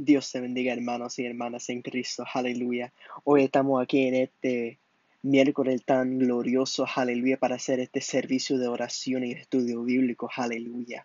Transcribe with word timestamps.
Dios 0.00 0.30
te 0.30 0.40
bendiga, 0.40 0.72
hermanos 0.72 1.18
y 1.18 1.26
hermanas 1.26 1.68
en 1.70 1.82
Cristo. 1.82 2.24
Aleluya. 2.32 2.92
Hoy 3.24 3.42
estamos 3.42 3.82
aquí 3.82 4.06
en 4.06 4.14
este 4.14 4.78
miércoles 5.22 5.82
tan 5.84 6.20
glorioso. 6.20 6.86
Aleluya. 6.94 7.36
Para 7.36 7.56
hacer 7.56 7.80
este 7.80 8.00
servicio 8.00 8.58
de 8.58 8.68
oración 8.68 9.24
y 9.24 9.32
estudio 9.32 9.82
bíblico. 9.82 10.30
Aleluya. 10.32 11.04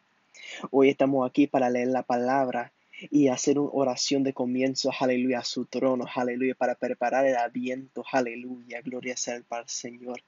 Hoy 0.70 0.90
estamos 0.90 1.28
aquí 1.28 1.48
para 1.48 1.72
leer 1.72 1.88
la 1.88 2.04
palabra 2.04 2.72
y 3.10 3.30
hacer 3.30 3.58
una 3.58 3.72
oración 3.74 4.24
de 4.24 4.34
comienzo. 4.34 4.92
Aleluya. 5.00 5.40
A 5.40 5.44
su 5.44 5.66
trono. 5.66 6.06
Aleluya. 6.14 6.54
Para 6.54 6.76
preparar 6.76 7.26
el 7.26 7.36
aviento. 7.36 8.04
Aleluya. 8.12 8.82
Gloria 8.82 9.18
sea 9.18 9.42
al 9.50 9.70
Señor. 9.70 10.22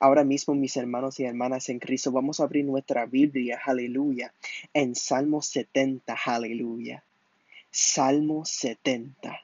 Ahora 0.00 0.24
mismo, 0.24 0.54
mis 0.54 0.74
hermanos 0.78 1.20
y 1.20 1.24
hermanas 1.24 1.68
en 1.68 1.80
Cristo, 1.80 2.12
vamos 2.12 2.40
a 2.40 2.44
abrir 2.44 2.64
nuestra 2.64 3.04
Biblia, 3.04 3.60
aleluya, 3.62 4.32
en 4.72 4.94
Salmo 4.94 5.42
70, 5.42 6.16
aleluya. 6.24 7.04
Salmo 7.70 8.44
70. 8.46 9.42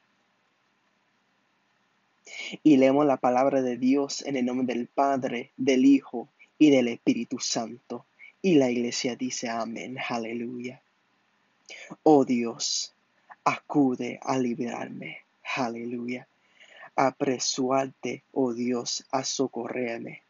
Y 2.63 2.77
leemos 2.77 3.05
la 3.05 3.17
palabra 3.17 3.61
de 3.61 3.77
Dios 3.77 4.23
en 4.25 4.35
el 4.35 4.45
nombre 4.45 4.75
del 4.75 4.87
Padre, 4.87 5.51
del 5.57 5.85
Hijo 5.85 6.27
y 6.57 6.71
del 6.71 6.87
Espíritu 6.87 7.39
Santo. 7.39 8.05
Y 8.41 8.55
la 8.55 8.69
iglesia 8.69 9.15
dice 9.15 9.49
amén, 9.49 9.97
aleluya. 10.09 10.81
Oh 12.03 12.25
Dios, 12.25 12.95
acude 13.43 14.19
a 14.23 14.37
liberarme, 14.39 15.19
aleluya. 15.55 16.27
Apresuarte, 16.95 18.23
oh 18.31 18.53
Dios, 18.53 19.05
a 19.11 19.23
socorrerme. 19.23 20.23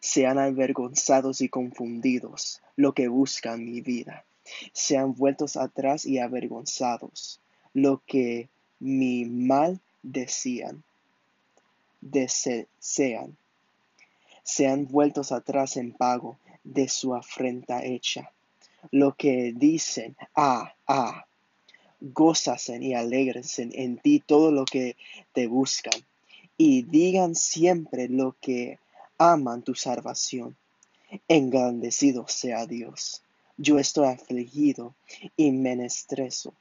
Sean 0.00 0.38
avergonzados 0.38 1.40
y 1.40 1.48
confundidos 1.48 2.62
lo 2.76 2.92
que 2.92 3.08
buscan 3.08 3.64
mi 3.64 3.80
vida 3.80 4.24
sean 4.72 5.14
vueltos 5.14 5.56
atrás 5.56 6.06
y 6.06 6.18
avergonzados, 6.18 7.40
lo 7.74 8.02
que 8.06 8.48
mi 8.80 9.24
mal 9.24 9.80
decían, 10.02 10.82
desean, 12.00 13.36
sean 14.42 14.86
vueltos 14.86 15.32
atrás 15.32 15.76
en 15.76 15.92
pago 15.92 16.38
de 16.64 16.88
su 16.88 17.14
afrenta 17.14 17.84
hecha, 17.84 18.32
lo 18.90 19.14
que 19.14 19.52
dicen, 19.54 20.16
ah, 20.34 20.72
ah, 20.86 21.26
gózasen 22.00 22.82
y 22.82 22.94
alegrense 22.94 23.68
en 23.72 23.98
ti 23.98 24.20
todo 24.20 24.52
lo 24.52 24.64
que 24.64 24.96
te 25.32 25.46
buscan, 25.46 26.00
y 26.56 26.82
digan 26.82 27.34
siempre 27.34 28.08
lo 28.08 28.36
que 28.40 28.78
aman 29.18 29.62
tu 29.62 29.74
salvación. 29.74 30.56
Engrandecido 31.26 32.28
sea 32.28 32.66
Dios 32.66 33.22
yo 33.58 33.78
estoy 33.78 34.06
afligido 34.06 34.94
y 35.36 35.50
menestreso. 35.50 36.54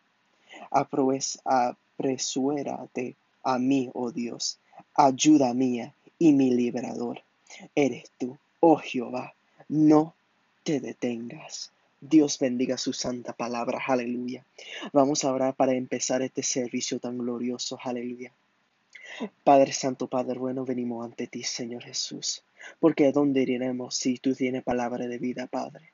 Apresuérate 0.71 3.15
a 3.43 3.59
mí, 3.59 3.89
oh 3.93 4.11
Dios, 4.11 4.59
ayuda 4.95 5.53
mía 5.53 5.93
y 6.19 6.33
mi 6.33 6.53
liberador. 6.53 7.21
Eres 7.75 8.11
tú, 8.17 8.37
oh 8.59 8.77
Jehová, 8.77 9.33
no 9.69 10.15
te 10.63 10.79
detengas. 10.79 11.71
Dios 12.01 12.37
bendiga 12.39 12.77
su 12.77 12.93
santa 12.93 13.33
palabra, 13.33 13.79
aleluya. 13.85 14.43
Vamos 14.91 15.23
a 15.23 15.31
orar 15.31 15.55
para 15.55 15.73
empezar 15.73 16.21
este 16.21 16.43
servicio 16.43 16.99
tan 16.99 17.17
glorioso, 17.17 17.79
aleluya. 17.81 18.31
Padre 19.43 19.71
Santo, 19.71 20.07
Padre 20.07 20.37
bueno, 20.37 20.65
venimos 20.65 21.05
ante 21.05 21.27
ti, 21.27 21.43
Señor 21.43 21.83
Jesús, 21.83 22.43
porque 22.79 23.07
¿a 23.07 23.11
dónde 23.11 23.43
iremos 23.43 23.95
si 23.95 24.17
tú 24.17 24.35
tienes 24.35 24.63
palabra 24.63 25.07
de 25.07 25.17
vida, 25.17 25.47
Padre? 25.47 25.91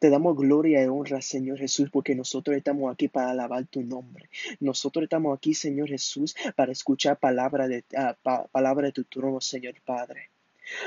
Te 0.00 0.10
damos 0.10 0.36
gloria 0.36 0.82
y 0.82 0.86
honra, 0.86 1.22
Señor 1.22 1.58
Jesús, 1.58 1.90
porque 1.90 2.14
nosotros 2.14 2.56
estamos 2.56 2.92
aquí 2.92 3.08
para 3.08 3.30
alabar 3.30 3.66
tu 3.66 3.82
nombre. 3.82 4.28
Nosotros 4.60 5.04
estamos 5.04 5.36
aquí, 5.36 5.54
Señor 5.54 5.88
Jesús, 5.88 6.34
para 6.56 6.72
escuchar 6.72 7.18
palabra 7.18 7.68
de, 7.68 7.84
ah, 7.96 8.16
palabra 8.50 8.86
de 8.86 8.92
tu 8.92 9.04
trono, 9.04 9.40
Señor 9.40 9.74
Padre. 9.84 10.31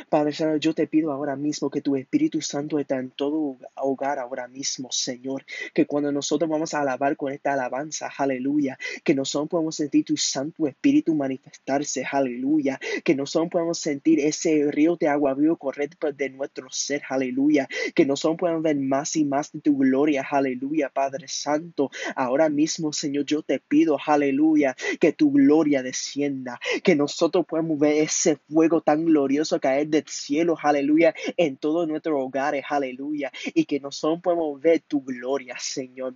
Padre 0.10 0.34
Santo, 0.34 0.58
yo 0.58 0.74
te 0.74 0.88
pido 0.88 1.12
ahora 1.12 1.36
mismo 1.36 1.70
que 1.70 1.82
tu 1.82 1.96
Espíritu 1.96 2.42
Santo 2.42 2.80
esté 2.80 2.96
en 2.96 3.12
todo 3.12 3.58
hogar 3.76 4.20
ahora 4.20 4.48
mismo, 4.48 4.90
Señor. 4.92 5.46
Que 5.74 5.86
cuando 5.86 6.12
nosotros 6.12 6.50
vamos 6.50 6.74
a 6.74 6.82
alabar 6.82 7.16
con 7.18 7.32
esta 7.32 7.54
alabanza, 7.54 8.12
aleluya, 8.18 8.78
que 9.04 9.16
nosotros 9.16 9.50
podemos 9.50 9.76
sentir 9.76 10.06
tu 10.06 10.18
Santo 10.18 10.68
Espíritu 10.68 11.16
manifestarse, 11.16 12.06
aleluya. 12.10 12.80
Que 13.04 13.16
nosotros 13.16 13.52
podemos 13.52 13.80
sentir 13.80 14.20
ese 14.20 14.72
río 14.72 14.96
de 14.96 15.08
agua 15.08 15.34
vivo 15.34 15.58
correr 15.58 15.90
de 16.16 16.30
nuestro 16.30 16.70
ser, 16.70 17.04
aleluya. 17.10 17.68
Que 17.94 18.06
nosotros 18.06 18.40
podemos 18.40 18.64
ver 18.64 18.78
más 18.78 19.16
y 19.16 19.26
más 19.26 19.52
de 19.52 19.62
tu 19.62 19.78
gloria, 19.78 20.26
aleluya, 20.30 20.90
Padre 20.90 21.28
Santo. 21.28 21.92
Ahora 22.16 22.50
mismo, 22.50 22.94
Señor, 22.94 23.26
yo 23.26 23.42
te 23.42 23.60
pido, 23.60 23.98
aleluya, 24.06 24.76
que 25.00 25.14
tu 25.14 25.32
gloria 25.32 25.84
descienda. 25.84 26.60
Que 26.84 26.96
nosotros 26.96 27.46
podamos 27.46 27.80
ver 27.80 27.98
ese 27.98 28.38
fuego 28.48 28.82
tan 28.82 29.06
glorioso 29.06 29.60
caer 29.66 29.88
del 29.88 30.06
cielo, 30.08 30.56
aleluya, 30.62 31.16
en 31.38 31.58
todos 31.58 31.88
nuestros 31.88 32.22
hogares, 32.22 32.64
aleluya, 32.70 33.32
y 33.46 33.66
que 33.66 33.80
nosotros 33.80 34.22
podemos 34.22 34.62
ver 34.62 34.84
tu 34.88 35.02
gloria, 35.04 35.56
Señor. 35.58 36.14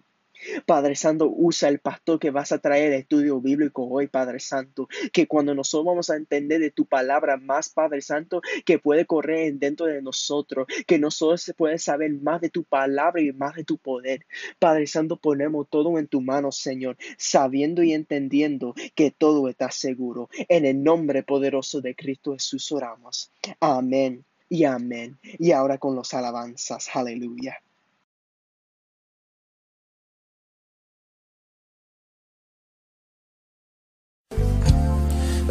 Padre 0.65 0.95
Santo, 0.95 1.29
usa 1.29 1.69
el 1.69 1.79
pastor 1.79 2.19
que 2.19 2.31
vas 2.31 2.51
a 2.51 2.59
traer 2.59 2.93
estudio 2.93 3.41
bíblico 3.41 3.87
hoy, 3.87 4.07
Padre 4.07 4.39
Santo. 4.39 4.87
Que 5.11 5.27
cuando 5.27 5.53
nosotros 5.53 5.85
vamos 5.85 6.09
a 6.09 6.15
entender 6.15 6.59
de 6.59 6.71
tu 6.71 6.85
palabra 6.85 7.37
más, 7.37 7.69
Padre 7.69 8.01
Santo, 8.01 8.41
que 8.65 8.79
puede 8.79 9.05
correr 9.05 9.53
dentro 9.55 9.85
de 9.85 10.01
nosotros, 10.01 10.67
que 10.87 10.99
nosotros 10.99 11.53
pueden 11.57 11.79
saber 11.79 12.11
más 12.11 12.41
de 12.41 12.49
tu 12.49 12.63
palabra 12.63 13.21
y 13.21 13.31
más 13.31 13.55
de 13.55 13.63
tu 13.63 13.77
poder. 13.77 14.25
Padre 14.59 14.87
Santo, 14.87 15.17
ponemos 15.17 15.67
todo 15.69 15.97
en 15.97 16.07
tu 16.07 16.21
mano, 16.21 16.51
Señor, 16.51 16.97
sabiendo 17.17 17.83
y 17.83 17.93
entendiendo 17.93 18.73
que 18.95 19.11
todo 19.11 19.47
está 19.49 19.71
seguro. 19.71 20.29
En 20.47 20.65
el 20.65 20.83
nombre 20.83 21.23
poderoso 21.23 21.81
de 21.81 21.95
Cristo 21.95 22.33
Jesús 22.33 22.71
oramos. 22.71 23.31
Amén 23.59 24.25
y 24.49 24.63
amén. 24.63 25.19
Y 25.21 25.51
ahora 25.51 25.77
con 25.77 25.95
los 25.95 26.13
alabanzas. 26.13 26.89
Aleluya. 26.93 27.61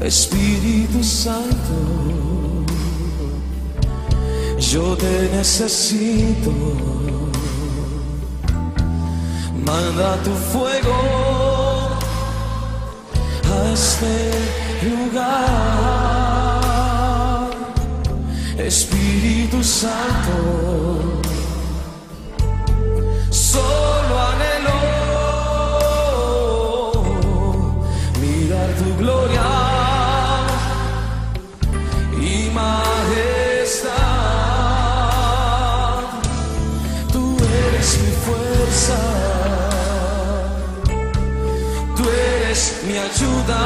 Espíritu 0.03 1.03
Santo, 1.03 2.64
yo 4.59 4.97
te 4.97 5.28
necesito. 5.32 6.53
Manda 9.66 10.16
tu 10.22 10.31
fuego 10.53 10.94
a 13.53 13.72
este 13.72 14.32
lugar. 14.88 15.48
Espíritu 18.56 19.62
Santo, 19.64 21.20
solo 23.31 24.19
anhelo 24.19 24.38
ayuda, 42.98 43.60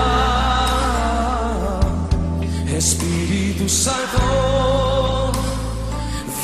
Espíritu 2.77 3.69
Santo. 3.69 5.33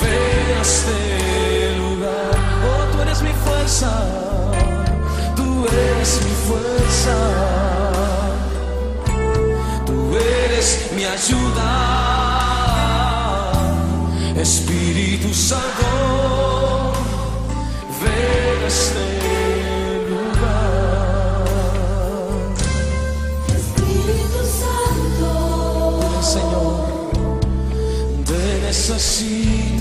Ven 0.00 0.58
a 0.58 0.62
este 0.62 1.76
lugar, 1.78 2.34
oh, 2.66 2.84
tú 2.92 3.02
eres 3.02 3.22
mi 3.22 3.32
fuerza, 3.44 3.90
tú 5.36 5.66
eres 5.66 6.20
mi 6.24 6.34
fuerza 6.46 7.58
eres 10.18 10.90
mi 10.94 11.04
ayuda, 11.04 11.70
Espíritu 14.36 15.32
Santo, 15.32 16.92
ven 18.02 18.62
a 18.62 18.66
este 18.66 18.98
lugar. 19.00 19.17
Te 28.68 28.74
necesito, 28.74 29.77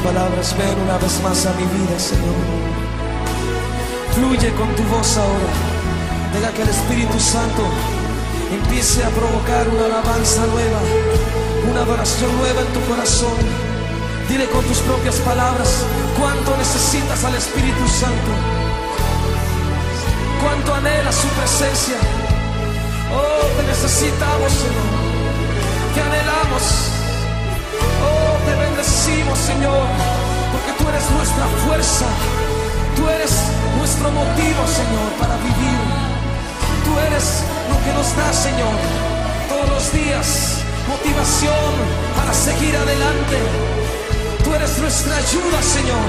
palabras, 0.00 0.54
ven 0.56 0.78
una 0.80 0.98
vez 0.98 1.20
más 1.22 1.46
a 1.46 1.52
mi 1.54 1.64
vida, 1.64 1.98
Señor. 1.98 2.34
Fluye 4.14 4.50
con 4.54 4.68
tu 4.74 4.82
voz 4.84 5.16
ahora. 5.16 5.52
Deja 6.32 6.52
que 6.52 6.62
el 6.62 6.68
Espíritu 6.68 7.18
Santo 7.18 7.62
empiece 8.52 9.04
a 9.04 9.10
provocar 9.10 9.68
una 9.68 9.86
alabanza 9.86 10.46
nueva, 10.46 10.80
una 11.70 11.82
adoración 11.82 12.30
nueva 12.38 12.60
en 12.60 12.72
tu 12.72 12.80
corazón. 12.88 13.36
Dile 14.28 14.46
con 14.46 14.64
tus 14.64 14.78
propias 14.78 15.16
palabras 15.16 15.84
cuánto 16.18 16.56
necesitas 16.56 17.24
al 17.24 17.34
Espíritu 17.34 17.86
Santo, 17.88 18.30
cuánto 20.42 20.74
anhelas 20.74 21.14
su 21.14 21.28
presencia. 21.28 21.96
Oh, 23.12 23.46
te 23.56 23.62
necesitamos, 23.66 24.52
Señor, 24.52 24.90
te 25.94 26.00
anhelamos. 26.00 26.99
Bendecimos, 29.00 29.38
Señor, 29.38 29.86
porque 30.52 30.72
tú 30.76 30.86
eres 30.90 31.10
nuestra 31.12 31.46
fuerza. 31.64 32.04
Tú 32.96 33.08
eres 33.08 33.32
nuestro 33.78 34.10
motivo, 34.12 34.60
Señor, 34.68 35.08
para 35.18 35.36
vivir. 35.36 35.80
Tú 36.84 36.98
eres 37.08 37.42
lo 37.70 37.80
que 37.82 37.92
nos 37.96 38.14
da, 38.14 38.30
Señor, 38.30 38.76
todos 39.48 39.68
los 39.70 39.92
días 39.92 40.58
motivación 40.86 41.72
para 42.14 42.34
seguir 42.34 42.76
adelante. 42.76 43.38
Tú 44.44 44.54
eres 44.54 44.78
nuestra 44.78 45.16
ayuda, 45.16 45.62
Señor. 45.62 46.06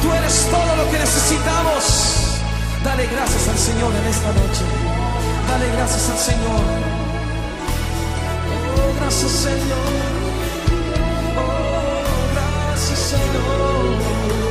Tú 0.00 0.12
eres 0.14 0.48
todo 0.48 0.76
lo 0.76 0.90
que 0.90 0.98
necesitamos. 1.00 2.40
Dale 2.82 3.06
gracias 3.08 3.48
al 3.48 3.58
Señor 3.58 3.92
en 3.92 4.06
esta 4.08 4.28
noche. 4.32 4.64
Dale 5.50 5.68
gracias 5.76 6.08
al 6.08 6.18
Señor. 6.18 6.60
Oh, 8.72 9.00
gracias, 9.00 9.32
Señor. 9.32 10.21
Gracias, 13.32 14.41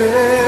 faith. 0.00 0.39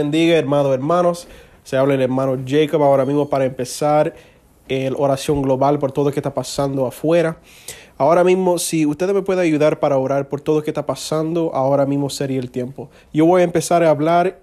Bendiga, 0.00 0.36
hermanos, 0.36 0.72
hermanos. 0.72 1.28
Se 1.62 1.76
habla 1.76 1.92
el 1.92 2.00
hermano 2.00 2.38
Jacob 2.46 2.82
ahora 2.82 3.04
mismo 3.04 3.28
para 3.28 3.44
empezar 3.44 4.14
el 4.66 4.94
oración 4.96 5.42
global 5.42 5.78
por 5.78 5.92
todo 5.92 6.06
lo 6.06 6.10
que 6.10 6.20
está 6.20 6.32
pasando 6.32 6.86
afuera. 6.86 7.36
Ahora 7.98 8.24
mismo, 8.24 8.58
si 8.58 8.86
usted 8.86 9.12
me 9.12 9.20
puede 9.20 9.42
ayudar 9.42 9.78
para 9.78 9.98
orar 9.98 10.30
por 10.30 10.40
todo 10.40 10.56
lo 10.56 10.62
que 10.62 10.70
está 10.70 10.86
pasando, 10.86 11.50
ahora 11.54 11.84
mismo 11.84 12.08
sería 12.08 12.40
el 12.40 12.50
tiempo. 12.50 12.88
Yo 13.12 13.26
voy 13.26 13.42
a 13.42 13.44
empezar 13.44 13.84
a 13.84 13.90
hablar 13.90 14.38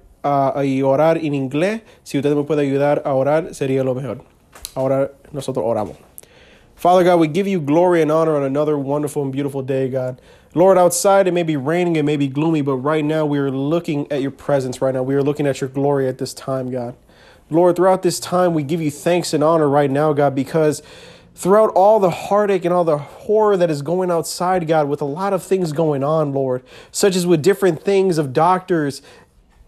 y 0.63 0.83
orar 0.83 1.17
en 1.17 1.33
inglés. 1.33 1.81
Si 2.03 2.19
usted 2.19 2.35
me 2.35 2.43
puede 2.43 2.61
ayudar 2.61 3.01
a 3.03 3.15
orar, 3.15 3.55
sería 3.55 3.83
lo 3.83 3.95
mejor. 3.95 4.21
Ahora 4.75 5.11
nosotros 5.31 5.65
oramos. 5.67 5.97
Father 6.75 7.03
God, 7.03 7.19
we 7.19 7.27
give 7.27 7.47
you 7.49 7.59
glory 7.59 8.03
and 8.03 8.11
honor 8.11 8.35
on 8.35 8.43
another 8.43 8.77
wonderful 8.77 9.23
and 9.23 9.31
beautiful 9.31 9.63
day, 9.63 9.89
God. 9.89 10.21
Lord, 10.57 10.75
outside 10.75 11.27
it 11.27 11.35
may 11.35 11.43
be 11.43 11.55
raining, 11.55 11.97
it 11.97 12.03
may 12.03 12.17
be 12.17 12.27
gloomy, 12.27 12.63
but 12.63 12.77
right 12.77 13.05
now 13.05 13.27
we 13.27 13.37
are 13.37 13.51
looking 13.51 14.11
at 14.11 14.23
your 14.23 14.31
presence 14.31 14.81
right 14.81 14.91
now. 14.91 15.03
We 15.03 15.13
are 15.13 15.21
looking 15.21 15.45
at 15.45 15.61
your 15.61 15.69
glory 15.69 16.07
at 16.07 16.17
this 16.17 16.33
time, 16.33 16.71
God. 16.71 16.95
Lord, 17.51 17.75
throughout 17.75 18.01
this 18.01 18.19
time, 18.19 18.55
we 18.55 18.63
give 18.63 18.81
you 18.81 18.89
thanks 18.89 19.35
and 19.35 19.43
honor 19.43 19.69
right 19.69 19.91
now, 19.91 20.13
God, 20.13 20.33
because 20.33 20.81
throughout 21.35 21.69
all 21.75 21.99
the 21.99 22.09
heartache 22.09 22.65
and 22.65 22.73
all 22.73 22.83
the 22.83 22.97
horror 22.97 23.55
that 23.55 23.69
is 23.69 23.83
going 23.83 24.09
outside, 24.09 24.67
God, 24.67 24.89
with 24.89 24.99
a 24.99 25.05
lot 25.05 25.31
of 25.31 25.43
things 25.43 25.73
going 25.73 26.03
on, 26.03 26.33
Lord, 26.33 26.63
such 26.91 27.15
as 27.15 27.27
with 27.27 27.43
different 27.43 27.83
things 27.83 28.17
of 28.17 28.33
doctors, 28.33 29.03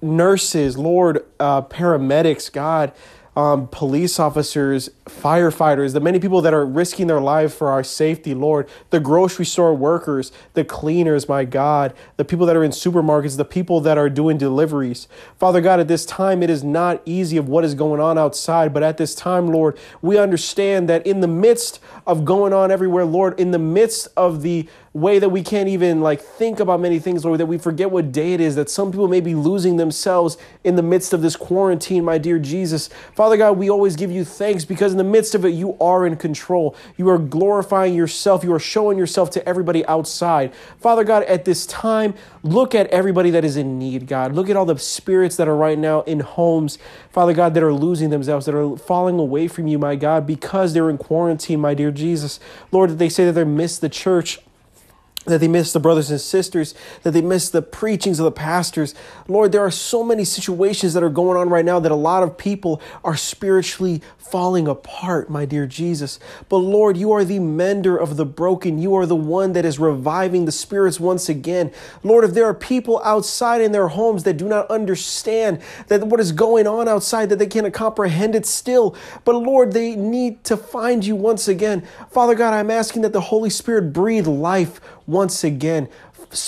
nurses, 0.01 0.75
Lord, 0.75 1.23
uh, 1.39 1.61
paramedics, 1.61 2.51
God, 2.51 2.93
um, 3.35 3.67
police 3.67 4.19
officers, 4.19 4.89
firefighters, 5.09 5.93
the 5.93 5.99
many 5.99 6.19
people 6.19 6.41
that 6.41 6.53
are 6.53 6.65
risking 6.65 7.07
their 7.07 7.19
life 7.19 7.53
for 7.53 7.69
our 7.69 7.83
safety, 7.83 8.33
Lord, 8.33 8.69
the 8.89 8.99
grocery 8.99 9.45
store 9.45 9.73
workers, 9.73 10.31
the 10.53 10.63
cleaners, 10.63 11.27
my 11.27 11.45
God, 11.45 11.93
the 12.17 12.25
people 12.25 12.45
that 12.45 12.55
are 12.55 12.63
in 12.63 12.71
supermarkets, 12.71 13.37
the 13.37 13.45
people 13.45 13.81
that 13.81 13.97
are 13.97 14.09
doing 14.09 14.37
deliveries. 14.37 15.07
Father 15.37 15.61
God, 15.61 15.79
at 15.79 15.87
this 15.87 16.05
time, 16.05 16.41
it 16.43 16.49
is 16.49 16.63
not 16.63 17.01
easy 17.05 17.37
of 17.37 17.49
what 17.49 17.65
is 17.65 17.75
going 17.75 17.99
on 17.99 18.17
outside, 18.17 18.73
but 18.73 18.83
at 18.83 18.97
this 18.97 19.15
time, 19.15 19.47
Lord, 19.47 19.77
we 20.01 20.17
understand 20.17 20.87
that 20.89 21.05
in 21.05 21.19
the 21.19 21.27
midst 21.27 21.79
of 22.07 22.25
going 22.25 22.53
on 22.53 22.71
everywhere, 22.71 23.05
Lord, 23.05 23.39
in 23.39 23.51
the 23.51 23.59
midst 23.59 24.07
of 24.15 24.41
the 24.41 24.67
way 24.93 25.19
that 25.19 25.29
we 25.29 25.43
can't 25.43 25.69
even 25.69 26.01
like 26.01 26.19
think 26.19 26.59
about 26.59 26.79
many 26.79 26.99
things, 26.99 27.23
Lord, 27.23 27.39
that 27.39 27.45
we 27.45 27.57
forget 27.57 27.91
what 27.91 28.11
day 28.11 28.33
it 28.33 28.41
is, 28.41 28.55
that 28.55 28.69
some 28.69 28.91
people 28.91 29.07
may 29.07 29.21
be 29.21 29.35
losing 29.35 29.77
themselves 29.77 30.37
in 30.63 30.75
the 30.75 30.81
midst 30.81 31.13
of 31.13 31.21
this 31.21 31.35
quarantine, 31.35 32.03
my 32.03 32.17
dear 32.17 32.39
Jesus. 32.39 32.89
Father 33.13 33.37
God, 33.37 33.57
we 33.57 33.69
always 33.69 33.95
give 33.95 34.11
you 34.11 34.25
thanks 34.25 34.65
because 34.65 34.95
the 34.99 35.03
midst 35.03 35.33
of 35.33 35.45
it, 35.45 35.49
you 35.49 35.75
are 35.79 36.05
in 36.05 36.15
control. 36.15 36.75
You 36.97 37.09
are 37.09 37.17
glorifying 37.17 37.95
yourself. 37.95 38.43
You 38.43 38.53
are 38.53 38.59
showing 38.59 38.97
yourself 38.97 39.31
to 39.31 39.49
everybody 39.49 39.85
outside. 39.87 40.53
Father 40.79 41.03
God, 41.03 41.23
at 41.23 41.45
this 41.45 41.65
time, 41.65 42.13
look 42.43 42.75
at 42.75 42.87
everybody 42.87 43.31
that 43.31 43.43
is 43.43 43.57
in 43.57 43.79
need, 43.79 44.07
God. 44.07 44.33
Look 44.33 44.49
at 44.49 44.55
all 44.55 44.65
the 44.65 44.77
spirits 44.77 45.35
that 45.37 45.47
are 45.47 45.55
right 45.55 45.79
now 45.79 46.01
in 46.01 46.19
homes, 46.19 46.77
Father 47.09 47.33
God, 47.33 47.53
that 47.55 47.63
are 47.63 47.73
losing 47.73 48.11
themselves, 48.11 48.45
that 48.45 48.53
are 48.53 48.77
falling 48.77 49.17
away 49.17 49.47
from 49.47 49.65
you, 49.67 49.79
my 49.79 49.95
God, 49.95 50.27
because 50.27 50.73
they're 50.73 50.89
in 50.89 50.97
quarantine, 50.97 51.59
my 51.59 51.73
dear 51.73 51.91
Jesus. 51.91 52.39
Lord, 52.71 52.99
they 52.99 53.09
say 53.09 53.25
that 53.25 53.33
they 53.33 53.43
miss 53.43 53.79
the 53.79 53.89
church 53.89 54.39
that 55.29 55.39
they 55.39 55.47
miss 55.47 55.73
the 55.73 55.79
brothers 55.79 56.11
and 56.11 56.19
sisters, 56.19 56.75
that 57.03 57.11
they 57.11 57.21
miss 57.21 57.49
the 57.49 57.61
preachings 57.61 58.19
of 58.19 58.25
the 58.25 58.31
pastors. 58.31 58.95
Lord, 59.27 59.51
there 59.51 59.61
are 59.61 59.71
so 59.71 60.03
many 60.03 60.25
situations 60.25 60.93
that 60.93 61.03
are 61.03 61.09
going 61.09 61.37
on 61.37 61.49
right 61.49 61.65
now 61.65 61.79
that 61.79 61.91
a 61.91 61.95
lot 61.95 62.23
of 62.23 62.37
people 62.37 62.81
are 63.03 63.15
spiritually 63.15 64.01
falling 64.17 64.67
apart, 64.67 65.29
my 65.29 65.45
dear 65.45 65.65
Jesus. 65.65 66.19
But 66.49 66.57
Lord, 66.57 66.97
you 66.97 67.11
are 67.11 67.23
the 67.23 67.39
mender 67.39 67.97
of 67.97 68.15
the 68.15 68.25
broken. 68.25 68.77
You 68.77 68.93
are 68.95 69.05
the 69.05 69.15
one 69.15 69.53
that 69.53 69.65
is 69.65 69.79
reviving 69.79 70.45
the 70.45 70.51
spirits 70.51 70.99
once 70.99 71.29
again. 71.29 71.71
Lord, 72.03 72.23
if 72.23 72.33
there 72.33 72.45
are 72.45 72.53
people 72.53 73.01
outside 73.03 73.61
in 73.61 73.71
their 73.71 73.87
homes 73.87 74.23
that 74.23 74.37
do 74.37 74.47
not 74.47 74.69
understand 74.69 75.61
that 75.87 76.03
what 76.03 76.19
is 76.19 76.31
going 76.31 76.67
on 76.67 76.87
outside, 76.87 77.29
that 77.29 77.39
they 77.39 77.47
cannot 77.47 77.73
comprehend 77.73 78.35
it 78.35 78.45
still, 78.45 78.95
but 79.25 79.33
Lord, 79.33 79.73
they 79.73 79.95
need 79.95 80.43
to 80.43 80.57
find 80.57 81.05
you 81.05 81.15
once 81.15 81.47
again. 81.47 81.87
Father 82.11 82.35
God, 82.35 82.53
I'm 82.53 82.71
asking 82.71 83.01
that 83.03 83.13
the 83.13 83.21
Holy 83.21 83.49
Spirit 83.49 83.93
breathe 83.93 84.27
life 84.27 84.79
once 85.09 85.43
again. 85.43 85.89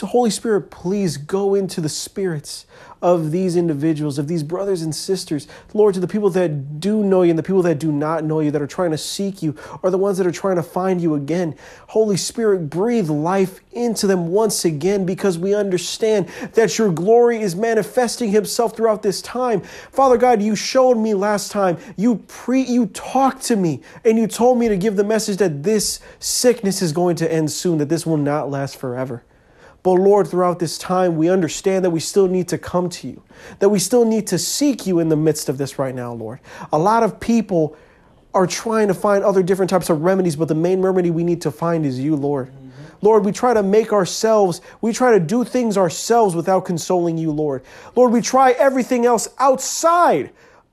Holy 0.03 0.29
Spirit, 0.29 0.69
please 0.69 1.17
go 1.17 1.55
into 1.55 1.81
the 1.81 1.89
spirits 1.89 2.65
of 3.01 3.31
these 3.31 3.55
individuals, 3.55 4.19
of 4.19 4.27
these 4.27 4.43
brothers 4.43 4.81
and 4.81 4.93
sisters. 4.93 5.47
Lord, 5.73 5.93
to 5.95 5.99
the 5.99 6.07
people 6.07 6.29
that 6.31 6.79
do 6.79 7.03
know 7.03 7.23
you 7.23 7.31
and 7.31 7.39
the 7.39 7.43
people 7.43 7.63
that 7.63 7.79
do 7.79 7.91
not 7.91 8.23
know 8.23 8.39
you, 8.39 8.51
that 8.51 8.61
are 8.61 8.67
trying 8.67 8.91
to 8.91 8.97
seek 8.97 9.41
you, 9.41 9.55
or 9.81 9.89
the 9.89 9.97
ones 9.97 10.17
that 10.17 10.27
are 10.27 10.31
trying 10.31 10.57
to 10.57 10.63
find 10.63 11.01
you 11.01 11.15
again. 11.15 11.55
Holy 11.87 12.17
Spirit, 12.17 12.69
breathe 12.69 13.09
life 13.09 13.59
into 13.71 14.07
them 14.07 14.27
once 14.27 14.65
again 14.65 15.05
because 15.05 15.37
we 15.37 15.55
understand 15.55 16.27
that 16.53 16.77
your 16.77 16.91
glory 16.91 17.41
is 17.41 17.55
manifesting 17.55 18.29
himself 18.29 18.75
throughout 18.75 19.01
this 19.01 19.21
time. 19.21 19.61
Father 19.61 20.17
God, 20.17 20.41
you 20.41 20.55
showed 20.55 20.95
me 20.95 21.13
last 21.13 21.51
time. 21.51 21.77
You 21.97 22.17
pre 22.27 22.61
you 22.61 22.87
talked 22.87 23.43
to 23.43 23.55
me 23.55 23.81
and 24.05 24.17
you 24.17 24.27
told 24.27 24.57
me 24.57 24.67
to 24.67 24.77
give 24.77 24.95
the 24.95 25.03
message 25.03 25.37
that 25.37 25.63
this 25.63 25.99
sickness 26.19 26.81
is 26.81 26.91
going 26.91 27.15
to 27.17 27.31
end 27.31 27.51
soon, 27.51 27.77
that 27.79 27.89
this 27.89 28.05
will 28.05 28.17
not 28.17 28.49
last 28.49 28.77
forever. 28.77 29.23
But 29.83 29.93
Lord, 29.93 30.27
throughout 30.27 30.59
this 30.59 30.77
time, 30.77 31.15
we 31.15 31.29
understand 31.29 31.83
that 31.85 31.89
we 31.89 31.99
still 31.99 32.27
need 32.27 32.47
to 32.49 32.57
come 32.57 32.89
to 32.89 33.07
you, 33.07 33.23
that 33.59 33.69
we 33.69 33.79
still 33.79 34.05
need 34.05 34.27
to 34.27 34.37
seek 34.37 34.85
you 34.85 34.99
in 34.99 35.09
the 35.09 35.15
midst 35.15 35.49
of 35.49 35.57
this 35.57 35.79
right 35.79 35.95
now, 35.95 36.13
Lord. 36.13 36.39
A 36.71 36.77
lot 36.77 37.01
of 37.01 37.19
people 37.19 37.75
are 38.33 38.47
trying 38.47 38.87
to 38.87 38.93
find 38.93 39.23
other 39.23 39.41
different 39.41 39.69
types 39.69 39.89
of 39.89 40.03
remedies, 40.03 40.35
but 40.35 40.47
the 40.47 40.55
main 40.55 40.81
remedy 40.81 41.09
we 41.09 41.23
need 41.23 41.41
to 41.41 41.51
find 41.51 41.85
is 41.85 41.99
you, 41.99 42.15
Lord. 42.15 42.47
Mm-hmm. 42.47 42.69
Lord, 43.01 43.25
we 43.25 43.31
try 43.31 43.53
to 43.53 43.63
make 43.63 43.91
ourselves, 43.91 44.61
we 44.81 44.93
try 44.93 45.11
to 45.11 45.19
do 45.19 45.43
things 45.43 45.77
ourselves 45.77 46.35
without 46.35 46.63
consoling 46.63 47.17
you, 47.17 47.31
Lord. 47.31 47.63
Lord, 47.95 48.11
we 48.11 48.21
try 48.21 48.51
everything 48.51 49.05
else 49.05 49.27
outside, 49.39 50.31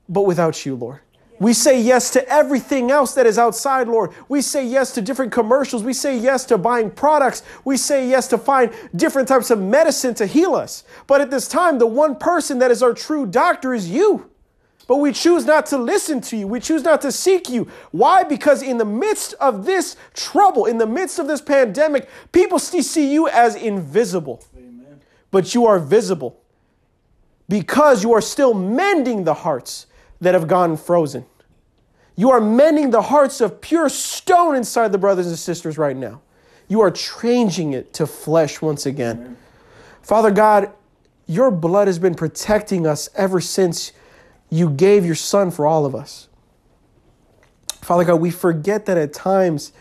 but 0.09 0.23
without 0.23 0.67
you, 0.67 0.75
Lord. 0.75 1.01
We 1.41 1.53
say 1.53 1.81
yes 1.81 2.11
to 2.11 2.29
everything 2.29 2.91
else 2.91 3.15
that 3.15 3.27
is 3.27 3.39
outside, 3.39 3.87
Lord. 3.87 4.13
We 4.29 4.43
say 4.43 4.67
yes 4.67 4.93
to 4.95 5.01
different 5.01 5.31
commercials. 5.31 5.85
We 5.85 5.93
say 5.93 6.19
yes 6.19 6.45
to 6.47 6.59
buying 6.59 6.91
products. 6.91 7.43
We 7.65 7.77
say 7.77 8.09
yes 8.09 8.27
to 8.29 8.39
find 8.39 8.73
different 8.97 9.29
types 9.29 9.51
of 9.51 9.61
medicine 9.61 10.15
to 10.15 10.27
heal 10.27 10.55
us. 10.55 10.83
But 11.07 11.21
at 11.21 11.31
this 11.31 11.47
time, 11.47 11.79
the 11.79 11.87
one 11.87 12.17
person 12.17 12.59
that 12.59 12.71
is 12.71 12.83
our 12.83 12.93
true 12.93 13.25
doctor 13.27 13.73
is 13.73 13.89
you. 13.89 14.31
But 14.89 14.97
we 14.97 15.13
choose 15.13 15.45
not 15.45 15.67
to 15.67 15.79
listen 15.79 16.23
to 16.23 16.37
you. 16.37 16.47
We 16.47 16.61
choose 16.61 16.83
not 16.83 17.03
to 17.03 17.13
seek 17.13 17.51
you. 17.51 17.69
Why? 17.91 18.25
Because 18.25 18.63
in 18.63 18.79
the 18.79 18.87
midst 18.87 19.35
of 19.35 19.67
this 19.67 19.97
trouble, 20.15 20.65
in 20.65 20.79
the 20.79 20.87
midst 20.87 21.19
of 21.19 21.29
this 21.29 21.43
pandemic, 21.43 22.09
people 22.33 22.59
see 22.59 23.13
you 23.13 23.29
as 23.29 23.55
invisible. 23.55 24.43
Amen. 24.57 25.01
But 25.31 25.55
you 25.55 25.67
are 25.67 25.79
visible 25.79 26.41
because 27.51 28.03
you 28.03 28.15
are 28.15 28.23
still 28.23 28.55
mending 28.55 29.25
the 29.25 29.35
hearts 29.35 29.87
that 30.21 30.35
have 30.35 30.49
gone 30.49 30.77
frozen. 30.77 31.25
You 32.17 32.31
are 32.31 32.41
mending 32.41 32.91
the 32.91 33.03
hearts 33.03 33.41
of 33.41 33.61
pure 33.61 33.89
stone 33.89 34.57
inside 34.57 34.91
the 34.91 34.99
brothers 34.99 35.29
and 35.29 35.39
sisters 35.39 35.79
right 35.79 35.97
now. 35.97 36.21
You 36.67 36.81
are 36.81 36.91
changing 36.91 37.73
it 37.73 37.93
to 37.95 38.07
flesh 38.07 38.61
once 38.61 38.87
again. 38.87 39.17
Amen. 39.19 39.37
Father 40.03 40.31
God, 40.31 40.73
your 41.27 41.51
blood 41.51 41.87
has 41.87 41.99
been 41.99 42.15
protecting 42.15 42.87
us 42.87 43.09
ever 43.15 43.41
since 43.41 43.93
you 44.51 44.71
gave 44.71 45.05
your 45.05 45.15
son 45.15 45.51
for 45.51 45.67
all 45.67 45.87
of 45.87 45.95
us. 45.95 46.29
Father 47.83 48.05
God, 48.05 48.17
we 48.17 48.31
forget 48.31 48.87
that 48.87 48.99
at 48.99 49.13
times, 49.13 49.73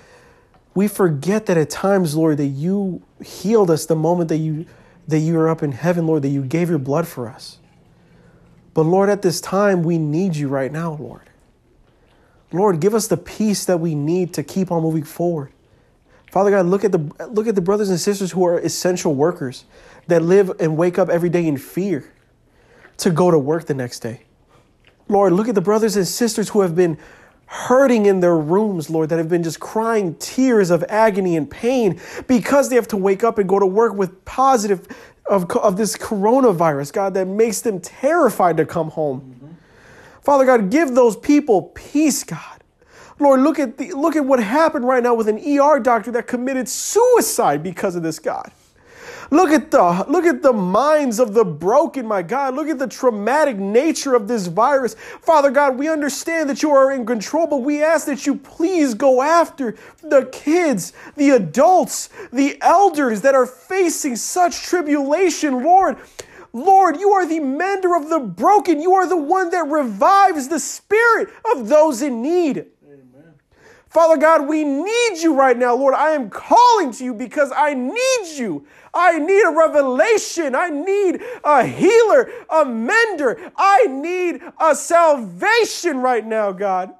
we 0.75 0.87
forget 0.87 1.45
that 1.47 1.57
at 1.57 1.69
times, 1.69 2.15
Lord, 2.15 2.37
that 2.37 2.47
you 2.47 3.01
healed 3.23 3.71
us 3.71 3.85
the 3.85 3.95
moment 3.95 4.29
that 4.29 4.37
you 4.37 4.65
that 5.07 5.19
you 5.19 5.33
were 5.35 5.49
up 5.49 5.63
in 5.63 5.71
heaven, 5.71 6.05
Lord, 6.05 6.21
that 6.23 6.29
you 6.29 6.43
gave 6.43 6.69
your 6.69 6.79
blood 6.79 7.07
for 7.07 7.29
us. 7.29 7.59
But 8.77 8.83
Lord, 8.83 9.09
at 9.09 9.23
this 9.23 9.41
time, 9.41 9.81
we 9.81 9.97
need 9.97 10.35
you 10.35 10.49
right 10.49 10.71
now, 10.71 10.93
Lord. 10.99 11.31
Lord, 12.51 12.79
give 12.79 12.93
us 12.93 13.07
the 13.07 13.17
peace 13.17 13.65
that 13.65 13.79
we 13.79 13.95
need 13.95 14.35
to 14.35 14.43
keep 14.43 14.71
on 14.71 14.83
moving 14.83 15.01
forward. 15.01 15.51
Father 16.31 16.51
God, 16.51 16.67
look 16.67 16.83
at 16.83 16.91
the 16.91 16.99
look 17.27 17.47
at 17.47 17.55
the 17.55 17.61
brothers 17.61 17.89
and 17.89 17.99
sisters 17.99 18.33
who 18.33 18.45
are 18.45 18.59
essential 18.59 19.15
workers 19.15 19.65
that 20.05 20.21
live 20.21 20.51
and 20.59 20.77
wake 20.77 20.99
up 20.99 21.09
every 21.09 21.27
day 21.27 21.47
in 21.47 21.57
fear 21.57 22.13
to 22.97 23.09
go 23.09 23.31
to 23.31 23.39
work 23.39 23.65
the 23.65 23.73
next 23.73 24.01
day. 24.01 24.21
Lord, 25.07 25.33
look 25.33 25.47
at 25.47 25.55
the 25.55 25.61
brothers 25.61 25.95
and 25.95 26.07
sisters 26.07 26.49
who 26.49 26.61
have 26.61 26.75
been 26.75 26.99
hurting 27.47 28.05
in 28.05 28.19
their 28.19 28.37
rooms, 28.37 28.91
Lord, 28.91 29.09
that 29.09 29.17
have 29.17 29.29
been 29.29 29.41
just 29.41 29.59
crying 29.59 30.13
tears 30.19 30.69
of 30.69 30.83
agony 30.87 31.35
and 31.35 31.49
pain 31.49 31.99
because 32.27 32.69
they 32.69 32.75
have 32.75 32.89
to 32.89 32.97
wake 32.97 33.23
up 33.23 33.39
and 33.39 33.49
go 33.49 33.57
to 33.57 33.65
work 33.65 33.95
with 33.95 34.23
positive 34.23 34.87
of, 35.29 35.49
of 35.51 35.77
this 35.77 35.95
coronavirus, 35.97 36.93
God, 36.93 37.13
that 37.15 37.27
makes 37.27 37.61
them 37.61 37.79
terrified 37.79 38.57
to 38.57 38.65
come 38.65 38.89
home. 38.89 39.21
Mm-hmm. 39.21 39.53
Father 40.21 40.45
God, 40.45 40.69
give 40.69 40.93
those 40.95 41.15
people 41.15 41.71
peace, 41.73 42.23
God. 42.23 42.57
Lord, 43.19 43.41
look 43.41 43.59
at 43.59 43.77
the, 43.77 43.93
look 43.93 44.15
at 44.15 44.25
what 44.25 44.41
happened 44.41 44.85
right 44.85 45.01
now 45.01 45.15
with 45.15 45.27
an 45.27 45.37
ER 45.39 45.79
doctor 45.79 46.11
that 46.11 46.27
committed 46.27 46.69
suicide 46.69 47.63
because 47.63 47.95
of 47.95 48.03
this, 48.03 48.19
God. 48.19 48.51
Look 49.29 49.49
at 49.51 49.71
the 49.71 50.05
look 50.07 50.25
at 50.25 50.41
the 50.41 50.53
minds 50.53 51.19
of 51.19 51.33
the 51.33 51.43
broken, 51.43 52.05
my 52.05 52.21
God. 52.21 52.55
Look 52.55 52.69
at 52.69 52.79
the 52.79 52.87
traumatic 52.87 53.57
nature 53.57 54.15
of 54.15 54.27
this 54.27 54.47
virus. 54.47 54.95
Father 55.21 55.51
God, 55.51 55.77
we 55.77 55.89
understand 55.89 56.49
that 56.49 56.63
you 56.63 56.71
are 56.71 56.91
in 56.91 57.05
control, 57.05 57.47
but 57.47 57.57
we 57.57 57.83
ask 57.83 58.05
that 58.05 58.25
you 58.25 58.35
please 58.35 58.93
go 58.93 59.21
after 59.21 59.75
the 60.01 60.29
kids, 60.31 60.93
the 61.15 61.31
adults, 61.31 62.09
the 62.31 62.57
elders 62.61 63.21
that 63.21 63.35
are 63.35 63.45
facing 63.45 64.15
such 64.15 64.63
tribulation, 64.63 65.63
Lord. 65.63 65.97
Lord, 66.53 66.99
you 66.99 67.11
are 67.11 67.25
the 67.25 67.39
mender 67.39 67.95
of 67.95 68.09
the 68.09 68.19
broken. 68.19 68.81
You 68.81 68.93
are 68.93 69.07
the 69.07 69.17
one 69.17 69.49
that 69.51 69.67
revives 69.67 70.47
the 70.47 70.59
spirit 70.59 71.29
of 71.53 71.67
those 71.67 72.01
in 72.01 72.21
need. 72.21 72.65
Father 73.89 74.17
God, 74.17 74.47
we 74.47 74.63
need 74.63 75.17
you 75.17 75.33
right 75.33 75.57
now, 75.57 75.75
Lord. 75.75 75.93
I 75.93 76.11
am 76.11 76.29
calling 76.29 76.91
to 76.91 77.03
you 77.03 77.13
because 77.13 77.51
I 77.55 77.73
need 77.73 78.37
you. 78.37 78.67
I 78.97 79.19
need 79.19 79.43
a 79.43 79.51
revelation. 79.51 80.55
I 80.55 80.69
need 80.69 81.21
a 81.43 81.63
healer, 81.63 82.31
a 82.49 82.65
mender. 82.65 83.51
I 83.55 83.85
need 83.87 84.41
a 84.59 84.75
salvation 84.75 85.99
right 85.99 86.25
now, 86.25 86.51
God. 86.51 86.93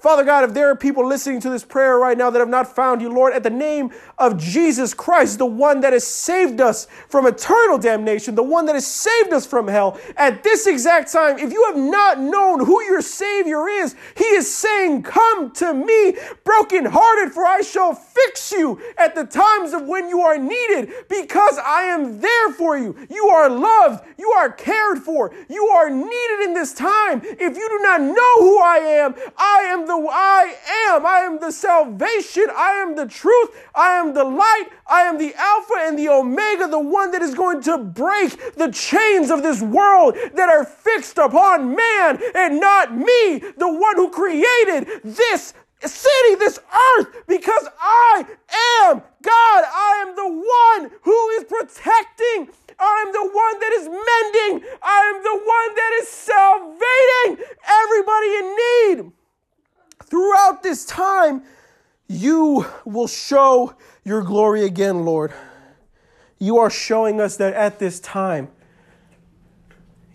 Father 0.00 0.24
God, 0.24 0.44
if 0.44 0.54
there 0.54 0.70
are 0.70 0.76
people 0.76 1.06
listening 1.06 1.40
to 1.40 1.50
this 1.50 1.62
prayer 1.62 1.98
right 1.98 2.16
now 2.16 2.30
that 2.30 2.38
have 2.38 2.48
not 2.48 2.74
found 2.74 3.02
you, 3.02 3.10
Lord, 3.10 3.34
at 3.34 3.42
the 3.42 3.50
name 3.50 3.90
of 4.16 4.38
Jesus 4.38 4.94
Christ, 4.94 5.36
the 5.36 5.44
one 5.44 5.80
that 5.82 5.92
has 5.92 6.06
saved 6.06 6.58
us 6.58 6.86
from 7.10 7.26
eternal 7.26 7.76
damnation, 7.76 8.34
the 8.34 8.42
one 8.42 8.64
that 8.64 8.74
has 8.74 8.86
saved 8.86 9.34
us 9.34 9.44
from 9.44 9.68
hell, 9.68 10.00
at 10.16 10.42
this 10.42 10.66
exact 10.66 11.12
time, 11.12 11.38
if 11.38 11.52
you 11.52 11.66
have 11.66 11.76
not 11.76 12.18
known 12.18 12.64
who 12.64 12.82
your 12.84 13.02
Savior 13.02 13.68
is, 13.68 13.94
He 14.16 14.24
is 14.24 14.52
saying, 14.52 15.02
Come 15.02 15.50
to 15.52 15.74
me, 15.74 16.16
brokenhearted, 16.44 17.34
for 17.34 17.44
I 17.44 17.60
shall 17.60 17.94
fix 17.94 18.52
you 18.52 18.80
at 18.96 19.14
the 19.14 19.24
times 19.24 19.74
of 19.74 19.86
when 19.86 20.08
you 20.08 20.22
are 20.22 20.38
needed, 20.38 20.94
because 21.10 21.58
I 21.58 21.82
am 21.82 22.22
there 22.22 22.52
for 22.52 22.78
you. 22.78 22.96
You 23.10 23.26
are 23.28 23.50
loved, 23.50 24.02
you 24.16 24.30
are 24.30 24.50
cared 24.50 25.00
for, 25.00 25.34
you 25.50 25.66
are 25.66 25.90
needed 25.90 26.40
in 26.44 26.54
this 26.54 26.72
time. 26.72 27.20
If 27.22 27.58
you 27.58 27.68
do 27.68 27.78
not 27.82 28.00
know 28.00 28.36
who 28.38 28.60
I 28.60 28.76
am, 28.78 29.14
I 29.36 29.66
am 29.68 29.89
the 29.90 30.08
I 30.08 30.56
am. 30.88 31.04
I 31.04 31.18
am 31.20 31.40
the 31.40 31.50
salvation. 31.50 32.46
I 32.54 32.72
am 32.82 32.94
the 32.94 33.06
truth. 33.06 33.50
I 33.74 33.96
am 33.96 34.14
the 34.14 34.24
light. 34.24 34.68
I 34.86 35.02
am 35.02 35.18
the 35.18 35.34
Alpha 35.34 35.74
and 35.78 35.98
the 35.98 36.08
Omega, 36.08 36.68
the 36.68 36.78
one 36.78 37.10
that 37.10 37.22
is 37.22 37.34
going 37.34 37.60
to 37.62 37.78
break 37.78 38.54
the 38.54 38.70
chains 38.70 39.30
of 39.30 39.42
this 39.42 39.60
world 39.60 40.14
that 40.34 40.48
are 40.48 40.64
fixed 40.64 41.18
upon 41.18 41.74
man 41.74 42.20
and 42.34 42.60
not 42.60 42.94
me, 42.94 43.38
the 43.38 43.68
one 43.68 43.96
who 43.96 44.10
created 44.10 45.02
this 45.02 45.54
city, 45.82 46.34
this 46.36 46.58
earth, 46.58 47.26
because 47.26 47.66
I 47.80 48.26
am 48.86 49.02
God. 49.22 49.62
I 49.64 50.04
am 50.06 50.14
the 50.14 50.30
one 50.30 50.90
who 51.02 51.28
is 51.30 51.44
protecting. 51.44 52.48
I 52.78 53.04
am 53.06 53.12
the 53.12 53.26
one 53.26 53.56
that 53.58 53.72
is 53.74 53.86
mending. 53.88 54.68
I 54.82 54.98
am 55.10 55.22
the 55.22 55.36
one 55.36 55.70
that 55.74 55.92
is 56.02 56.08
salvating 56.08 57.44
everybody 57.66 58.30
in 58.40 58.56
need 58.56 59.19
throughout 60.10 60.62
this 60.62 60.84
time, 60.84 61.42
you 62.08 62.66
will 62.84 63.06
show 63.06 63.74
your 64.04 64.22
glory 64.22 64.64
again, 64.64 65.04
Lord. 65.04 65.32
You 66.38 66.58
are 66.58 66.70
showing 66.70 67.20
us 67.20 67.36
that 67.36 67.54
at 67.54 67.78
this 67.78 68.00
time, 68.00 68.48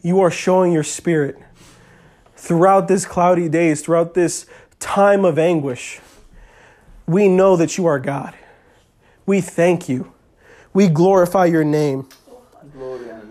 you 0.02 0.20
are 0.20 0.30
showing 0.30 0.72
your 0.72 0.84
spirit 0.84 1.38
throughout 2.36 2.88
this 2.88 3.06
cloudy 3.06 3.50
days, 3.50 3.82
throughout 3.82 4.14
this 4.14 4.46
time 4.80 5.24
of 5.26 5.40
anguish. 5.40 6.00
We 7.08 7.28
know 7.28 7.56
that 7.56 7.78
you 7.78 7.86
are 7.86 8.00
God. 8.00 8.36
We 9.26 9.42
thank 9.42 9.88
you. 9.88 10.12
We 10.74 10.90
glorify 10.90 11.46
your 11.46 11.64
name. 11.64 12.10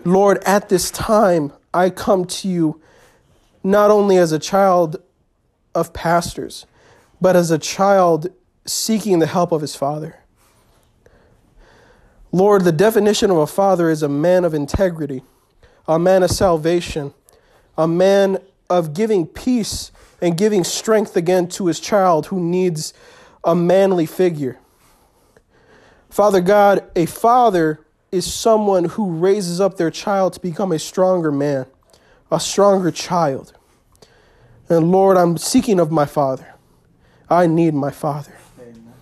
Lord, 0.03 0.43
at 0.45 0.69
this 0.69 0.89
time, 0.91 1.53
I 1.73 1.89
come 1.89 2.25
to 2.25 2.47
you 2.47 2.81
not 3.63 3.91
only 3.91 4.17
as 4.17 4.31
a 4.31 4.39
child 4.39 4.97
of 5.75 5.93
pastors, 5.93 6.65
but 7.21 7.35
as 7.35 7.51
a 7.51 7.59
child 7.59 8.29
seeking 8.65 9.19
the 9.19 9.27
help 9.27 9.51
of 9.51 9.61
his 9.61 9.75
father. 9.75 10.15
Lord, 12.31 12.63
the 12.63 12.71
definition 12.71 13.31
of 13.31 13.37
a 13.37 13.47
father 13.47 13.89
is 13.89 14.01
a 14.01 14.09
man 14.09 14.43
of 14.43 14.53
integrity, 14.53 15.23
a 15.87 15.99
man 15.99 16.23
of 16.23 16.31
salvation, 16.31 17.13
a 17.77 17.87
man 17.87 18.39
of 18.69 18.93
giving 18.93 19.27
peace 19.27 19.91
and 20.21 20.37
giving 20.37 20.63
strength 20.63 21.15
again 21.15 21.47
to 21.49 21.67
his 21.67 21.79
child 21.79 22.27
who 22.27 22.39
needs 22.39 22.93
a 23.43 23.55
manly 23.55 24.05
figure. 24.05 24.57
Father 26.09 26.41
God, 26.41 26.83
a 26.95 27.05
father 27.05 27.85
is 28.11 28.31
someone 28.31 28.85
who 28.85 29.11
raises 29.11 29.61
up 29.61 29.77
their 29.77 29.91
child 29.91 30.33
to 30.33 30.39
become 30.39 30.71
a 30.71 30.79
stronger 30.79 31.31
man, 31.31 31.65
a 32.31 32.39
stronger 32.39 32.89
child. 32.91 33.53
And 34.69 34.91
Lord, 34.91 35.17
I'm 35.17 35.37
seeking 35.37 35.79
of 35.79 35.91
my 35.91 36.05
Father. 36.05 36.53
I 37.29 37.47
need 37.47 37.73
my 37.73 37.91
Father. 37.91 38.35
Amen. 38.59 38.93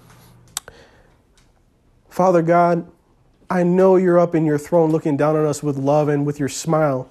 Father 2.09 2.41
God, 2.41 2.87
I 3.49 3.63
know 3.63 3.95
you're 3.95 4.19
up 4.19 4.35
in 4.35 4.45
your 4.45 4.57
throne 4.57 4.91
looking 4.91 5.15
down 5.15 5.35
on 5.35 5.45
us 5.45 5.61
with 5.61 5.77
love 5.77 6.09
and 6.09 6.25
with 6.25 6.39
your 6.39 6.49
smile. 6.49 7.09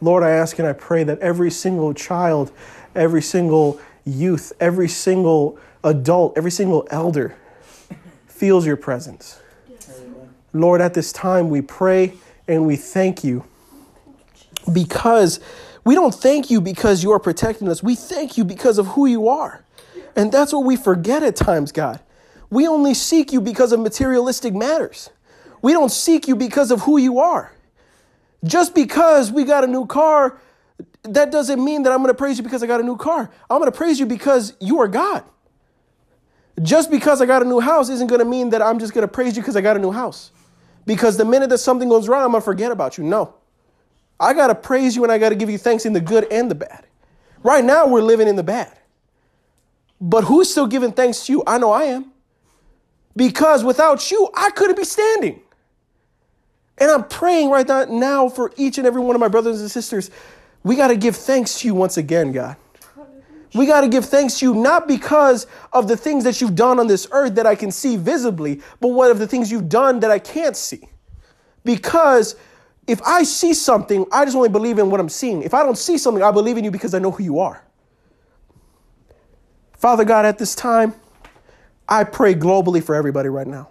Lord, 0.00 0.22
I 0.22 0.30
ask 0.30 0.58
and 0.58 0.66
I 0.66 0.72
pray 0.72 1.04
that 1.04 1.18
every 1.20 1.50
single 1.50 1.94
child, 1.94 2.52
every 2.94 3.22
single 3.22 3.80
youth, 4.04 4.52
every 4.60 4.88
single 4.88 5.58
adult, 5.82 6.36
every 6.36 6.50
single 6.50 6.86
elder 6.90 7.36
feels 8.26 8.66
your 8.66 8.76
presence. 8.76 9.40
Yes. 9.68 10.00
Lord, 10.52 10.80
at 10.80 10.94
this 10.94 11.12
time 11.12 11.48
we 11.48 11.60
pray 11.60 12.14
and 12.48 12.66
we 12.66 12.76
thank 12.76 13.24
you 13.24 13.44
because 14.72 15.40
we 15.86 15.94
don't 15.94 16.12
thank 16.12 16.50
you 16.50 16.60
because 16.60 17.04
you 17.04 17.12
are 17.12 17.20
protecting 17.20 17.68
us. 17.68 17.80
We 17.80 17.94
thank 17.94 18.36
you 18.36 18.44
because 18.44 18.78
of 18.78 18.88
who 18.88 19.06
you 19.06 19.28
are. 19.28 19.64
And 20.16 20.32
that's 20.32 20.52
what 20.52 20.64
we 20.64 20.74
forget 20.74 21.22
at 21.22 21.36
times, 21.36 21.70
God. 21.70 22.00
We 22.50 22.66
only 22.66 22.92
seek 22.92 23.32
you 23.32 23.40
because 23.40 23.70
of 23.70 23.78
materialistic 23.78 24.52
matters. 24.52 25.10
We 25.62 25.72
don't 25.72 25.92
seek 25.92 26.26
you 26.26 26.34
because 26.34 26.72
of 26.72 26.80
who 26.80 26.98
you 26.98 27.20
are. 27.20 27.52
Just 28.42 28.74
because 28.74 29.30
we 29.30 29.44
got 29.44 29.62
a 29.62 29.68
new 29.68 29.86
car, 29.86 30.40
that 31.04 31.30
doesn't 31.30 31.64
mean 31.64 31.84
that 31.84 31.92
I'm 31.92 31.98
going 31.98 32.12
to 32.12 32.18
praise 32.18 32.36
you 32.36 32.42
because 32.42 32.64
I 32.64 32.66
got 32.66 32.80
a 32.80 32.84
new 32.84 32.96
car. 32.96 33.30
I'm 33.48 33.60
going 33.60 33.70
to 33.70 33.78
praise 33.78 34.00
you 34.00 34.06
because 34.06 34.54
you 34.58 34.80
are 34.80 34.88
God. 34.88 35.22
Just 36.62 36.90
because 36.90 37.22
I 37.22 37.26
got 37.26 37.42
a 37.42 37.44
new 37.44 37.60
house 37.60 37.90
isn't 37.90 38.08
going 38.08 38.18
to 38.18 38.24
mean 38.24 38.50
that 38.50 38.60
I'm 38.60 38.80
just 38.80 38.92
going 38.92 39.06
to 39.06 39.12
praise 39.12 39.36
you 39.36 39.42
because 39.42 39.54
I 39.54 39.60
got 39.60 39.76
a 39.76 39.80
new 39.80 39.92
house. 39.92 40.32
Because 40.84 41.16
the 41.16 41.24
minute 41.24 41.48
that 41.50 41.58
something 41.58 41.88
goes 41.88 42.08
wrong, 42.08 42.24
I'm 42.24 42.32
going 42.32 42.40
to 42.40 42.44
forget 42.44 42.72
about 42.72 42.98
you. 42.98 43.04
No. 43.04 43.36
I 44.18 44.32
got 44.32 44.48
to 44.48 44.54
praise 44.54 44.96
you 44.96 45.02
and 45.02 45.12
I 45.12 45.18
got 45.18 45.30
to 45.30 45.34
give 45.34 45.50
you 45.50 45.58
thanks 45.58 45.84
in 45.84 45.92
the 45.92 46.00
good 46.00 46.26
and 46.30 46.50
the 46.50 46.54
bad. 46.54 46.86
Right 47.42 47.64
now, 47.64 47.86
we're 47.86 48.02
living 48.02 48.28
in 48.28 48.36
the 48.36 48.42
bad. 48.42 48.76
But 50.00 50.24
who's 50.24 50.50
still 50.50 50.66
giving 50.66 50.92
thanks 50.92 51.26
to 51.26 51.32
you? 51.32 51.42
I 51.46 51.58
know 51.58 51.70
I 51.70 51.84
am. 51.84 52.12
Because 53.14 53.64
without 53.64 54.10
you, 54.10 54.28
I 54.34 54.50
couldn't 54.50 54.76
be 54.76 54.84
standing. 54.84 55.40
And 56.78 56.90
I'm 56.90 57.04
praying 57.04 57.50
right 57.50 57.66
now 57.88 58.28
for 58.28 58.52
each 58.56 58.78
and 58.78 58.86
every 58.86 59.00
one 59.00 59.14
of 59.14 59.20
my 59.20 59.28
brothers 59.28 59.60
and 59.60 59.70
sisters. 59.70 60.10
We 60.62 60.76
got 60.76 60.88
to 60.88 60.96
give 60.96 61.16
thanks 61.16 61.60
to 61.60 61.68
you 61.68 61.74
once 61.74 61.96
again, 61.96 62.32
God. 62.32 62.56
We 63.54 63.64
got 63.64 63.82
to 63.82 63.88
give 63.88 64.04
thanks 64.04 64.40
to 64.40 64.46
you 64.46 64.54
not 64.54 64.86
because 64.86 65.46
of 65.72 65.88
the 65.88 65.96
things 65.96 66.24
that 66.24 66.40
you've 66.42 66.54
done 66.54 66.78
on 66.78 66.88
this 66.88 67.08
earth 67.10 67.36
that 67.36 67.46
I 67.46 67.54
can 67.54 67.70
see 67.70 67.96
visibly, 67.96 68.60
but 68.80 68.88
what 68.88 69.10
of 69.10 69.18
the 69.18 69.26
things 69.26 69.50
you've 69.50 69.70
done 69.70 70.00
that 70.00 70.10
I 70.10 70.18
can't 70.18 70.56
see. 70.56 70.88
Because 71.64 72.36
if 72.86 73.02
I 73.02 73.24
see 73.24 73.52
something, 73.52 74.06
I 74.12 74.24
just 74.24 74.36
only 74.36 74.48
believe 74.48 74.78
in 74.78 74.90
what 74.90 75.00
I'm 75.00 75.08
seeing. 75.08 75.42
If 75.42 75.54
I 75.54 75.62
don't 75.62 75.78
see 75.78 75.98
something, 75.98 76.22
I 76.22 76.30
believe 76.30 76.56
in 76.56 76.64
you 76.64 76.70
because 76.70 76.94
I 76.94 76.98
know 76.98 77.10
who 77.10 77.22
you 77.22 77.40
are. 77.40 77.62
Father 79.76 80.04
God, 80.04 80.24
at 80.24 80.38
this 80.38 80.54
time, 80.54 80.94
I 81.88 82.04
pray 82.04 82.34
globally 82.34 82.82
for 82.82 82.94
everybody 82.94 83.28
right 83.28 83.46
now. 83.46 83.70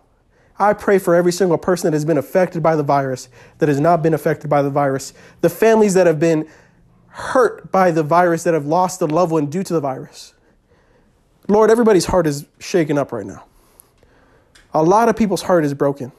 I 0.57 0.73
pray 0.73 0.99
for 0.99 1.15
every 1.15 1.33
single 1.33 1.57
person 1.57 1.87
that 1.87 1.95
has 1.95 2.05
been 2.05 2.17
affected 2.17 2.63
by 2.63 2.75
the 2.75 2.83
virus, 2.83 3.27
that 3.57 3.67
has 3.67 3.79
not 3.79 4.01
been 4.01 4.13
affected 4.13 4.49
by 4.49 4.61
the 4.61 4.69
virus, 4.69 5.13
the 5.41 5.49
families 5.49 5.93
that 5.95 6.07
have 6.07 6.19
been 6.19 6.47
hurt 7.07 7.71
by 7.71 7.91
the 7.91 8.03
virus, 8.03 8.43
that 8.43 8.53
have 8.53 8.65
lost 8.65 9.01
a 9.01 9.05
loved 9.05 9.31
one 9.31 9.47
due 9.47 9.63
to 9.63 9.73
the 9.73 9.81
virus. 9.81 10.33
Lord, 11.47 11.69
everybody's 11.69 12.05
heart 12.05 12.27
is 12.27 12.45
shaken 12.59 12.97
up 12.97 13.11
right 13.11 13.25
now. 13.25 13.45
A 14.73 14.83
lot 14.83 15.09
of 15.09 15.15
people's 15.15 15.41
heart 15.41 15.65
is 15.65 15.73
broken. 15.73 16.11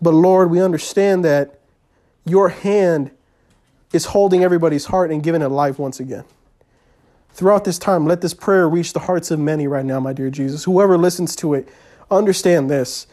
But 0.00 0.14
Lord, 0.14 0.50
we 0.50 0.60
understand 0.60 1.24
that 1.24 1.60
your 2.24 2.48
hand 2.48 3.10
is 3.92 4.06
holding 4.06 4.42
everybody's 4.42 4.86
heart 4.86 5.10
and 5.10 5.22
giving 5.22 5.42
it 5.42 5.48
life 5.48 5.78
once 5.78 6.00
again. 6.00 6.24
Throughout 7.30 7.64
this 7.64 7.78
time, 7.78 8.06
let 8.06 8.20
this 8.20 8.34
prayer 8.34 8.68
reach 8.68 8.92
the 8.92 9.00
hearts 9.00 9.30
of 9.30 9.38
many 9.38 9.66
right 9.66 9.84
now, 9.84 10.00
my 10.00 10.12
dear 10.12 10.30
Jesus. 10.30 10.64
Whoever 10.64 10.96
listens 10.96 11.36
to 11.36 11.54
it, 11.54 11.68
understand 12.10 12.70
this 12.70 13.06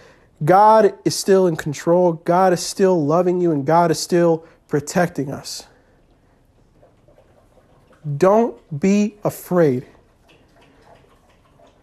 God 0.44 0.94
is 1.06 1.16
still 1.16 1.48
in 1.48 1.56
control, 1.56 2.14
God 2.14 2.54
is 2.54 2.66
still 2.66 3.06
loving 3.06 3.40
you, 3.40 3.52
and 3.52 3.66
God 3.66 3.92
is 3.92 4.00
still 4.00 4.46
protecting 4.68 5.32
us. 5.32 5.68
Don't 8.18 8.80
be 8.80 9.16
afraid. 9.24 9.86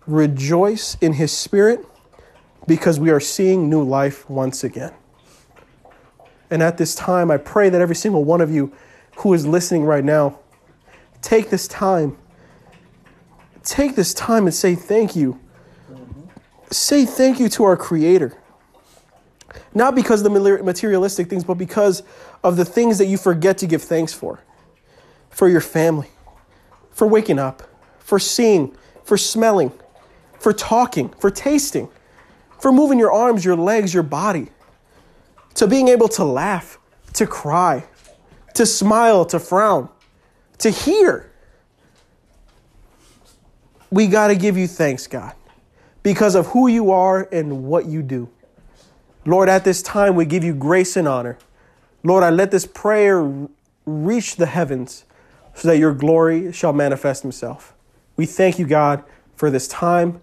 Rejoice 0.06 0.96
in 1.00 1.14
His 1.14 1.30
Spirit 1.30 1.86
because 2.66 3.00
we 3.00 3.10
are 3.10 3.20
seeing 3.20 3.68
new 3.68 3.82
life 3.82 4.28
once 4.28 4.64
again. 4.64 4.92
And 6.50 6.62
at 6.62 6.78
this 6.78 6.94
time, 6.94 7.30
I 7.30 7.36
pray 7.36 7.68
that 7.68 7.80
every 7.80 7.94
single 7.94 8.24
one 8.24 8.40
of 8.40 8.50
you 8.50 8.72
who 9.18 9.32
is 9.34 9.46
listening 9.46 9.84
right 9.84 10.04
now, 10.04 10.38
take 11.22 11.50
this 11.50 11.68
time. 11.68 12.16
Take 13.62 13.94
this 13.94 14.14
time 14.14 14.46
and 14.46 14.54
say 14.54 14.74
thank 14.74 15.14
you. 15.14 15.38
Say 16.70 17.04
thank 17.04 17.38
you 17.38 17.48
to 17.50 17.64
our 17.64 17.76
Creator. 17.76 18.36
Not 19.74 19.94
because 19.94 20.24
of 20.24 20.32
the 20.32 20.62
materialistic 20.62 21.28
things, 21.28 21.44
but 21.44 21.54
because 21.54 22.02
of 22.42 22.56
the 22.56 22.64
things 22.64 22.98
that 22.98 23.06
you 23.06 23.16
forget 23.16 23.58
to 23.58 23.66
give 23.66 23.82
thanks 23.82 24.12
for. 24.12 24.40
For 25.28 25.48
your 25.48 25.60
family, 25.60 26.08
for 26.90 27.06
waking 27.06 27.38
up, 27.38 27.62
for 27.98 28.18
seeing, 28.18 28.76
for 29.04 29.16
smelling, 29.16 29.72
for 30.38 30.52
talking, 30.52 31.10
for 31.10 31.30
tasting, 31.30 31.88
for 32.60 32.72
moving 32.72 32.98
your 32.98 33.12
arms, 33.12 33.44
your 33.44 33.56
legs, 33.56 33.92
your 33.92 34.02
body, 34.02 34.48
to 35.54 35.66
being 35.66 35.88
able 35.88 36.08
to 36.08 36.24
laugh, 36.24 36.78
to 37.14 37.26
cry, 37.26 37.84
to 38.54 38.66
smile, 38.66 39.24
to 39.24 39.38
frown, 39.38 39.88
to 40.58 40.70
hear. 40.70 41.30
We 43.90 44.06
got 44.06 44.28
to 44.28 44.36
give 44.36 44.56
you 44.56 44.68
thanks, 44.68 45.06
God, 45.06 45.34
because 46.02 46.34
of 46.34 46.48
who 46.48 46.68
you 46.68 46.90
are 46.92 47.28
and 47.32 47.64
what 47.64 47.86
you 47.86 48.02
do. 48.02 48.28
Lord, 49.24 49.48
at 49.48 49.64
this 49.64 49.82
time, 49.82 50.14
we 50.14 50.24
give 50.24 50.44
you 50.44 50.54
grace 50.54 50.96
and 50.96 51.08
honor. 51.08 51.38
Lord, 52.02 52.22
I 52.22 52.30
let 52.30 52.50
this 52.50 52.66
prayer 52.66 53.48
reach 53.84 54.36
the 54.36 54.46
heavens 54.46 55.04
so 55.54 55.68
that 55.68 55.78
your 55.78 55.92
glory 55.92 56.52
shall 56.52 56.72
manifest 56.72 57.22
himself. 57.22 57.74
We 58.16 58.26
thank 58.26 58.58
you, 58.58 58.66
God, 58.66 59.02
for 59.34 59.50
this 59.50 59.66
time, 59.68 60.20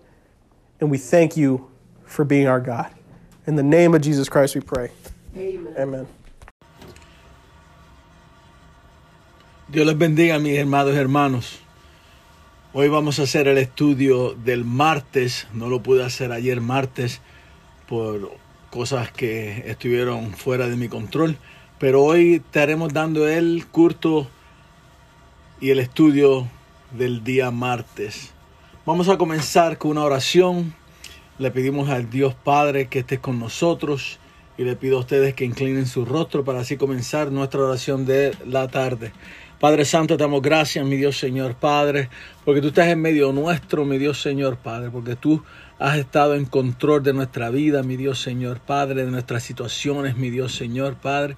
and 0.80 0.90
we 0.90 0.98
thank 0.98 1.36
you 1.36 1.70
for 2.08 2.26
being 2.26 2.47
our 2.47 2.60
God. 2.60 2.89
In 3.45 3.55
the 3.55 3.64
name 3.64 3.93
of 3.93 4.01
Jesus 4.01 4.28
Christ, 4.30 4.55
we 4.55 4.62
pray. 4.62 4.89
Amen. 5.36 5.74
Amen. 5.78 6.08
Dios 9.70 9.86
les 9.86 9.97
bendiga, 9.97 10.39
mis 10.39 10.58
hermanos 10.58 10.93
y 10.93 10.97
hermanos. 10.97 11.60
Hoy 12.74 12.88
vamos 12.88 13.20
a 13.20 13.24
hacer 13.24 13.47
el 13.47 13.58
estudio 13.58 14.34
del 14.34 14.64
martes. 14.64 15.47
No 15.53 15.68
lo 15.68 15.84
pude 15.84 16.03
hacer 16.03 16.32
ayer 16.32 16.62
martes 16.62 17.22
por 17.88 18.32
cosas 18.70 19.12
que 19.12 19.64
estuvieron 19.70 20.34
fuera 20.34 20.68
de 20.68 20.76
mi 20.76 20.88
control. 20.88 21.38
Pero 21.80 22.03
hoy 22.03 22.36
estaremos 22.36 22.93
dando 22.93 23.28
el 23.28 23.66
curto 23.68 24.28
y 25.60 25.72
el 25.72 25.80
estudio 25.80 26.47
del 26.91 27.24
día 27.24 27.51
martes. 27.51 28.32
Vamos 28.86 29.10
a 29.10 29.18
comenzar 29.18 29.78
con 29.78 29.91
una 29.91 30.03
oración. 30.03 30.74
Le 31.40 31.52
pedimos 31.52 31.90
al 31.90 32.10
Dios 32.10 32.34
Padre 32.34 32.88
que 32.88 33.00
esté 33.00 33.20
con 33.20 33.40
nosotros 33.40 34.20
y 34.58 34.64
le 34.64 34.76
pido 34.76 34.98
a 34.98 35.02
ustedes 35.02 35.36
que 35.36 35.46
inclinen 35.46 35.86
su 35.86 36.04
rostro 36.04 36.44
para 36.44 36.62
así 36.62 36.78
comenzar 36.78 37.32
nuestra 37.32 37.62
oración 37.62 38.08
de 38.08 38.36
la 38.46 38.68
tarde. 38.68 39.12
Padre 39.60 39.86
Santo, 39.86 40.18
te 40.18 40.24
damos 40.24 40.42
gracias, 40.42 40.86
mi 40.86 40.98
Dios 40.98 41.18
Señor 41.18 41.54
Padre, 41.56 42.10
porque 42.44 42.62
tú 42.62 42.70
estás 42.70 42.88
en 42.88 43.02
medio 43.02 43.32
nuestro, 43.34 43.86
mi 43.86 44.00
Dios 44.00 44.22
Señor 44.22 44.58
Padre, 44.58 44.90
porque 44.90 45.16
tú 45.16 45.44
has 45.78 45.98
estado 45.98 46.34
en 46.34 46.46
control 46.46 47.04
de 47.04 47.14
nuestra 47.14 47.52
vida, 47.52 47.84
mi 47.84 47.98
Dios 47.98 48.20
Señor 48.20 48.60
Padre, 48.60 49.06
de 49.06 49.12
nuestras 49.12 49.44
situaciones, 49.44 50.18
mi 50.18 50.32
Dios 50.32 50.56
Señor 50.56 50.96
Padre. 50.96 51.38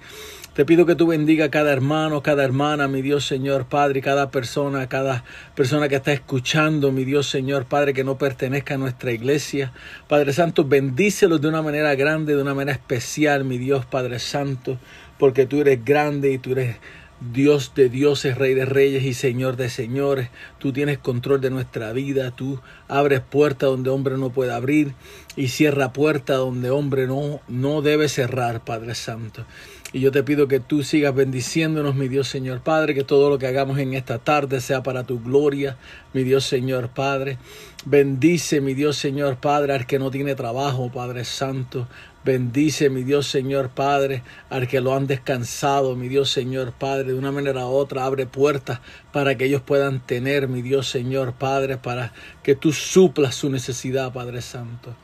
Te 0.60 0.66
pido 0.66 0.86
que 0.86 0.96
tú 0.96 1.08
bendiga 1.08 1.46
a 1.46 1.50
cada 1.50 1.72
hermano, 1.72 2.22
cada 2.22 2.44
hermana, 2.44 2.90
mi 2.90 3.02
Dios 3.02 3.26
Señor 3.26 3.68
Padre, 3.68 4.02
cada 4.02 4.30
persona, 4.30 4.90
cada 4.90 5.24
persona 5.56 5.88
que 5.88 5.96
está 5.96 6.12
escuchando, 6.12 6.92
mi 6.92 7.06
Dios 7.06 7.30
Señor 7.30 7.64
Padre, 7.64 7.94
que 7.94 8.04
no 8.04 8.18
pertenezca 8.18 8.74
a 8.74 8.78
nuestra 8.78 9.14
iglesia. 9.14 9.72
Padre 10.10 10.34
Santo, 10.34 10.66
bendícelos 10.66 11.40
de 11.40 11.48
una 11.48 11.62
manera 11.62 11.96
grande, 11.96 12.36
de 12.36 12.42
una 12.42 12.54
manera 12.54 12.74
especial, 12.74 13.46
mi 13.46 13.58
Dios 13.58 13.86
Padre 13.86 14.20
Santo, 14.20 14.78
porque 15.18 15.46
tú 15.46 15.62
eres 15.62 15.86
grande 15.86 16.34
y 16.34 16.40
tú 16.40 16.52
eres 16.52 16.76
Dios 17.22 17.74
de 17.76 17.90
dioses, 17.90 18.38
Rey 18.38 18.54
de 18.54 18.66
reyes 18.66 19.04
y 19.04 19.14
Señor 19.14 19.58
de 19.58 19.70
señores. 19.70 20.30
Tú 20.58 20.72
tienes 20.72 20.98
control 20.98 21.42
de 21.42 21.50
nuestra 21.50 21.92
vida. 21.92 22.32
Tú 22.32 22.62
abres 22.88 23.20
puertas 23.22 23.70
donde 23.70 23.90
hombre 23.90 24.18
no 24.18 24.30
puede 24.30 24.54
abrir 24.54 24.94
y 25.36 25.50
cierra 25.50 25.92
puertas 25.92 26.38
donde 26.38 26.70
hombre 26.70 27.08
no, 27.08 27.42
no 27.50 27.82
debe 27.82 28.08
cerrar, 28.08 28.64
Padre 28.64 28.96
Santo. 28.96 29.46
Y 29.92 30.02
yo 30.02 30.12
te 30.12 30.22
pido 30.22 30.48
que 30.48 30.60
tú 30.60 30.84
sigas 30.84 31.16
bendiciéndonos, 31.16 31.96
mi 31.96 32.08
Dios 32.08 32.28
Señor 32.28 32.62
Padre, 32.62 32.94
que 32.94 33.04
todo 33.04 33.28
lo 33.28 33.40
que 33.40 33.48
hagamos 33.48 33.80
en 33.80 33.96
esta 33.96 34.20
tarde 34.20 34.62
sea 34.62 34.84
para 34.84 35.04
tu 35.04 35.20
gloria, 35.20 35.78
mi 36.14 36.24
Dios 36.24 36.46
Señor 36.46 36.90
Padre. 36.90 37.40
Bendice, 37.86 38.62
mi 38.62 38.76
Dios 38.76 38.98
Señor 38.98 39.38
Padre, 39.38 39.74
al 39.74 39.88
que 39.88 39.98
no 39.98 40.12
tiene 40.12 40.36
trabajo, 40.36 40.92
Padre 40.92 41.26
Santo. 41.26 41.88
Bendice, 42.24 42.92
mi 42.92 43.04
Dios 43.04 43.26
Señor 43.26 43.70
Padre, 43.70 44.22
al 44.52 44.68
que 44.68 44.80
lo 44.80 44.94
han 44.94 45.08
descansado, 45.08 45.96
mi 45.96 46.08
Dios 46.08 46.30
Señor 46.30 46.72
Padre, 46.74 47.06
de 47.06 47.16
una 47.16 47.32
manera 47.32 47.66
u 47.66 47.70
otra 47.70 48.06
abre 48.06 48.28
puertas 48.28 48.82
para 49.12 49.36
que 49.36 49.46
ellos 49.46 49.64
puedan 49.64 50.06
tener, 50.06 50.48
mi 50.48 50.62
Dios 50.62 50.88
Señor 50.88 51.34
Padre, 51.34 51.78
para 51.78 52.14
que 52.44 52.54
tú 52.54 52.74
suplas 52.74 53.34
su 53.34 53.50
necesidad, 53.50 54.14
Padre 54.14 54.44
Santo. 54.44 54.96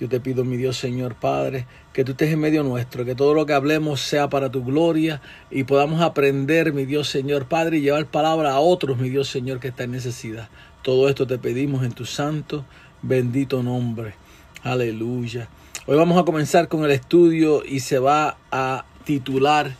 Yo 0.00 0.08
te 0.08 0.18
pido, 0.18 0.44
mi 0.44 0.56
Dios 0.56 0.78
Señor 0.78 1.14
Padre, 1.14 1.66
que 1.92 2.04
tú 2.04 2.12
estés 2.12 2.32
en 2.32 2.40
medio 2.40 2.62
nuestro, 2.62 3.04
que 3.04 3.14
todo 3.14 3.34
lo 3.34 3.46
que 3.46 3.52
hablemos 3.52 4.00
sea 4.00 4.30
para 4.30 4.50
tu 4.50 4.64
gloria 4.64 5.20
y 5.50 5.64
podamos 5.64 6.00
aprender, 6.00 6.72
mi 6.72 6.86
Dios 6.86 7.08
Señor 7.08 7.46
Padre, 7.46 7.78
y 7.78 7.82
llevar 7.82 8.06
palabra 8.06 8.52
a 8.52 8.60
otros, 8.60 8.98
mi 8.98 9.10
Dios 9.10 9.28
Señor, 9.28 9.60
que 9.60 9.68
está 9.68 9.84
en 9.84 9.92
necesidad. 9.92 10.48
Todo 10.82 11.08
esto 11.08 11.26
te 11.26 11.38
pedimos 11.38 11.84
en 11.84 11.92
tu 11.92 12.06
santo, 12.06 12.64
bendito 13.02 13.62
nombre. 13.62 14.14
Aleluya. 14.62 15.48
Hoy 15.86 15.96
vamos 15.96 16.18
a 16.18 16.24
comenzar 16.24 16.68
con 16.68 16.84
el 16.84 16.90
estudio 16.90 17.62
y 17.64 17.80
se 17.80 17.98
va 17.98 18.38
a 18.50 18.86
titular 19.04 19.72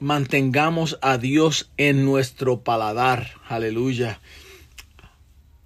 Mantengamos 0.00 0.98
a 1.02 1.18
Dios 1.18 1.70
en 1.76 2.04
nuestro 2.04 2.60
paladar. 2.60 3.30
Aleluya. 3.48 4.20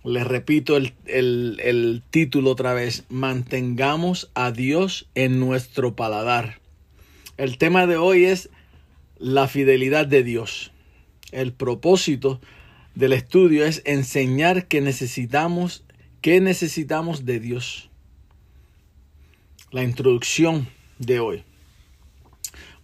Les 0.04 0.26
repito 0.26 0.76
el, 0.76 0.94
el, 1.06 2.02
título 2.10 2.50
otra 2.50 2.72
vez. 2.72 3.04
Mantengamos 3.08 4.30
a 4.34 4.52
Dios 4.52 5.08
en 5.14 5.40
nuestro 5.40 5.96
paladar. 5.96 6.60
El 7.36 7.58
tema 7.58 7.86
de 7.86 7.96
hoy 7.96 8.24
es 8.24 8.48
la 9.18 9.48
fidelidad 9.48 10.06
de 10.06 10.22
Dios. 10.22 10.72
El 11.32 11.52
propósito 11.52 12.40
del 12.94 13.12
estudio 13.12 13.64
es 13.64 13.82
enseñar 13.84 14.66
que 14.66 14.80
necesitamos, 14.80 15.84
que 16.20 16.40
necesitamos 16.40 17.24
de 17.24 17.40
Dios. 17.40 17.90
La 19.70 19.82
introducción 19.82 20.68
de 20.98 21.20
hoy. 21.20 21.44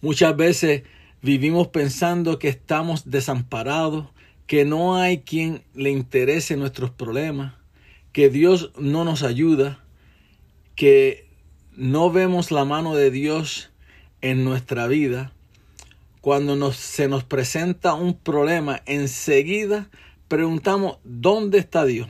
Muchas 0.01 0.35
veces 0.35 0.83
vivimos 1.21 1.69
pensando 1.69 2.37
que 2.37 2.49
estamos 2.49 3.09
desamparados, 3.09 4.07
que 4.47 4.65
no 4.65 4.95
hay 4.95 5.19
quien 5.19 5.63
le 5.73 5.89
interese 5.89 6.55
nuestros 6.55 6.91
problemas, 6.91 7.53
que 8.11 8.29
Dios 8.29 8.71
no 8.77 9.03
nos 9.03 9.23
ayuda, 9.23 9.83
que 10.75 11.27
no 11.75 12.11
vemos 12.11 12.51
la 12.51 12.65
mano 12.65 12.95
de 12.95 13.11
Dios 13.11 13.71
en 14.21 14.43
nuestra 14.43 14.87
vida. 14.87 15.31
Cuando 16.21 16.55
nos, 16.55 16.77
se 16.77 17.07
nos 17.07 17.23
presenta 17.23 17.93
un 17.93 18.15
problema, 18.15 18.81
enseguida 18.85 19.89
preguntamos, 20.27 20.97
¿dónde 21.03 21.59
está 21.59 21.85
Dios? 21.85 22.09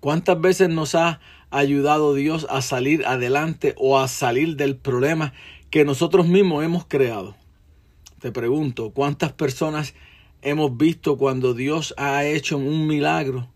¿Cuántas 0.00 0.40
veces 0.40 0.68
nos 0.68 0.94
ha 0.94 1.20
ayudado 1.50 2.14
Dios 2.14 2.46
a 2.50 2.62
salir 2.62 3.06
adelante 3.06 3.74
o 3.76 3.98
a 3.98 4.08
salir 4.08 4.56
del 4.56 4.76
problema 4.76 5.32
que 5.70 5.84
nosotros 5.84 6.26
mismos 6.26 6.64
hemos 6.64 6.86
creado? 6.86 7.36
Te 8.20 8.32
pregunto, 8.32 8.90
¿cuántas 8.90 9.32
personas 9.32 9.94
hemos 10.44 10.76
visto 10.76 11.16
cuando 11.16 11.54
Dios 11.54 11.94
ha 11.96 12.24
hecho 12.24 12.58
un 12.58 12.86
milagro 12.86 13.48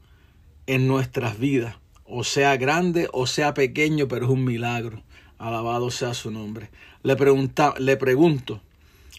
en 0.67 0.89
nuestras 0.89 1.39
vidas? 1.39 1.77
O 2.05 2.25
sea 2.25 2.57
grande 2.57 3.09
o 3.13 3.27
sea 3.27 3.55
pequeño, 3.55 4.09
pero 4.09 4.27
es 4.27 4.33
un 4.33 4.45
milagro. 4.45 5.05
Alabado 5.39 5.91
sea 5.91 6.15
su 6.15 6.31
nombre. 6.31 6.71
Le, 7.03 7.15
pregunta, 7.15 7.75
le 7.79 7.97
pregunto, 7.97 8.61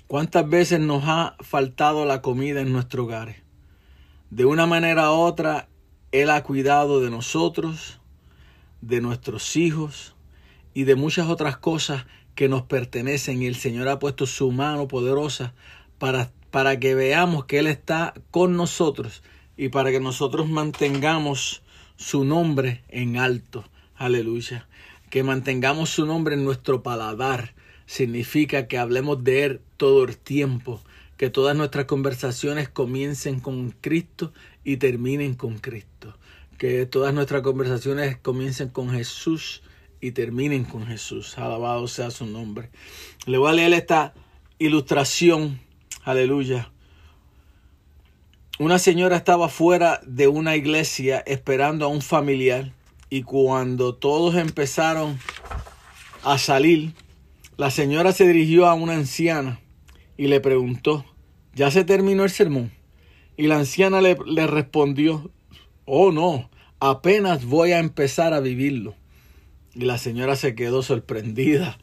¿cuántas 0.07 0.49
veces 0.49 0.79
nos 0.79 1.03
ha 1.05 1.35
faltado 1.39 2.05
la 2.05 2.21
comida 2.21 2.59
en 2.59 2.73
nuestro 2.73 3.03
hogar? 3.03 3.35
De 4.29 4.45
una 4.45 4.65
manera 4.65 5.11
u 5.11 5.13
otra, 5.13 5.69
Él 6.11 6.29
ha 6.31 6.43
cuidado 6.43 6.99
de 6.99 7.09
nosotros, 7.09 8.01
de 8.81 8.99
nuestros 8.99 9.55
hijos 9.55 10.15
y 10.73 10.83
de 10.83 10.95
muchas 10.95 11.29
otras 11.29 11.57
cosas 11.57 12.05
que 12.35 12.49
nos 12.49 12.63
pertenecen 12.63 13.41
y 13.41 13.45
el 13.45 13.55
Señor 13.55 13.87
ha 13.87 13.99
puesto 13.99 14.25
su 14.25 14.51
mano 14.51 14.87
poderosa 14.87 15.53
para, 15.97 16.31
para 16.51 16.79
que 16.79 16.95
veamos 16.95 17.45
que 17.45 17.59
Él 17.59 17.67
está 17.67 18.13
con 18.31 18.55
nosotros 18.55 19.23
y 19.57 19.69
para 19.69 19.91
que 19.91 19.99
nosotros 19.99 20.47
mantengamos 20.47 21.61
su 21.95 22.23
nombre 22.23 22.83
en 22.87 23.17
alto. 23.17 23.65
Aleluya. 23.95 24.67
Que 25.09 25.23
mantengamos 25.23 25.89
su 25.89 26.05
nombre 26.05 26.35
en 26.35 26.45
nuestro 26.45 26.81
paladar. 26.81 27.53
Significa 27.85 28.67
que 28.67 28.77
hablemos 28.77 29.23
de 29.23 29.43
Él 29.43 29.61
todo 29.77 30.05
el 30.05 30.17
tiempo. 30.17 30.81
Que 31.17 31.29
todas 31.29 31.55
nuestras 31.55 31.85
conversaciones 31.85 32.69
comiencen 32.69 33.41
con 33.41 33.71
Cristo 33.81 34.31
y 34.63 34.77
terminen 34.77 35.35
con 35.35 35.57
Cristo. 35.57 36.17
Que 36.57 36.85
todas 36.85 37.13
nuestras 37.13 37.41
conversaciones 37.41 38.17
comiencen 38.17 38.69
con 38.69 38.91
Jesús 38.91 39.61
y 39.99 40.11
terminen 40.11 40.63
con 40.63 40.87
Jesús. 40.87 41.37
Alabado 41.37 41.87
sea 41.87 42.11
su 42.11 42.25
nombre. 42.25 42.69
Le 43.25 43.37
voy 43.37 43.49
a 43.49 43.53
leer 43.53 43.73
esta 43.73 44.13
ilustración. 44.57 45.59
Aleluya. 46.09 46.71
Una 48.57 48.79
señora 48.79 49.15
estaba 49.15 49.47
fuera 49.47 50.01
de 50.07 50.27
una 50.27 50.55
iglesia 50.55 51.19
esperando 51.19 51.85
a 51.85 51.87
un 51.87 52.01
familiar 52.01 52.73
y 53.11 53.21
cuando 53.21 53.93
todos 53.93 54.33
empezaron 54.33 55.19
a 56.23 56.39
salir, 56.39 56.93
La 57.57 57.69
señora 57.69 58.11
se 58.11 58.25
dirigió 58.25 58.65
a 58.65 58.73
una 58.73 58.93
anciana 58.93 59.59
y 60.17 60.29
le 60.29 60.39
preguntó, 60.39 61.05
¿ya 61.53 61.69
se 61.69 61.83
terminó 61.83 62.23
el 62.23 62.31
sermón? 62.31 62.71
Y 63.37 63.45
la 63.45 63.57
anciana 63.57 64.01
le, 64.01 64.17
le 64.25 64.47
respondió, 64.47 65.29
oh 65.85 66.11
no, 66.11 66.49
apenas 66.79 67.45
voy 67.45 67.73
a 67.73 67.79
empezar 67.79 68.33
a 68.33 68.39
vivirlo. 68.39 68.95
Y 69.75 69.81
la 69.81 69.99
señora 69.99 70.35
se 70.35 70.55
quedó 70.55 70.81
sorprendida 70.81 71.77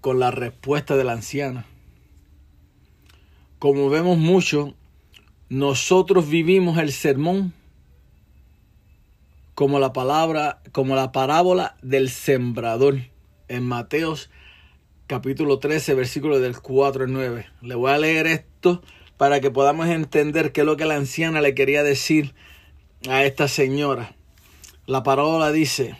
con 0.00 0.18
la 0.18 0.30
respuesta 0.30 0.96
de 0.96 1.04
la 1.04 1.12
anciana. 1.12 1.66
Como 3.58 3.88
vemos 3.88 4.18
mucho, 4.18 4.74
nosotros 5.48 6.28
vivimos 6.28 6.76
el 6.76 6.92
sermón 6.92 7.54
como 9.54 9.78
la 9.78 9.94
palabra, 9.94 10.60
como 10.72 10.94
la 10.94 11.10
parábola 11.10 11.78
del 11.80 12.10
sembrador 12.10 12.98
en 13.48 13.64
Mateos 13.64 14.28
capítulo 15.06 15.58
13, 15.58 15.94
versículos 15.94 16.42
del 16.42 16.60
4 16.60 17.04
al 17.04 17.12
9. 17.14 17.46
Le 17.62 17.74
voy 17.74 17.92
a 17.92 17.98
leer 17.98 18.26
esto 18.26 18.82
para 19.16 19.40
que 19.40 19.50
podamos 19.50 19.86
entender 19.88 20.52
qué 20.52 20.60
es 20.60 20.66
lo 20.66 20.76
que 20.76 20.84
la 20.84 20.96
anciana 20.96 21.40
le 21.40 21.54
quería 21.54 21.82
decir 21.82 22.34
a 23.08 23.24
esta 23.24 23.48
señora. 23.48 24.14
La 24.84 25.02
parábola 25.02 25.50
dice, 25.50 25.96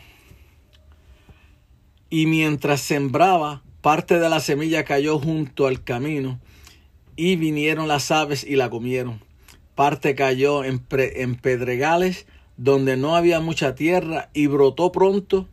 y 2.11 2.27
mientras 2.27 2.81
sembraba, 2.81 3.63
parte 3.81 4.19
de 4.19 4.29
la 4.29 4.41
semilla 4.41 4.83
cayó 4.83 5.17
junto 5.17 5.65
al 5.65 5.83
camino, 5.83 6.39
y 7.17 7.35
vinieron 7.35 7.89
las 7.89 8.11
aves 8.11 8.45
y 8.45 8.55
la 8.55 8.69
comieron. 8.69 9.19
Parte 9.75 10.15
cayó 10.15 10.63
en, 10.63 10.85
en 10.89 11.35
pedregales, 11.35 12.25
donde 12.55 12.95
no 12.95 13.17
había 13.17 13.41
mucha 13.41 13.75
tierra 13.75 14.29
y 14.33 14.47
brotó 14.47 14.93
pronto 14.93 15.49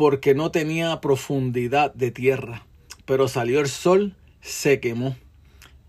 porque 0.00 0.34
no 0.34 0.50
tenía 0.50 0.98
profundidad 1.02 1.92
de 1.92 2.10
tierra. 2.10 2.64
Pero 3.04 3.28
salió 3.28 3.60
el 3.60 3.68
sol, 3.68 4.16
se 4.40 4.80
quemó. 4.80 5.14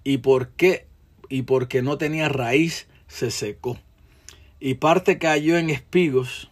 ¿Y 0.04 0.18
por 0.18 0.50
qué? 0.50 0.86
Y 1.30 1.44
porque 1.44 1.82
no 1.82 1.98
tenía 1.98 2.28
raíz, 2.28 2.88
se 3.08 3.32
secó. 3.32 3.80
Y 4.60 4.74
parte 4.74 5.18
cayó 5.18 5.58
en 5.58 5.70
espigos, 5.70 6.50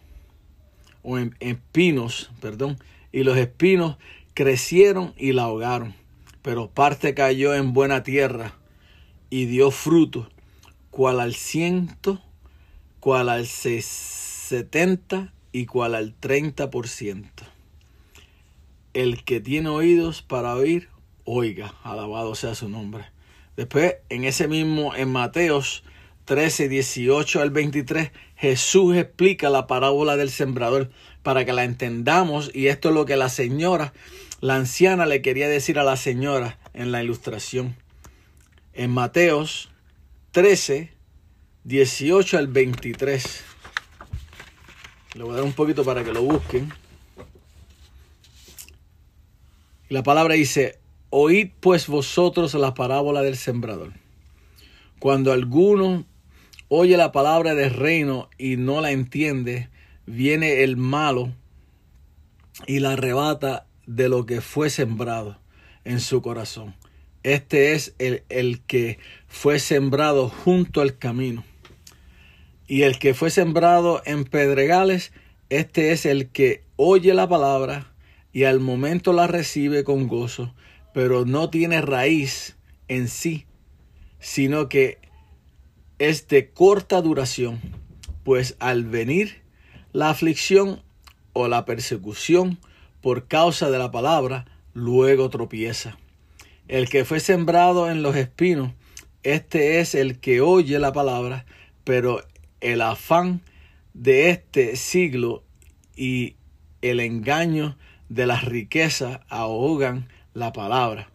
o 1.02 1.18
en, 1.18 1.36
espinos, 1.40 2.30
perdón, 2.40 2.78
y 3.12 3.24
los 3.24 3.36
espinos 3.36 3.98
crecieron 4.32 5.12
y 5.18 5.32
la 5.32 5.42
ahogaron. 5.42 5.94
Pero 6.42 6.70
parte 6.70 7.14
cayó 7.14 7.54
en 7.54 7.72
buena 7.72 8.02
tierra 8.02 8.54
y 9.28 9.46
dio 9.46 9.70
fruto, 9.70 10.28
cual 10.90 11.20
al 11.20 11.34
ciento 11.34 12.20
cual 13.00 13.30
al 13.30 13.46
70 13.46 15.32
y 15.52 15.66
cual 15.66 15.94
al 15.94 16.14
30%. 16.20 17.24
El 18.92 19.24
que 19.24 19.40
tiene 19.40 19.70
oídos 19.70 20.22
para 20.22 20.54
oír, 20.54 20.88
oiga, 21.24 21.74
alabado 21.82 22.34
sea 22.34 22.54
su 22.54 22.68
nombre. 22.68 23.06
Después, 23.56 23.96
en 24.10 24.24
ese 24.24 24.48
mismo, 24.48 24.94
en 24.94 25.10
Mateos 25.10 25.82
13, 26.26 26.68
18 26.68 27.40
al 27.40 27.50
23, 27.50 28.12
Jesús 28.36 28.96
explica 28.96 29.50
la 29.50 29.66
parábola 29.66 30.16
del 30.16 30.30
sembrador 30.30 30.90
para 31.22 31.44
que 31.44 31.52
la 31.52 31.64
entendamos 31.64 32.50
y 32.54 32.68
esto 32.68 32.90
es 32.90 32.94
lo 32.94 33.06
que 33.06 33.16
la 33.16 33.28
señora, 33.28 33.92
la 34.40 34.56
anciana 34.56 35.04
le 35.04 35.20
quería 35.20 35.48
decir 35.48 35.78
a 35.78 35.84
la 35.84 35.96
señora 35.96 36.58
en 36.72 36.92
la 36.92 37.02
ilustración. 37.02 37.76
En 38.72 38.90
Mateos 38.90 39.70
13, 40.32 40.90
18 41.64 42.38
al 42.38 42.46
23. 42.46 43.44
Le 45.14 45.24
voy 45.24 45.32
a 45.32 45.36
dar 45.36 45.44
un 45.44 45.52
poquito 45.52 45.84
para 45.84 46.04
que 46.04 46.12
lo 46.12 46.22
busquen. 46.22 46.72
La 49.90 50.02
palabra 50.02 50.34
dice, 50.34 50.78
oíd 51.10 51.50
pues 51.60 51.88
vosotros 51.88 52.54
la 52.54 52.72
parábola 52.74 53.20
del 53.20 53.36
sembrador. 53.36 53.92
Cuando 55.00 55.32
alguno 55.32 56.06
oye 56.68 56.96
la 56.96 57.12
palabra 57.12 57.54
del 57.54 57.74
reino 57.74 58.30
y 58.38 58.56
no 58.56 58.80
la 58.80 58.92
entiende, 58.92 59.68
viene 60.06 60.62
el 60.62 60.76
malo 60.76 61.34
y 62.66 62.78
la 62.78 62.92
arrebata 62.92 63.66
de 63.96 64.08
lo 64.08 64.24
que 64.24 64.40
fue 64.40 64.70
sembrado 64.70 65.40
en 65.84 65.98
su 65.98 66.22
corazón. 66.22 66.76
Este 67.24 67.72
es 67.72 67.94
el, 67.98 68.22
el 68.28 68.60
que 68.60 68.98
fue 69.26 69.58
sembrado 69.58 70.28
junto 70.28 70.80
al 70.80 70.96
camino. 70.96 71.44
Y 72.68 72.82
el 72.82 73.00
que 73.00 73.14
fue 73.14 73.30
sembrado 73.30 74.00
en 74.06 74.24
pedregales, 74.24 75.12
este 75.48 75.90
es 75.90 76.06
el 76.06 76.28
que 76.28 76.62
oye 76.76 77.14
la 77.14 77.28
palabra 77.28 77.92
y 78.32 78.44
al 78.44 78.60
momento 78.60 79.12
la 79.12 79.26
recibe 79.26 79.82
con 79.82 80.06
gozo, 80.06 80.54
pero 80.94 81.24
no 81.24 81.50
tiene 81.50 81.80
raíz 81.80 82.56
en 82.86 83.08
sí, 83.08 83.46
sino 84.20 84.68
que 84.68 84.98
es 85.98 86.28
de 86.28 86.50
corta 86.50 87.02
duración, 87.02 87.60
pues 88.22 88.54
al 88.60 88.84
venir 88.84 89.42
la 89.92 90.10
aflicción 90.10 90.80
o 91.32 91.48
la 91.48 91.64
persecución 91.64 92.60
por 93.00 93.26
causa 93.26 93.70
de 93.70 93.78
la 93.78 93.90
palabra, 93.90 94.46
luego 94.74 95.30
tropieza. 95.30 95.98
El 96.68 96.88
que 96.88 97.04
fue 97.04 97.20
sembrado 97.20 97.90
en 97.90 98.02
los 98.02 98.16
espinos, 98.16 98.72
este 99.22 99.80
es 99.80 99.94
el 99.94 100.18
que 100.20 100.40
oye 100.40 100.78
la 100.78 100.92
palabra, 100.92 101.44
pero 101.84 102.22
el 102.60 102.80
afán 102.80 103.42
de 103.94 104.30
este 104.30 104.76
siglo 104.76 105.42
y 105.96 106.36
el 106.82 107.00
engaño 107.00 107.76
de 108.08 108.26
las 108.26 108.44
riquezas 108.44 109.20
ahogan 109.28 110.08
la 110.34 110.52
palabra 110.52 111.10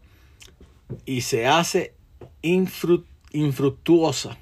y 1.06 1.22
se 1.22 1.48
hace 1.48 1.94
infructuosa. 3.32 4.38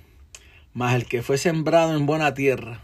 Mas 0.74 0.96
el 0.96 1.06
que 1.06 1.22
fue 1.22 1.38
sembrado 1.38 1.96
en 1.96 2.06
buena 2.06 2.34
tierra, 2.34 2.82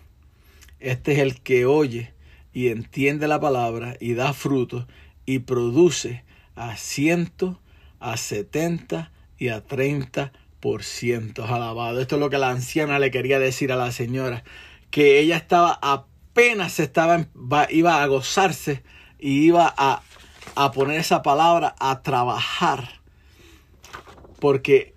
este 0.79 1.13
es 1.13 1.19
el 1.19 1.41
que 1.41 1.65
oye 1.65 2.13
y 2.53 2.69
entiende 2.69 3.27
la 3.27 3.39
palabra 3.39 3.95
y 3.99 4.13
da 4.13 4.33
fruto 4.33 4.87
y 5.25 5.39
produce 5.39 6.23
a 6.55 6.75
ciento, 6.75 7.59
a 7.99 8.17
setenta 8.17 9.11
y 9.37 9.49
a 9.49 9.61
treinta 9.61 10.33
por 10.59 10.83
ciento. 10.83 11.45
Alabado. 11.45 12.01
Esto 12.01 12.15
es 12.15 12.19
lo 12.19 12.29
que 12.29 12.37
la 12.37 12.49
anciana 12.49 12.99
le 12.99 13.11
quería 13.11 13.39
decir 13.39 13.71
a 13.71 13.75
la 13.77 13.91
señora. 13.91 14.43
Que 14.91 15.19
ella 15.19 15.37
estaba 15.37 15.79
apenas 15.81 16.79
estaba, 16.79 17.27
iba 17.69 18.01
a 18.01 18.07
gozarse 18.07 18.83
y 19.19 19.45
iba 19.45 19.73
a, 19.77 20.01
a 20.55 20.71
poner 20.71 20.99
esa 20.99 21.21
palabra 21.21 21.75
a 21.79 22.01
trabajar. 22.01 22.99
Porque 24.39 24.95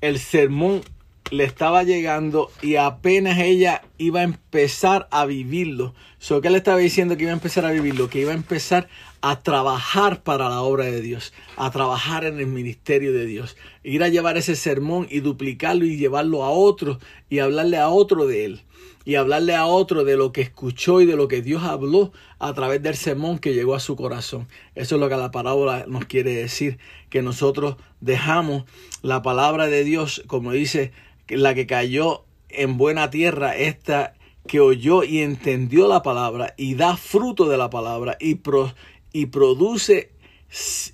el 0.00 0.18
sermón 0.18 0.82
le 1.30 1.44
estaba 1.44 1.82
llegando 1.82 2.50
y 2.60 2.76
apenas 2.76 3.38
ella 3.38 3.82
iba 3.96 4.20
a 4.20 4.24
empezar 4.24 5.08
a 5.10 5.24
vivirlo. 5.24 5.94
So, 6.22 6.40
¿Qué 6.40 6.50
le 6.50 6.58
estaba 6.58 6.78
diciendo 6.78 7.16
que 7.16 7.24
iba 7.24 7.32
a 7.32 7.34
empezar 7.34 7.66
a 7.66 7.72
vivirlo? 7.72 8.08
Que 8.08 8.20
iba 8.20 8.30
a 8.30 8.36
empezar 8.36 8.86
a 9.22 9.40
trabajar 9.40 10.22
para 10.22 10.48
la 10.48 10.62
obra 10.62 10.84
de 10.84 11.00
Dios, 11.00 11.32
a 11.56 11.68
trabajar 11.72 12.24
en 12.24 12.38
el 12.38 12.46
ministerio 12.46 13.12
de 13.12 13.26
Dios, 13.26 13.56
ir 13.82 14.04
a 14.04 14.08
llevar 14.08 14.36
ese 14.36 14.54
sermón 14.54 15.08
y 15.10 15.18
duplicarlo 15.18 15.84
y 15.84 15.96
llevarlo 15.96 16.44
a 16.44 16.50
otro 16.50 17.00
y 17.28 17.40
hablarle 17.40 17.76
a 17.76 17.88
otro 17.88 18.28
de 18.28 18.44
él 18.44 18.60
y 19.04 19.16
hablarle 19.16 19.56
a 19.56 19.66
otro 19.66 20.04
de 20.04 20.16
lo 20.16 20.30
que 20.30 20.42
escuchó 20.42 21.00
y 21.00 21.06
de 21.06 21.16
lo 21.16 21.26
que 21.26 21.42
Dios 21.42 21.64
habló 21.64 22.12
a 22.38 22.54
través 22.54 22.80
del 22.80 22.94
sermón 22.94 23.40
que 23.40 23.52
llegó 23.52 23.74
a 23.74 23.80
su 23.80 23.96
corazón. 23.96 24.46
Eso 24.76 24.94
es 24.94 25.00
lo 25.00 25.08
que 25.08 25.16
la 25.16 25.32
parábola 25.32 25.86
nos 25.88 26.04
quiere 26.04 26.36
decir, 26.36 26.78
que 27.10 27.22
nosotros 27.22 27.78
dejamos 28.00 28.62
la 29.02 29.22
palabra 29.22 29.66
de 29.66 29.82
Dios, 29.82 30.22
como 30.28 30.52
dice, 30.52 30.92
la 31.26 31.56
que 31.56 31.66
cayó 31.66 32.22
en 32.48 32.76
buena 32.76 33.10
tierra, 33.10 33.56
esta 33.56 34.14
que 34.46 34.60
oyó 34.60 35.04
y 35.04 35.20
entendió 35.20 35.88
la 35.88 36.02
palabra 36.02 36.54
y 36.56 36.74
da 36.74 36.96
fruto 36.96 37.48
de 37.48 37.56
la 37.56 37.70
palabra 37.70 38.16
y, 38.20 38.40
y 39.12 39.26
produce 39.26 40.12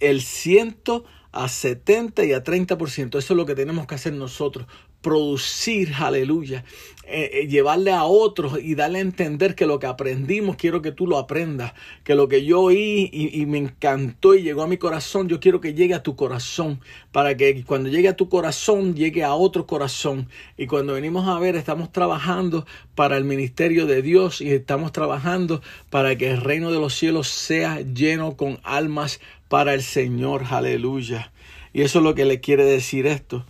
el 0.00 0.20
ciento 0.20 1.04
a 1.32 1.48
70 1.48 2.24
y 2.24 2.32
a 2.32 2.42
30%. 2.42 3.18
Eso 3.18 3.18
es 3.18 3.30
lo 3.30 3.46
que 3.46 3.54
tenemos 3.54 3.86
que 3.86 3.94
hacer 3.94 4.12
nosotros. 4.12 4.66
Producir, 5.00 5.94
aleluya. 5.94 6.64
Eh, 7.10 7.30
eh, 7.32 7.46
llevarle 7.46 7.90
a 7.90 8.04
otros 8.04 8.58
y 8.62 8.74
darle 8.74 8.98
a 8.98 9.00
entender 9.00 9.54
que 9.54 9.64
lo 9.64 9.78
que 9.78 9.86
aprendimos 9.86 10.56
quiero 10.56 10.82
que 10.82 10.92
tú 10.92 11.06
lo 11.06 11.16
aprendas. 11.16 11.72
Que 12.04 12.14
lo 12.14 12.28
que 12.28 12.44
yo 12.44 12.60
oí 12.60 13.08
y, 13.10 13.40
y, 13.40 13.46
me 13.46 13.56
encantó 13.56 14.34
y 14.34 14.42
llegó 14.42 14.62
a 14.62 14.66
mi 14.66 14.76
corazón, 14.76 15.26
yo 15.26 15.40
quiero 15.40 15.58
que 15.62 15.72
llegue 15.72 15.94
a 15.94 16.02
tu 16.02 16.16
corazón. 16.16 16.80
Para 17.10 17.34
que 17.34 17.64
cuando 17.64 17.88
llegue 17.88 18.08
a 18.08 18.16
tu 18.16 18.28
corazón, 18.28 18.94
llegue 18.94 19.24
a 19.24 19.32
otro 19.32 19.66
corazón. 19.66 20.28
Y 20.58 20.66
cuando 20.66 20.92
venimos 20.92 21.26
a 21.26 21.38
ver, 21.38 21.56
estamos 21.56 21.92
trabajando 21.92 22.66
para 22.94 23.16
el 23.16 23.24
ministerio 23.24 23.86
de 23.86 24.02
Dios 24.02 24.42
y 24.42 24.50
estamos 24.50 24.92
trabajando 24.92 25.62
para 25.88 26.14
que 26.18 26.30
el 26.30 26.42
reino 26.42 26.70
de 26.70 26.78
los 26.78 26.94
cielos 26.94 27.28
sea 27.28 27.80
lleno 27.80 28.36
con 28.36 28.60
almas 28.64 29.18
para 29.48 29.72
el 29.72 29.82
Señor. 29.82 30.44
Aleluya. 30.50 31.32
Y 31.72 31.80
eso 31.80 32.00
es 32.00 32.04
lo 32.04 32.14
que 32.14 32.26
le 32.26 32.40
quiere 32.40 32.64
decir 32.64 33.06
esto. 33.06 33.46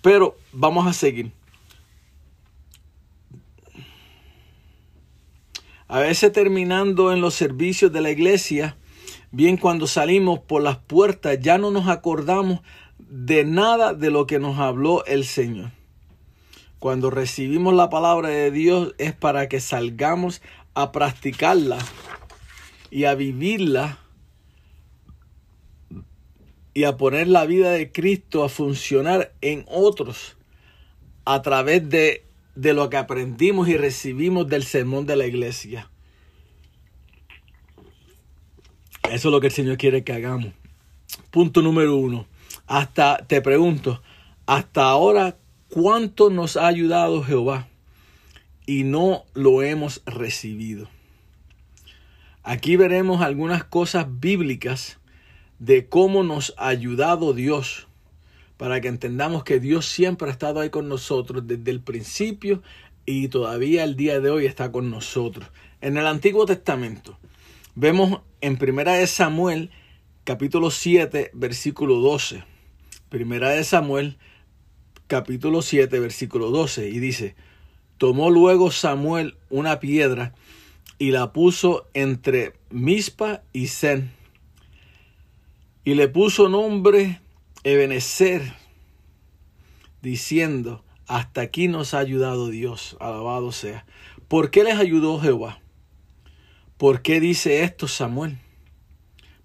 Pero 0.00 0.38
vamos 0.52 0.86
a 0.86 0.94
seguir. 0.94 1.30
A 5.90 5.98
veces 5.98 6.30
terminando 6.30 7.12
en 7.12 7.20
los 7.20 7.34
servicios 7.34 7.92
de 7.92 8.00
la 8.00 8.12
iglesia, 8.12 8.76
bien 9.32 9.56
cuando 9.56 9.88
salimos 9.88 10.38
por 10.38 10.62
las 10.62 10.76
puertas, 10.76 11.40
ya 11.40 11.58
no 11.58 11.72
nos 11.72 11.88
acordamos 11.88 12.60
de 12.96 13.44
nada 13.44 13.92
de 13.92 14.12
lo 14.12 14.24
que 14.24 14.38
nos 14.38 14.60
habló 14.60 15.04
el 15.06 15.24
Señor. 15.24 15.72
Cuando 16.78 17.10
recibimos 17.10 17.74
la 17.74 17.90
palabra 17.90 18.28
de 18.28 18.52
Dios 18.52 18.94
es 18.98 19.14
para 19.14 19.48
que 19.48 19.58
salgamos 19.58 20.42
a 20.74 20.92
practicarla 20.92 21.78
y 22.92 23.02
a 23.02 23.16
vivirla 23.16 23.98
y 26.72 26.84
a 26.84 26.96
poner 26.96 27.26
la 27.26 27.46
vida 27.46 27.72
de 27.72 27.90
Cristo 27.90 28.44
a 28.44 28.48
funcionar 28.48 29.32
en 29.40 29.64
otros 29.66 30.36
a 31.24 31.42
través 31.42 31.88
de, 31.88 32.29
de 32.54 32.72
lo 32.74 32.90
que 32.90 32.96
aprendimos 32.96 33.68
y 33.68 33.76
recibimos 33.76 34.48
del 34.48 34.64
sermón 34.64 35.06
de 35.06 35.16
la 35.16 35.26
iglesia. 35.26 35.90
Eso 39.10 39.28
es 39.28 39.32
lo 39.32 39.40
que 39.40 39.48
el 39.48 39.52
Señor 39.52 39.76
quiere 39.76 40.04
que 40.04 40.12
hagamos. 40.12 40.52
Punto 41.30 41.62
número 41.62 41.96
uno. 41.96 42.26
Hasta, 42.66 43.18
te 43.26 43.40
pregunto, 43.40 44.02
hasta 44.46 44.84
ahora, 44.84 45.36
¿cuánto 45.68 46.30
nos 46.30 46.56
ha 46.56 46.66
ayudado 46.66 47.22
Jehová? 47.22 47.68
Y 48.66 48.84
no 48.84 49.24
lo 49.34 49.62
hemos 49.62 50.02
recibido. 50.06 50.88
Aquí 52.42 52.76
veremos 52.76 53.20
algunas 53.20 53.64
cosas 53.64 54.06
bíblicas 54.20 54.98
de 55.58 55.88
cómo 55.88 56.22
nos 56.22 56.54
ha 56.56 56.68
ayudado 56.68 57.34
Dios, 57.34 57.88
para 58.60 58.82
que 58.82 58.88
entendamos 58.88 59.42
que 59.42 59.58
Dios 59.58 59.86
siempre 59.86 60.28
ha 60.28 60.32
estado 60.32 60.60
ahí 60.60 60.68
con 60.68 60.86
nosotros 60.86 61.46
desde 61.46 61.70
el 61.70 61.80
principio 61.80 62.62
y 63.06 63.28
todavía 63.28 63.84
el 63.84 63.96
día 63.96 64.20
de 64.20 64.28
hoy 64.28 64.44
está 64.44 64.70
con 64.70 64.90
nosotros. 64.90 65.48
En 65.80 65.96
el 65.96 66.06
Antiguo 66.06 66.44
Testamento 66.44 67.16
vemos 67.74 68.20
en 68.42 68.58
Primera 68.58 68.92
de 68.92 69.06
Samuel 69.06 69.70
capítulo 70.24 70.70
7 70.70 71.30
versículo 71.32 72.00
12. 72.00 72.44
Primera 73.08 73.48
de 73.48 73.64
Samuel 73.64 74.18
capítulo 75.06 75.62
7 75.62 75.98
versículo 75.98 76.50
12 76.50 76.90
y 76.90 76.98
dice, 76.98 77.36
tomó 77.96 78.28
luego 78.28 78.70
Samuel 78.70 79.38
una 79.48 79.80
piedra 79.80 80.34
y 80.98 81.12
la 81.12 81.32
puso 81.32 81.88
entre 81.94 82.52
Mispa 82.68 83.40
y 83.54 83.68
Zen 83.68 84.10
y 85.82 85.94
le 85.94 86.08
puso 86.08 86.50
nombre 86.50 87.20
Ebenezer, 87.62 88.54
diciendo, 90.00 90.82
hasta 91.06 91.42
aquí 91.42 91.68
nos 91.68 91.92
ha 91.92 91.98
ayudado 91.98 92.48
Dios, 92.48 92.96
alabado 93.00 93.52
sea. 93.52 93.84
¿Por 94.28 94.50
qué 94.50 94.64
les 94.64 94.78
ayudó 94.78 95.20
Jehová? 95.20 95.60
¿Por 96.78 97.02
qué 97.02 97.20
dice 97.20 97.62
esto 97.62 97.86
Samuel? 97.86 98.38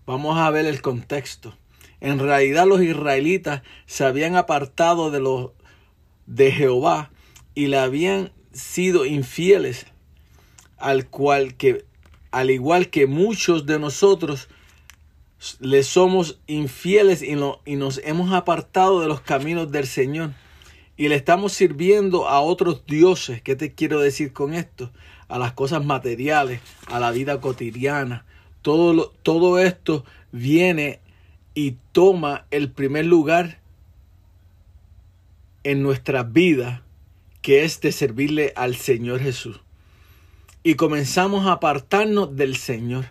Vamos 0.05 0.37
a 0.37 0.49
ver 0.51 0.65
el 0.65 0.81
contexto. 0.81 1.57
En 1.99 2.19
realidad 2.19 2.65
los 2.65 2.81
israelitas 2.81 3.63
se 3.85 4.05
habían 4.05 4.37
apartado 4.37 5.11
de 5.11 5.19
los 5.19 5.51
de 6.25 6.51
Jehová 6.53 7.11
y 7.53 7.67
le 7.67 7.79
habían 7.79 8.31
sido 8.53 9.05
infieles, 9.05 9.87
al 10.77 11.09
cual 11.09 11.55
que 11.55 11.83
al 12.31 12.51
igual 12.51 12.89
que 12.89 13.07
muchos 13.07 13.65
de 13.65 13.79
nosotros 13.79 14.49
le 15.59 15.83
somos 15.83 16.39
infieles 16.47 17.21
y, 17.21 17.35
y 17.65 17.75
nos 17.75 18.01
hemos 18.03 18.33
apartado 18.33 19.01
de 19.01 19.07
los 19.07 19.21
caminos 19.21 19.71
del 19.71 19.87
Señor 19.87 20.31
y 20.97 21.09
le 21.09 21.15
estamos 21.15 21.53
sirviendo 21.53 22.27
a 22.27 22.39
otros 22.39 22.85
dioses. 22.85 23.41
¿Qué 23.41 23.55
te 23.55 23.73
quiero 23.73 23.99
decir 23.99 24.33
con 24.33 24.53
esto? 24.53 24.91
A 25.27 25.37
las 25.37 25.53
cosas 25.53 25.83
materiales, 25.83 26.61
a 26.87 26.99
la 26.99 27.11
vida 27.11 27.41
cotidiana. 27.41 28.25
Todo, 28.61 29.13
todo 29.23 29.59
esto 29.59 30.05
viene 30.31 30.99
y 31.53 31.77
toma 31.91 32.45
el 32.51 32.71
primer 32.71 33.05
lugar 33.05 33.59
en 35.63 35.81
nuestra 35.83 36.23
vida, 36.23 36.83
que 37.41 37.63
es 37.63 37.81
de 37.81 37.91
servirle 37.91 38.53
al 38.55 38.75
Señor 38.75 39.19
Jesús. 39.19 39.59
Y 40.63 40.75
comenzamos 40.75 41.45
a 41.45 41.53
apartarnos 41.53 42.35
del 42.35 42.55
Señor. 42.55 43.05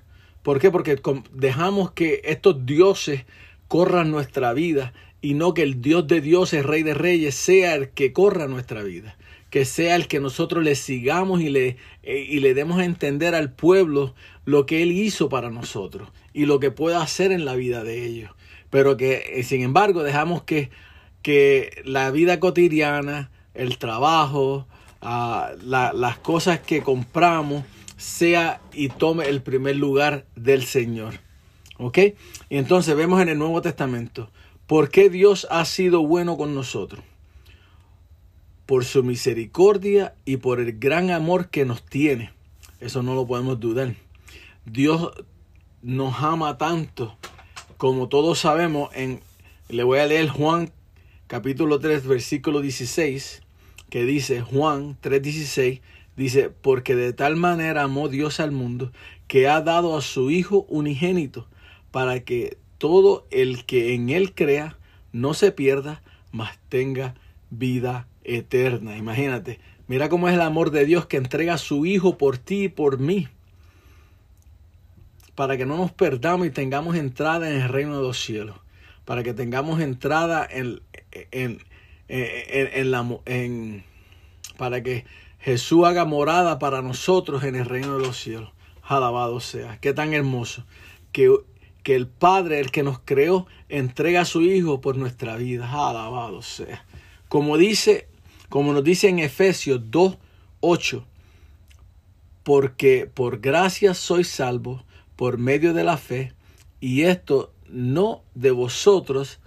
¿Por 0.45 0.61
qué? 0.61 0.71
Porque 0.71 1.01
dejamos 1.33 1.93
que 1.93 2.21
estos 2.23 2.67
dioses 2.67 3.25
corran 3.67 4.11
nuestra 4.11 4.53
vida 4.53 4.93
y 5.23 5.33
no 5.33 5.55
que 5.55 5.63
el 5.63 5.81
Dios 5.81 6.07
de 6.07 6.21
dioses, 6.21 6.67
Rey 6.67 6.83
de 6.83 6.93
Reyes, 6.93 7.35
sea 7.35 7.75
el 7.75 7.89
que 7.89 8.13
corra 8.13 8.47
nuestra 8.47 8.83
vida. 8.83 9.17
Que 9.49 9.65
sea 9.65 9.97
el 9.97 10.07
que 10.07 10.21
nosotros 10.21 10.63
le 10.63 10.75
sigamos 10.75 11.41
y 11.41 11.49
le, 11.49 11.79
eh, 12.03 12.27
y 12.29 12.41
le 12.41 12.53
demos 12.53 12.79
a 12.79 12.85
entender 12.85 13.35
al 13.35 13.53
pueblo 13.53 14.15
lo 14.45 14.67
que 14.67 14.83
Él 14.83 14.93
hizo 14.93 15.31
para 15.31 15.49
nosotros 15.49 16.11
y 16.35 16.45
lo 16.45 16.61
que 16.61 16.71
puede 16.71 16.97
hacer 16.97 17.33
en 17.33 17.47
la 17.47 17.55
vida 17.55 17.83
de 17.83 18.05
ellos. 18.05 18.31
Pero 18.69 18.99
que, 18.99 19.25
eh, 19.37 19.45
sin 19.45 19.63
embargo, 19.63 20.03
dejamos 20.03 20.43
que, 20.43 20.69
que 21.23 21.81
la 21.87 22.11
vida 22.11 22.39
cotidiana, 22.39 23.31
el 23.55 23.79
trabajo, 23.79 24.67
ah, 25.01 25.53
las 25.63 26.19
cosas 26.19 26.61
que 26.61 26.83
compramos, 26.83 27.65
sea 28.05 28.61
y 28.73 28.91
tome 28.91 29.29
el 29.29 29.43
primer 29.43 29.77
lugar 29.77 30.27
del 30.37 30.65
Señor. 30.65 31.15
¿Ok? 31.79 31.99
Y 32.51 32.57
entonces 32.59 32.95
vemos 32.95 33.21
en 33.21 33.31
el 33.31 33.39
Nuevo 33.39 33.63
Testamento 33.63 34.31
por 34.67 34.91
qué 34.91 35.09
Dios 35.09 35.47
ha 35.51 35.65
sido 35.65 36.07
bueno 36.07 36.37
con 36.37 36.55
nosotros. 36.55 37.03
Por 38.67 38.85
su 38.85 39.03
misericordia 39.03 40.15
y 40.25 40.37
por 40.37 40.61
el 40.61 40.79
gran 40.79 41.11
amor 41.11 41.49
que 41.49 41.65
nos 41.65 41.83
tiene. 41.83 42.33
Eso 42.79 43.03
no 43.03 43.15
lo 43.15 43.27
podemos 43.27 43.59
dudar. 43.59 43.95
Dios 44.67 45.11
nos 45.83 46.23
ama 46.23 46.57
tanto 46.59 47.17
como 47.77 48.09
todos 48.09 48.39
sabemos 48.39 48.91
en 48.95 49.21
le 49.69 49.83
voy 49.83 49.99
a 49.99 50.07
leer 50.07 50.29
Juan 50.29 50.71
capítulo 51.27 51.81
3 51.81 52.07
versículo 52.07 52.61
16 52.61 53.43
que 53.91 54.05
dice 54.05 54.41
Juan 54.41 54.97
3:16 55.03 55.81
Dice, 56.17 56.49
porque 56.49 56.95
de 56.95 57.13
tal 57.13 57.37
manera 57.37 57.83
amó 57.83 58.09
Dios 58.09 58.39
al 58.39 58.53
mundo 58.53 58.93
que 59.27 59.49
ha 59.49 59.61
dado 59.61 59.97
a 59.97 60.03
su 60.03 60.31
Hijo 60.31 60.65
unigénito 60.69 61.49
para 61.91 62.21
que 62.21 62.57
todo 62.79 63.27
el 63.31 63.65
que 63.65 63.95
en 63.95 64.11
él 64.11 64.35
crea 64.35 64.77
no 65.13 65.35
se 65.35 65.53
pierda, 65.53 66.03
mas 66.31 66.59
tenga 66.69 67.15
vida 67.51 68.07
eterna. 68.25 68.97
Imagínate, 68.97 69.59
mira 69.87 70.09
cómo 70.09 70.29
es 70.29 70.35
el 70.35 70.41
amor 70.41 70.71
de 70.71 70.85
Dios 70.85 71.07
que 71.07 71.17
entrega 71.17 71.55
a 71.55 71.59
su 71.59 71.87
Hijo 71.87 72.19
por 72.19 72.39
ti 72.39 72.65
y 72.65 72.69
por 72.69 72.99
mí, 72.99 73.29
para 75.35 75.57
que 75.57 75.67
no 75.67 75.77
nos 75.77 75.93
perdamos 75.93 76.47
y 76.47 76.51
tengamos 76.51 76.97
entrada 76.97 77.51
en 77.51 77.63
el 77.63 77.69
reino 77.69 77.97
de 77.97 78.03
los 78.03 78.21
cielos, 78.21 78.57
para 79.05 79.23
que 79.23 79.35
tengamos 79.35 79.81
entrada 79.81 80.47
en, 80.49 80.81
en, 81.33 81.59
en, 82.09 82.69
en 82.73 82.91
la... 82.91 83.05
Para 84.57 84.83
que 84.83 85.05
Jesús 85.45 85.85
haga 85.85 86.07
morada 86.07 86.59
para 86.59 86.81
nosotros 86.81 87.45
en 87.45 87.55
el 87.55 87.67
reino 87.67 87.99
de 87.99 88.07
los 88.07 88.17
cielos. 88.19 88.51
Alabado 88.83 89.41
sea. 89.41 89.79
Qué 89.79 89.93
tan 89.93 90.15
hermoso. 90.15 90.65
Que, 91.13 91.31
que 91.83 91.95
el 91.95 92.07
Padre, 92.07 92.61
el 92.61 92.71
que 92.71 92.83
nos 92.83 92.99
creó, 93.05 93.47
entrega 93.69 94.23
a 94.23 94.25
su 94.25 94.41
Hijo 94.41 94.81
por 94.81 94.97
nuestra 94.97 95.37
vida. 95.37 95.71
Alabado 95.71 96.41
sea. 96.41 96.87
Como 97.29 97.59
dice, 97.59 98.09
como 98.49 98.73
nos 98.73 98.85
dice 98.85 99.11
en 99.11 99.19
Efesios 99.19 99.83
2, 99.91 100.17
8. 100.61 101.05
Porque 102.43 103.11
por 103.13 103.41
gracia 103.41 103.93
sois 103.93 104.29
salvos 104.29 104.83
por 105.15 105.37
medio 105.37 105.75
de 105.75 105.85
la 105.85 105.99
fe, 105.99 106.33
y 106.81 107.03
esto 107.03 107.53
no 107.69 108.23
de 108.35 108.51
vosotros, 108.51 109.41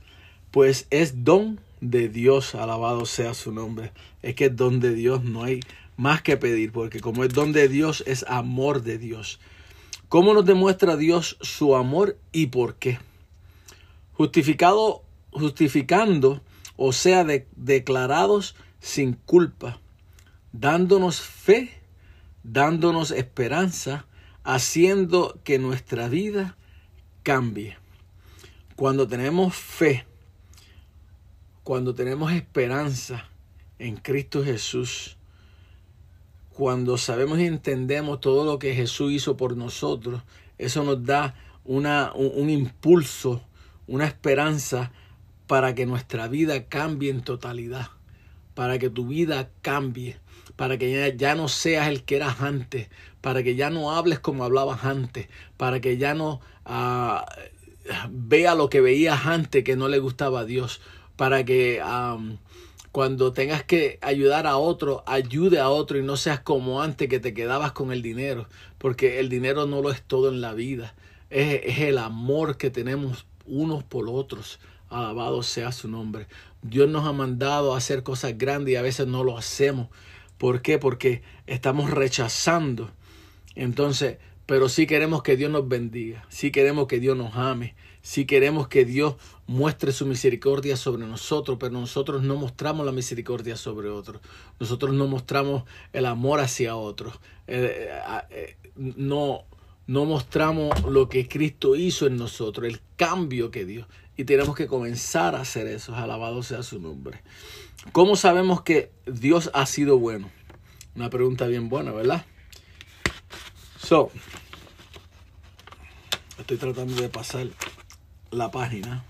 pues 0.51 0.85
es 0.91 1.23
don 1.23 1.59
de 1.81 2.07
Dios, 2.07 2.53
alabado 2.53 3.05
sea 3.05 3.33
su 3.33 3.51
nombre. 3.51 3.91
Es 4.21 4.35
que 4.35 4.45
es 4.45 4.55
don 4.55 4.79
de 4.79 4.93
Dios, 4.93 5.23
no 5.23 5.43
hay 5.43 5.59
más 5.97 6.21
que 6.21 6.37
pedir, 6.37 6.71
porque 6.71 6.99
como 7.01 7.23
es 7.23 7.33
don 7.33 7.51
de 7.51 7.67
Dios, 7.67 8.03
es 8.07 8.23
amor 8.27 8.83
de 8.83 8.97
Dios. 8.97 9.39
¿Cómo 10.07 10.33
nos 10.33 10.45
demuestra 10.45 10.95
Dios 10.95 11.37
su 11.41 11.75
amor 11.75 12.17
y 12.31 12.47
por 12.47 12.75
qué? 12.75 12.99
Justificado, 14.13 15.03
justificando, 15.31 16.41
o 16.77 16.93
sea, 16.93 17.25
declarados 17.55 18.55
sin 18.79 19.13
culpa, 19.13 19.79
dándonos 20.53 21.19
fe, 21.19 21.81
dándonos 22.43 23.11
esperanza, 23.11 24.05
haciendo 24.43 25.39
que 25.43 25.59
nuestra 25.59 26.07
vida 26.07 26.55
cambie. 27.23 27.77
Cuando 28.77 29.07
tenemos 29.07 29.55
fe, 29.55 30.05
cuando 31.63 31.93
tenemos 31.93 32.31
esperanza 32.31 33.29
en 33.79 33.97
Cristo 33.97 34.43
Jesús, 34.45 35.16
cuando 36.57 36.97
sabemos 36.97 37.37
y 37.37 37.45
entendemos 37.45 38.19
todo 38.19 38.43
lo 38.43 38.57
que 38.57 38.73
Jesús 38.73 39.11
hizo 39.11 39.37
por 39.37 39.55
nosotros, 39.55 40.23
eso 40.57 40.83
nos 40.83 41.05
da 41.05 41.35
una, 41.63 42.11
un, 42.15 42.49
impulso, 42.49 43.43
una 43.85 44.07
esperanza 44.07 44.91
para 45.45 45.75
que 45.75 45.85
nuestra 45.85 46.27
vida 46.27 46.63
cambie 46.63 47.11
en 47.11 47.21
totalidad, 47.21 47.89
para 48.55 48.79
que 48.79 48.89
tu 48.89 49.05
vida 49.05 49.51
cambie, 49.61 50.17
para 50.55 50.79
que 50.79 51.15
ya, 51.15 51.35
no 51.35 51.47
seas 51.47 51.89
el 51.89 52.01
que 52.03 52.15
eras 52.15 52.41
antes, 52.41 52.89
para 53.21 53.43
que 53.43 53.55
ya 53.55 53.69
no 53.69 53.91
hables 53.91 54.17
como 54.17 54.43
hablabas 54.43 54.83
antes, 54.83 55.27
para 55.57 55.79
que 55.79 55.99
ya 55.99 56.15
no 56.15 56.41
ah, 56.65 57.23
vea 58.09 58.55
lo 58.55 58.67
que 58.71 58.81
veías 58.81 59.27
antes 59.27 59.63
que 59.63 59.75
no 59.75 59.89
le 59.89 59.99
gustaba 59.99 60.39
a 60.39 60.45
Dios, 60.45 60.81
para 61.17 61.45
que 61.45 61.83
cuando 62.97 63.31
tengas 63.31 63.63
que 63.63 63.99
ayudar 64.01 64.47
a 64.47 64.57
otro, 64.57 65.03
ayude 65.05 65.59
a 65.59 65.69
otro 65.69 65.99
y 65.99 66.01
no 66.01 66.17
seas 66.17 66.39
como 66.39 66.81
antes 66.81 67.07
que 67.07 67.19
te 67.19 67.35
quedabas 67.35 67.71
con 67.71 67.91
el 67.91 68.01
dinero, 68.01 68.49
porque 68.79 69.19
el 69.19 69.29
dinero 69.29 69.67
no 69.67 69.83
lo 69.83 69.91
es 69.91 70.01
todo 70.01 70.29
en 70.29 70.41
la 70.41 70.55
vida, 70.55 70.95
es, 71.29 71.77
el 71.77 71.99
amor 71.99 72.57
que 72.57 72.71
tenemos 72.71 73.27
unos 73.45 73.83
por 73.83 74.09
otros. 74.09 74.59
Alabado 74.89 75.43
sea 75.43 75.71
su 75.73 75.87
nombre. 75.87 76.25
Dios 76.63 76.89
nos 76.89 77.05
ha 77.05 77.13
mandado 77.13 77.75
a 77.75 77.77
hacer 77.77 78.01
cosas 78.01 78.35
grandes 78.35 78.73
y 78.73 78.77
a 78.77 78.81
veces 78.81 79.05
no 79.05 79.23
lo 79.23 79.37
hacemos. 79.37 79.89
¿Por 80.39 80.63
qué? 80.63 80.79
Porque 80.79 81.21
estamos 81.45 81.91
rechazando. 81.91 82.89
Entonces, 83.53 84.17
pero 84.47 84.69
sí 84.69 84.87
queremos 84.87 85.21
que 85.21 85.37
Dios 85.37 85.51
nos 85.51 85.67
bendiga, 85.67 86.25
sí 86.29 86.49
queremos 86.49 86.87
que 86.87 86.99
Dios 86.99 87.15
nos 87.15 87.35
ame, 87.35 87.75
sí 88.01 88.25
queremos 88.25 88.67
que 88.69 88.85
Dios 88.85 89.17
muestre 89.47 89.93
su 89.93 90.05
misericordia 90.05 90.75
sobre 90.75 91.07
nosotros, 91.07 91.57
pero 91.59 91.71
nosotros 91.71 92.21
no 92.21 92.35
mostramos 92.35 92.85
la 92.85 92.91
misericordia 92.91 93.55
sobre 93.55 93.89
otros, 93.89 94.21
nosotros 94.59 94.93
no 94.93 95.07
mostramos 95.07 95.63
el 95.93 96.05
amor 96.05 96.41
hacia 96.41 96.75
otros, 96.75 97.15
eh, 97.47 97.89
eh, 98.29 98.57
eh, 98.65 98.71
no, 98.75 99.45
no 99.87 100.05
mostramos 100.05 100.83
lo 100.83 101.07
que 101.07 101.27
Cristo 101.27 101.75
hizo 101.75 102.07
en 102.07 102.17
nosotros, 102.17 102.67
el 102.67 102.81
cambio 102.97 103.49
que 103.49 103.65
dio. 103.65 103.87
Y 104.19 104.25
tenemos 104.25 104.55
que 104.55 104.65
comenzar 104.65 105.35
a 105.35 105.41
hacer 105.41 105.67
eso. 105.67 105.95
Alabado 105.95 106.41
sea 106.41 106.63
su 106.63 106.79
nombre. 106.79 107.21
¿Cómo 107.91 108.15
sabemos 108.15 108.63
que 108.63 108.91
Dios 109.05 109.51
ha 109.53 109.67
sido 109.67 109.99
bueno? 109.99 110.31
Una 110.95 111.11
pregunta 111.11 111.45
bien 111.45 111.69
buena, 111.69 111.91
¿verdad? 111.91 112.25
So, 113.79 114.09
estoy 116.39 116.57
tratando 116.57 116.99
de 116.99 117.09
pasar 117.09 117.47
la 118.31 118.49
página. 118.49 119.05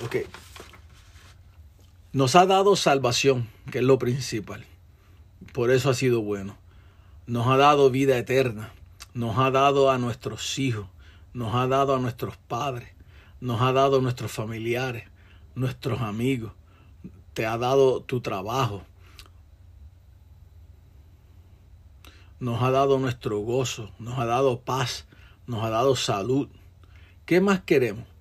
Ok. 0.00 0.16
Nos 2.12 2.34
ha 2.36 2.46
dado 2.46 2.76
salvación, 2.76 3.48
que 3.70 3.78
es 3.78 3.84
lo 3.84 3.98
principal. 3.98 4.64
Por 5.52 5.70
eso 5.70 5.90
ha 5.90 5.94
sido 5.94 6.22
bueno. 6.22 6.56
Nos 7.26 7.46
ha 7.46 7.56
dado 7.56 7.90
vida 7.90 8.16
eterna. 8.18 8.72
Nos 9.14 9.38
ha 9.38 9.50
dado 9.50 9.90
a 9.90 9.98
nuestros 9.98 10.58
hijos. 10.58 10.86
Nos 11.34 11.54
ha 11.54 11.66
dado 11.66 11.94
a 11.94 11.98
nuestros 11.98 12.36
padres. 12.36 12.90
Nos 13.40 13.60
ha 13.60 13.72
dado 13.72 13.98
a 13.98 14.02
nuestros 14.02 14.30
familiares, 14.30 15.04
nuestros 15.54 16.00
amigos. 16.00 16.52
Te 17.34 17.46
ha 17.46 17.58
dado 17.58 18.02
tu 18.02 18.20
trabajo. 18.20 18.82
Nos 22.40 22.62
ha 22.62 22.70
dado 22.70 22.98
nuestro 22.98 23.38
gozo. 23.38 23.90
Nos 23.98 24.18
ha 24.18 24.26
dado 24.26 24.60
paz. 24.60 25.06
Nos 25.46 25.64
ha 25.64 25.70
dado 25.70 25.96
salud. 25.96 26.48
¿Qué 27.24 27.40
más 27.40 27.60
queremos? 27.60 28.11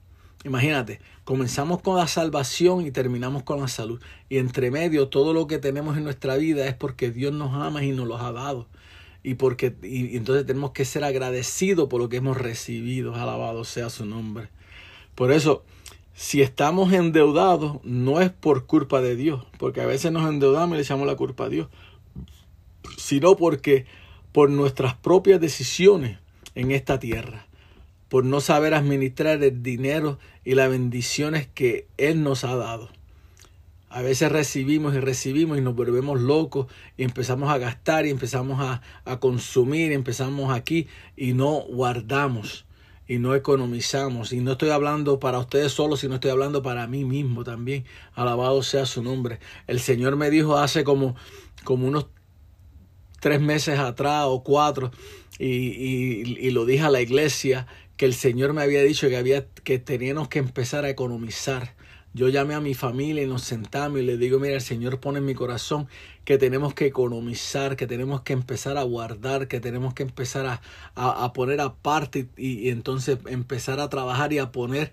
Imagínate, 0.44 1.00
comenzamos 1.24 1.82
con 1.82 1.98
la 1.98 2.08
salvación 2.08 2.86
y 2.86 2.92
terminamos 2.92 3.44
con 3.44 3.60
la 3.60 3.68
salud. 3.68 4.02
Y 4.28 4.38
entre 4.38 4.72
medio, 4.72 5.08
todo 5.08 5.34
lo 5.34 5.46
que 5.48 5.60
tenemos 5.60 5.98
en 5.98 6.04
nuestra 6.04 6.36
vida 6.38 6.68
es 6.68 6.74
porque 6.74 7.12
Dios 7.12 7.32
nos 7.32 7.54
ama 7.54 7.84
y 7.84 7.92
nos 7.92 8.08
los 8.08 8.22
ha 8.22 8.32
dado. 8.32 8.68
Y 9.24 9.36
porque 9.36 9.76
y 9.84 10.18
entonces 10.18 10.48
tenemos 10.48 10.72
que 10.72 10.84
ser 10.84 11.04
agradecidos 11.04 11.88
por 11.90 12.02
lo 12.02 12.10
que 12.10 12.18
hemos 12.18 12.38
recibido. 12.38 13.14
Alabado 13.14 13.64
sea 13.66 13.92
su 13.92 14.06
nombre. 14.06 14.50
Por 15.14 15.32
eso, 15.32 15.64
si 16.14 16.42
estamos 16.42 16.92
endeudados, 16.92 17.78
no 17.84 18.20
es 18.20 18.32
por 18.32 18.66
culpa 18.66 19.02
de 19.02 19.16
Dios, 19.16 19.46
porque 19.60 19.82
a 19.82 19.86
veces 19.86 20.12
nos 20.12 20.28
endeudamos 20.28 20.74
y 20.74 20.78
le 20.78 20.84
echamos 20.84 21.06
la 21.06 21.16
culpa 21.16 21.46
a 21.46 21.50
Dios, 21.50 21.68
sino 22.98 23.36
porque 23.36 23.86
por 24.32 24.50
nuestras 24.50 24.96
propias 24.96 25.40
decisiones 25.40 26.18
en 26.56 26.72
esta 26.72 27.00
tierra, 27.00 27.48
por 28.10 28.26
no 28.26 28.42
saber 28.42 28.74
administrar 28.74 29.44
el 29.44 29.64
dinero 29.64 30.20
y 30.44 30.56
las 30.56 30.70
bendiciones 30.70 31.48
que 31.48 31.88
Él 31.98 32.24
nos 32.24 32.44
ha 32.44 32.56
dado. 32.56 32.90
A 33.90 34.02
veces 34.02 34.32
recibimos 34.32 34.96
y 34.96 35.00
recibimos 35.00 35.58
y 35.58 35.62
nos 35.62 35.76
volvemos 35.76 36.20
locos 36.20 36.68
y 36.96 37.04
empezamos 37.04 37.52
a 37.52 37.58
gastar 37.58 38.06
y 38.06 38.10
empezamos 38.10 38.62
a, 38.62 38.82
a 39.04 39.20
consumir 39.20 39.92
y 39.92 39.96
empezamos 39.96 40.54
aquí 40.54 40.88
y 41.18 41.34
no 41.34 41.62
guardamos 41.62 42.66
y 43.12 43.20
no 43.20 43.36
economizamos. 43.36 44.32
Y 44.32 44.40
no 44.40 44.54
estoy 44.54 44.70
hablando 44.70 45.20
para 45.20 45.40
ustedes 45.40 45.74
solos, 45.74 46.00
sino 46.00 46.16
estoy 46.16 46.32
hablando 46.32 46.62
para 46.62 46.88
mí 46.88 47.04
mismo 47.04 47.44
también. 47.44 47.84
Alabado 48.14 48.64
sea 48.64 48.86
su 48.86 49.04
nombre. 49.04 49.40
El 49.68 49.82
Señor 49.82 50.16
me 50.16 50.30
dijo 50.30 50.58
hace 50.58 50.86
como, 50.86 51.18
como 51.66 51.88
unos 51.88 52.08
tres 53.20 53.42
meses 53.42 53.78
atrás 53.78 54.24
o 54.28 54.44
cuatro, 54.44 54.92
y, 55.38 55.48
y, 55.48 56.38
y 56.40 56.52
lo 56.52 56.66
dije 56.66 56.84
a 56.84 56.90
la 56.90 57.02
iglesia, 57.02 57.68
que 58.02 58.08
el 58.08 58.16
Señor 58.16 58.54
me 58.54 58.64
había 58.64 58.82
dicho 58.82 59.08
que, 59.10 59.16
había, 59.16 59.46
que 59.64 59.78
teníamos 59.78 60.28
que 60.28 60.40
empezar 60.40 60.86
a 60.86 60.90
economizar. 60.90 61.76
Yo 62.16 62.30
llamé 62.30 62.56
a 62.56 62.60
mi 62.60 62.74
familia 62.74 63.22
y 63.22 63.28
nos 63.28 63.44
sentamos 63.44 64.00
y 64.00 64.02
le 64.02 64.18
digo, 64.18 64.40
mira, 64.40 64.56
el 64.56 64.62
Señor 64.62 65.00
pone 65.00 65.20
en 65.20 65.26
mi 65.26 65.36
corazón 65.36 65.88
que 66.26 66.40
tenemos 66.40 66.74
que 66.74 66.88
economizar, 66.88 67.76
que 67.76 67.86
tenemos 67.86 68.22
que 68.22 68.34
empezar 68.34 68.80
a 68.80 68.82
guardar, 68.82 69.48
que 69.48 69.60
tenemos 69.60 69.94
que 69.94 70.02
empezar 70.02 70.48
a, 70.48 70.62
a, 70.96 71.32
poner 71.34 71.62
aparte 71.62 72.28
y, 72.38 72.70
entonces 72.70 73.20
empezar 73.28 73.80
a 73.80 73.88
trabajar 73.88 74.34
y 74.34 74.40
a 74.40 74.52
poner 74.52 74.92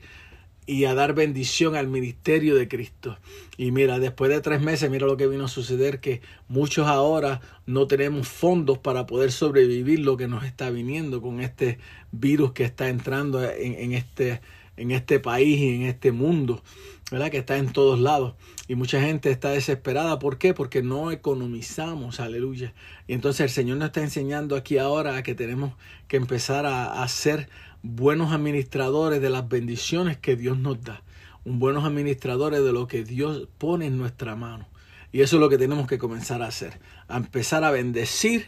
y 0.68 0.84
a 0.84 0.94
dar 0.94 1.14
bendición 1.14 1.76
al 1.76 1.88
ministerio 1.88 2.54
de 2.54 2.68
Cristo. 2.68 3.16
Y 3.56 3.70
mira, 3.70 3.98
después 3.98 4.30
de 4.30 4.42
tres 4.42 4.60
meses, 4.60 4.90
mira 4.90 5.06
lo 5.06 5.16
que 5.16 5.26
vino 5.26 5.46
a 5.46 5.48
suceder, 5.48 5.98
que 5.98 6.20
muchos 6.46 6.86
ahora 6.86 7.40
no 7.64 7.86
tenemos 7.86 8.28
fondos 8.28 8.76
para 8.76 9.06
poder 9.06 9.32
sobrevivir 9.32 10.00
lo 10.00 10.18
que 10.18 10.28
nos 10.28 10.44
está 10.44 10.68
viniendo 10.68 11.22
con 11.22 11.40
este 11.40 11.78
virus 12.12 12.52
que 12.52 12.64
está 12.64 12.90
entrando 12.90 13.42
en, 13.42 13.94
este 13.94 14.42
en 14.76 14.90
este 14.90 15.20
país 15.20 15.58
y 15.58 15.74
en 15.74 15.82
este 15.82 16.12
mundo, 16.12 16.62
¿verdad? 17.10 17.30
Que 17.30 17.38
está 17.38 17.56
en 17.56 17.72
todos 17.72 17.98
lados. 17.98 18.34
Y 18.68 18.74
mucha 18.74 19.00
gente 19.00 19.30
está 19.30 19.50
desesperada. 19.50 20.18
¿Por 20.18 20.36
qué? 20.36 20.52
Porque 20.52 20.82
no 20.82 21.10
economizamos, 21.10 22.20
aleluya. 22.20 22.74
Y 23.06 23.14
entonces 23.14 23.40
el 23.40 23.50
Señor 23.50 23.78
nos 23.78 23.86
está 23.86 24.02
enseñando 24.02 24.54
aquí 24.54 24.76
ahora 24.76 25.16
a 25.16 25.22
que 25.22 25.34
tenemos 25.34 25.72
que 26.08 26.18
empezar 26.18 26.66
a, 26.66 27.08
ser 27.08 27.48
buenos 27.82 28.32
administradores 28.32 29.20
de 29.20 29.30
las 29.30 29.48
bendiciones 29.48 30.16
que 30.16 30.36
Dios 30.36 30.58
nos 30.58 30.82
da. 30.82 31.02
Un 31.44 31.58
buenos 31.58 31.84
administradores 31.84 32.62
de 32.62 32.72
lo 32.72 32.86
que 32.86 33.04
Dios 33.04 33.48
pone 33.58 33.86
en 33.86 33.98
nuestra 33.98 34.36
mano. 34.36 34.68
Y 35.12 35.22
eso 35.22 35.36
es 35.36 35.40
lo 35.40 35.48
que 35.48 35.58
tenemos 35.58 35.86
que 35.86 35.98
comenzar 35.98 36.42
a 36.42 36.48
hacer. 36.48 36.80
A 37.08 37.16
empezar 37.16 37.64
a 37.64 37.70
bendecir 37.70 38.46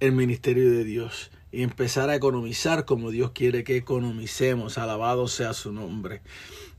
el 0.00 0.12
ministerio 0.12 0.70
de 0.70 0.84
Dios 0.84 1.30
y 1.50 1.62
empezar 1.62 2.08
a 2.10 2.14
economizar 2.14 2.84
como 2.84 3.10
Dios 3.10 3.32
quiere 3.32 3.64
que 3.64 3.76
economicemos. 3.76 4.78
Alabado 4.78 5.28
sea 5.28 5.52
su 5.52 5.72
nombre. 5.72 6.22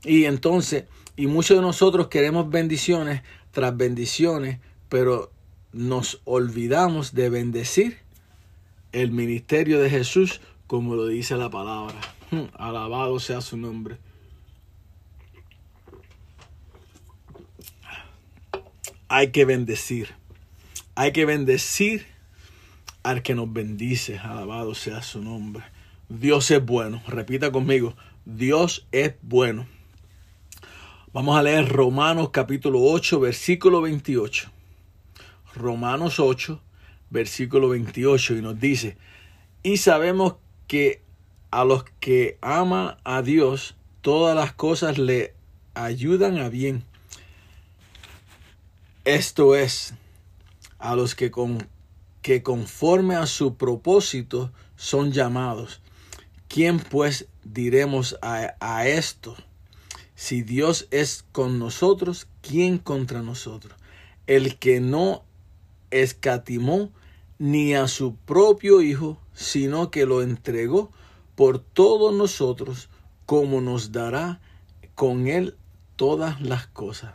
Y 0.04 0.24
entonces, 0.24 0.84
y 1.16 1.26
muchos 1.26 1.56
de 1.56 1.62
nosotros 1.62 2.08
queremos 2.08 2.50
bendiciones 2.50 3.22
tras 3.52 3.76
bendiciones, 3.76 4.58
pero 4.88 5.30
nos 5.72 6.20
olvidamos 6.24 7.14
de 7.14 7.30
bendecir 7.30 7.98
el 8.92 9.12
ministerio 9.12 9.80
de 9.80 9.90
Jesús 9.90 10.40
como 10.70 10.94
lo 10.94 11.08
dice 11.08 11.36
la 11.36 11.50
palabra. 11.50 11.96
Hmm, 12.30 12.44
alabado 12.54 13.18
sea 13.18 13.40
su 13.40 13.56
nombre. 13.56 13.98
Hay 19.08 19.32
que 19.32 19.44
bendecir. 19.44 20.14
Hay 20.94 21.10
que 21.10 21.24
bendecir 21.24 22.06
al 23.02 23.24
que 23.24 23.34
nos 23.34 23.52
bendice. 23.52 24.20
Alabado 24.20 24.76
sea 24.76 25.02
su 25.02 25.20
nombre. 25.20 25.64
Dios 26.08 26.48
es 26.52 26.64
bueno. 26.64 27.02
Repita 27.08 27.50
conmigo. 27.50 27.96
Dios 28.24 28.86
es 28.92 29.14
bueno. 29.22 29.66
Vamos 31.12 31.36
a 31.36 31.42
leer 31.42 31.68
Romanos 31.68 32.30
capítulo 32.30 32.80
8, 32.80 33.18
versículo 33.18 33.80
28. 33.80 34.52
Romanos 35.56 36.20
8, 36.20 36.62
versículo 37.10 37.70
28 37.70 38.36
y 38.36 38.42
nos 38.42 38.60
dice, 38.60 38.96
y 39.64 39.78
sabemos 39.78 40.34
que 40.34 40.49
a 41.50 41.64
los 41.64 41.84
que 41.98 42.38
ama 42.40 42.98
a 43.04 43.22
Dios, 43.22 43.76
todas 44.00 44.36
las 44.36 44.52
cosas 44.52 44.98
le 44.98 45.34
ayudan 45.74 46.38
a 46.38 46.48
bien. 46.48 46.84
Esto 49.04 49.56
es, 49.56 49.94
a 50.78 50.94
los 50.94 51.14
que 51.14 51.30
con 51.30 51.68
que 52.22 52.42
conforme 52.42 53.16
a 53.16 53.26
su 53.26 53.54
propósito 53.56 54.52
son 54.76 55.10
llamados. 55.12 55.80
¿Quién 56.48 56.78
pues 56.78 57.26
diremos 57.44 58.18
a, 58.20 58.54
a, 58.60 58.86
esto? 58.86 59.36
Si 60.14 60.42
Dios 60.42 60.86
es 60.90 61.24
con 61.32 61.58
nosotros, 61.58 62.28
¿quién 62.42 62.76
contra 62.78 63.22
nosotros? 63.22 63.74
El 64.26 64.58
que 64.58 64.80
no 64.80 65.24
escatimó 65.90 66.90
ni 67.38 67.74
a 67.74 67.88
su 67.88 68.16
propio 68.16 68.82
Hijo, 68.82 69.18
sino 69.40 69.90
que 69.90 70.06
lo 70.06 70.22
entregó 70.22 70.90
por 71.34 71.58
todos 71.58 72.14
nosotros, 72.14 72.88
como 73.26 73.60
nos 73.60 73.92
dará 73.92 74.40
con 74.94 75.26
él 75.26 75.56
todas 75.96 76.40
las 76.40 76.66
cosas. 76.66 77.14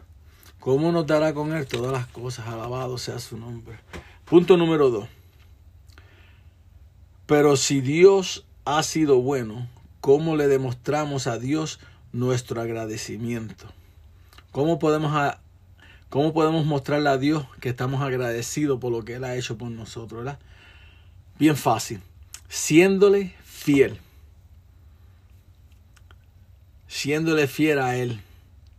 ¿Cómo 0.60 0.92
nos 0.92 1.06
dará 1.06 1.36
con 1.36 1.54
Él 1.54 1.68
todas 1.68 1.92
las 1.92 2.08
cosas? 2.08 2.48
Alabado 2.48 2.98
sea 2.98 3.20
su 3.20 3.38
nombre. 3.38 3.78
Punto 4.26 4.58
número 4.58 4.90
dos. 4.90 5.08
Pero 7.28 7.56
si 7.56 7.82
Dios 7.82 8.46
ha 8.66 8.82
sido 8.82 9.22
bueno, 9.22 9.68
¿cómo 10.02 10.36
le 10.36 10.48
demostramos 10.48 11.28
a 11.28 11.38
Dios 11.38 11.80
nuestro 12.14 12.62
agradecimiento? 12.62 13.68
¿Cómo 14.52 14.80
podemos, 14.80 15.36
cómo 16.10 16.34
podemos 16.34 16.66
mostrarle 16.66 17.10
a 17.10 17.18
Dios 17.18 17.46
que 17.60 17.70
estamos 17.70 18.02
agradecidos 18.02 18.80
por 18.80 18.92
lo 18.92 19.06
que 19.06 19.16
Él 19.16 19.24
ha 19.24 19.36
hecho 19.36 19.60
por 19.60 19.70
nosotros? 19.70 20.24
¿verdad? 20.24 20.40
Bien 21.38 21.56
fácil. 21.56 22.02
Siéndole 22.56 23.36
fiel. 23.44 24.00
Siéndole 26.88 27.48
fiel 27.48 27.80
a 27.80 27.98
Él. 27.98 28.22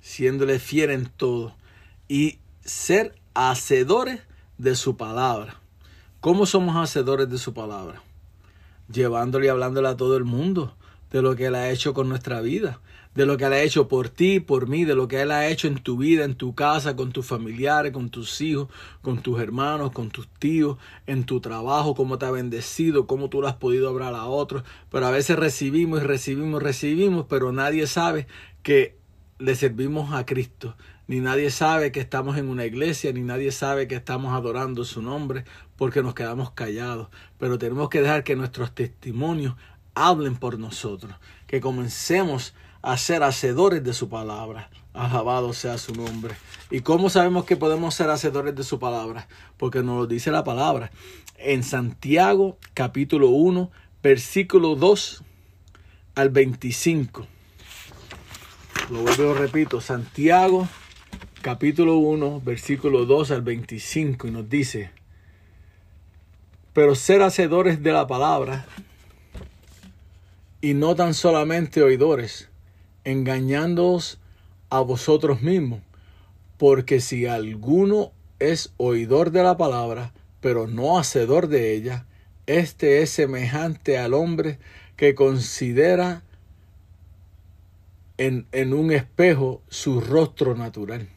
Siéndole 0.00 0.58
fiel 0.58 0.90
en 0.90 1.04
todo. 1.04 1.54
Y 2.08 2.38
ser 2.64 3.14
hacedores 3.34 4.22
de 4.56 4.76
su 4.76 4.96
palabra. 4.96 5.60
¿Cómo 6.22 6.46
somos 6.46 6.74
hacedores 6.74 7.28
de 7.28 7.36
su 7.36 7.52
palabra? 7.52 8.02
Llevándole 8.90 9.44
y 9.44 9.48
hablándole 9.50 9.88
a 9.88 9.96
todo 9.98 10.16
el 10.16 10.24
mundo 10.24 10.74
de 11.10 11.20
lo 11.20 11.36
que 11.36 11.44
Él 11.44 11.54
ha 11.54 11.68
hecho 11.68 11.92
con 11.92 12.08
nuestra 12.08 12.40
vida, 12.40 12.80
de 13.16 13.24
lo 13.24 13.38
que 13.38 13.46
Él 13.46 13.54
ha 13.54 13.62
hecho 13.62 13.88
por 13.88 14.10
ti, 14.10 14.40
por 14.40 14.68
mí, 14.68 14.84
de 14.84 14.94
lo 14.94 15.08
que 15.08 15.22
Él 15.22 15.30
ha 15.30 15.48
hecho 15.48 15.68
en 15.68 15.78
tu 15.78 15.96
vida, 15.96 16.24
en 16.24 16.34
tu 16.34 16.54
casa, 16.54 16.94
con 16.94 17.12
tus 17.12 17.24
familiares, 17.26 17.92
con 17.92 18.10
tus 18.10 18.40
hijos, 18.42 18.68
con 19.00 19.22
tus 19.22 19.40
hermanos, 19.40 19.90
con 19.92 20.10
tus 20.10 20.28
tíos, 20.28 20.76
en 21.06 21.24
tu 21.24 21.40
trabajo, 21.40 21.94
cómo 21.94 22.18
te 22.18 22.26
ha 22.26 22.30
bendecido, 22.30 23.06
cómo 23.06 23.30
tú 23.30 23.40
lo 23.40 23.48
has 23.48 23.54
podido 23.54 23.88
hablar 23.88 24.14
a 24.14 24.26
otros. 24.26 24.64
Pero 24.90 25.06
a 25.06 25.10
veces 25.10 25.38
recibimos 25.38 26.02
y 26.02 26.04
recibimos, 26.04 26.62
recibimos, 26.62 27.24
pero 27.26 27.52
nadie 27.52 27.86
sabe 27.86 28.26
que 28.62 28.98
le 29.38 29.54
servimos 29.54 30.12
a 30.12 30.26
Cristo. 30.26 30.76
Ni 31.08 31.20
nadie 31.20 31.50
sabe 31.50 31.92
que 31.92 32.00
estamos 32.00 32.36
en 32.36 32.50
una 32.50 32.66
iglesia, 32.66 33.12
ni 33.14 33.22
nadie 33.22 33.50
sabe 33.50 33.88
que 33.88 33.94
estamos 33.94 34.34
adorando 34.34 34.84
su 34.84 35.00
nombre, 35.00 35.44
porque 35.76 36.02
nos 36.02 36.12
quedamos 36.12 36.50
callados. 36.50 37.08
Pero 37.38 37.56
tenemos 37.56 37.88
que 37.88 38.02
dejar 38.02 38.24
que 38.24 38.36
nuestros 38.36 38.74
testimonios 38.74 39.54
hablen 39.94 40.36
por 40.36 40.58
nosotros, 40.58 41.14
que 41.46 41.62
comencemos 41.62 42.52
a 42.52 42.65
ser 42.96 43.22
hacedores 43.22 43.82
de 43.82 43.92
su 43.92 44.08
palabra. 44.08 44.70
Alabado 44.94 45.52
sea 45.52 45.76
su 45.78 45.92
nombre. 45.92 46.34
¿Y 46.70 46.80
cómo 46.80 47.10
sabemos 47.10 47.44
que 47.44 47.56
podemos 47.56 47.94
ser 47.94 48.10
hacedores 48.10 48.54
de 48.54 48.62
su 48.62 48.78
palabra? 48.78 49.26
Porque 49.56 49.82
nos 49.82 49.98
lo 49.98 50.06
dice 50.06 50.30
la 50.30 50.44
palabra. 50.44 50.90
En 51.36 51.62
Santiago 51.62 52.58
capítulo 52.74 53.28
1, 53.28 53.70
versículo 54.02 54.76
2 54.76 55.24
al 56.14 56.30
25. 56.30 57.26
Lo 58.90 59.00
vuelvo 59.00 59.34
repito, 59.34 59.80
Santiago 59.80 60.68
capítulo 61.42 61.98
1, 61.98 62.40
versículo 62.44 63.04
2 63.04 63.30
al 63.30 63.42
25 63.42 64.26
y 64.26 64.30
nos 64.32 64.48
dice, 64.48 64.90
pero 66.72 66.94
ser 66.94 67.22
hacedores 67.22 67.82
de 67.82 67.92
la 67.92 68.06
palabra 68.06 68.66
y 70.60 70.74
no 70.74 70.96
tan 70.96 71.14
solamente 71.14 71.82
oidores, 71.82 72.48
engañándoos 73.06 74.18
a 74.68 74.80
vosotros 74.80 75.40
mismos, 75.40 75.80
porque 76.58 77.00
si 77.00 77.26
alguno 77.26 78.12
es 78.40 78.72
oidor 78.76 79.30
de 79.30 79.44
la 79.44 79.56
palabra, 79.56 80.12
pero 80.40 80.66
no 80.66 80.98
hacedor 80.98 81.46
de 81.46 81.72
ella, 81.72 82.04
este 82.46 83.02
es 83.02 83.10
semejante 83.10 83.96
al 83.96 84.12
hombre 84.12 84.58
que 84.96 85.14
considera 85.14 86.24
en, 88.18 88.46
en 88.50 88.74
un 88.74 88.90
espejo 88.90 89.62
su 89.68 90.00
rostro 90.00 90.56
natural. 90.56 91.08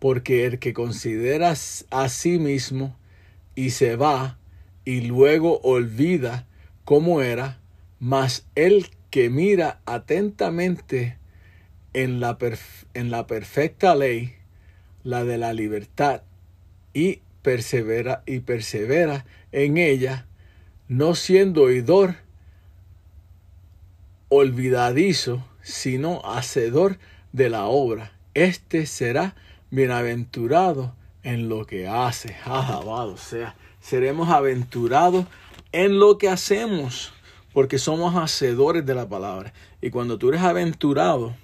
Porque 0.00 0.44
el 0.44 0.58
que 0.58 0.72
considera 0.72 1.54
a 1.90 2.08
sí 2.08 2.38
mismo 2.38 2.96
y 3.54 3.70
se 3.70 3.96
va 3.96 4.38
y 4.84 5.02
luego 5.02 5.60
olvida 5.62 6.46
cómo 6.84 7.22
era, 7.22 7.60
mas 8.00 8.44
el 8.54 8.90
que 9.10 9.30
mira 9.30 9.80
atentamente 9.86 11.18
en 11.92 12.20
la, 12.20 12.36
en 12.94 13.10
la 13.10 13.26
perfecta 13.26 13.94
ley, 13.94 14.34
la 15.02 15.24
de 15.24 15.38
la 15.38 15.52
libertad, 15.52 16.22
y 16.92 17.20
persevera 17.42 18.22
y 18.26 18.40
persevera 18.40 19.24
en 19.52 19.78
ella, 19.78 20.26
no 20.88 21.14
siendo 21.14 21.62
oidor 21.62 22.16
olvidadizo, 24.28 25.44
sino 25.62 26.20
hacedor 26.24 26.98
de 27.32 27.50
la 27.50 27.66
obra. 27.66 28.12
Este 28.34 28.86
será 28.86 29.34
bienaventurado 29.70 30.94
en 31.22 31.48
lo 31.48 31.66
que 31.66 31.88
hace. 31.88 32.36
Alabado 32.44 33.16
sea. 33.16 33.56
Seremos 33.80 34.28
aventurados 34.30 35.26
en 35.72 35.98
lo 35.98 36.18
que 36.18 36.28
hacemos, 36.28 37.12
porque 37.56 37.78
somos 37.78 38.14
hacedores 38.16 38.84
de 38.84 38.94
la 38.94 39.08
palabra. 39.08 39.54
Y 39.80 39.88
cuando 39.88 40.18
tú 40.18 40.28
eres 40.28 40.42
aventurado, 40.42 41.34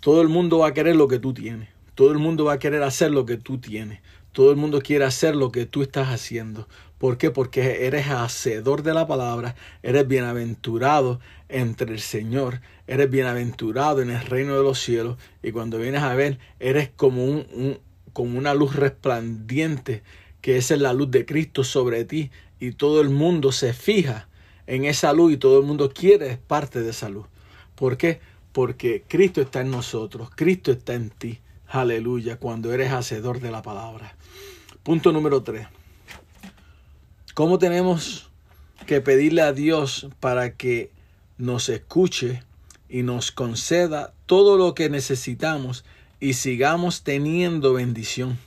todo 0.00 0.22
el 0.22 0.28
mundo 0.28 0.60
va 0.60 0.68
a 0.68 0.72
querer 0.72 0.96
lo 0.96 1.08
que 1.08 1.18
tú 1.18 1.34
tienes. 1.34 1.68
Todo 1.94 2.10
el 2.10 2.16
mundo 2.16 2.46
va 2.46 2.54
a 2.54 2.58
querer 2.58 2.82
hacer 2.82 3.10
lo 3.10 3.26
que 3.26 3.36
tú 3.36 3.58
tienes. 3.58 4.00
Todo 4.32 4.50
el 4.50 4.56
mundo 4.56 4.80
quiere 4.80 5.04
hacer 5.04 5.36
lo 5.36 5.52
que 5.52 5.66
tú 5.66 5.82
estás 5.82 6.08
haciendo. 6.08 6.68
¿Por 6.96 7.18
qué? 7.18 7.30
Porque 7.30 7.84
eres 7.86 8.06
hacedor 8.06 8.82
de 8.82 8.94
la 8.94 9.06
palabra, 9.06 9.56
eres 9.82 10.08
bienaventurado 10.08 11.20
entre 11.50 11.92
el 11.92 12.00
Señor, 12.00 12.62
eres 12.86 13.10
bienaventurado 13.10 14.00
en 14.00 14.08
el 14.08 14.22
reino 14.22 14.56
de 14.56 14.62
los 14.62 14.78
cielos 14.80 15.18
y 15.42 15.52
cuando 15.52 15.76
vienes 15.76 16.02
a 16.02 16.14
ver, 16.14 16.38
eres 16.60 16.88
como, 16.96 17.26
un, 17.26 17.78
como 18.14 18.38
una 18.38 18.54
luz 18.54 18.74
resplandiente, 18.74 20.02
que 20.40 20.56
esa 20.56 20.72
es 20.72 20.80
la 20.80 20.94
luz 20.94 21.10
de 21.10 21.26
Cristo 21.26 21.62
sobre 21.62 22.06
ti 22.06 22.30
y 22.58 22.72
todo 22.72 23.02
el 23.02 23.10
mundo 23.10 23.52
se 23.52 23.74
fija 23.74 24.28
en 24.66 24.84
esa 24.84 25.12
luz 25.12 25.32
y 25.32 25.36
todo 25.36 25.60
el 25.60 25.66
mundo 25.66 25.90
quiere 25.92 26.30
es 26.30 26.38
parte 26.38 26.82
de 26.82 26.90
esa 26.90 27.08
luz. 27.08 27.26
¿Por 27.74 27.96
qué? 27.96 28.20
Porque 28.52 29.04
Cristo 29.06 29.40
está 29.40 29.60
en 29.60 29.70
nosotros, 29.70 30.30
Cristo 30.34 30.72
está 30.72 30.94
en 30.94 31.10
ti. 31.10 31.40
Aleluya, 31.68 32.38
cuando 32.38 32.72
eres 32.72 32.92
hacedor 32.92 33.40
de 33.40 33.50
la 33.50 33.62
palabra. 33.62 34.16
Punto 34.82 35.12
número 35.12 35.42
3. 35.42 35.66
¿Cómo 37.34 37.58
tenemos 37.58 38.30
que 38.86 39.00
pedirle 39.00 39.42
a 39.42 39.52
Dios 39.52 40.08
para 40.20 40.54
que 40.54 40.90
nos 41.38 41.68
escuche 41.68 42.42
y 42.88 43.02
nos 43.02 43.30
conceda 43.32 44.14
todo 44.26 44.56
lo 44.56 44.74
que 44.74 44.88
necesitamos 44.88 45.84
y 46.20 46.34
sigamos 46.34 47.02
teniendo 47.02 47.74
bendición? 47.74 48.38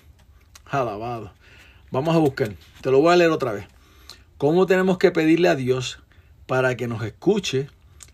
Alabado. 0.66 1.32
Vamos 1.92 2.16
a 2.16 2.20
buscar. 2.20 2.56
Te 2.82 2.90
lo 2.90 3.02
voy 3.02 3.14
a 3.14 3.18
leer 3.18 3.32
otra 3.32 3.52
vez. 3.52 3.68
¿Cómo 4.38 4.66
tenemos 4.66 4.98
que 4.98 5.12
pedirle 5.12 5.50
a 5.50 5.56
Dios 5.56 6.00
para 6.50 6.76
que 6.76 6.88
nos 6.88 7.04
escuche 7.04 7.70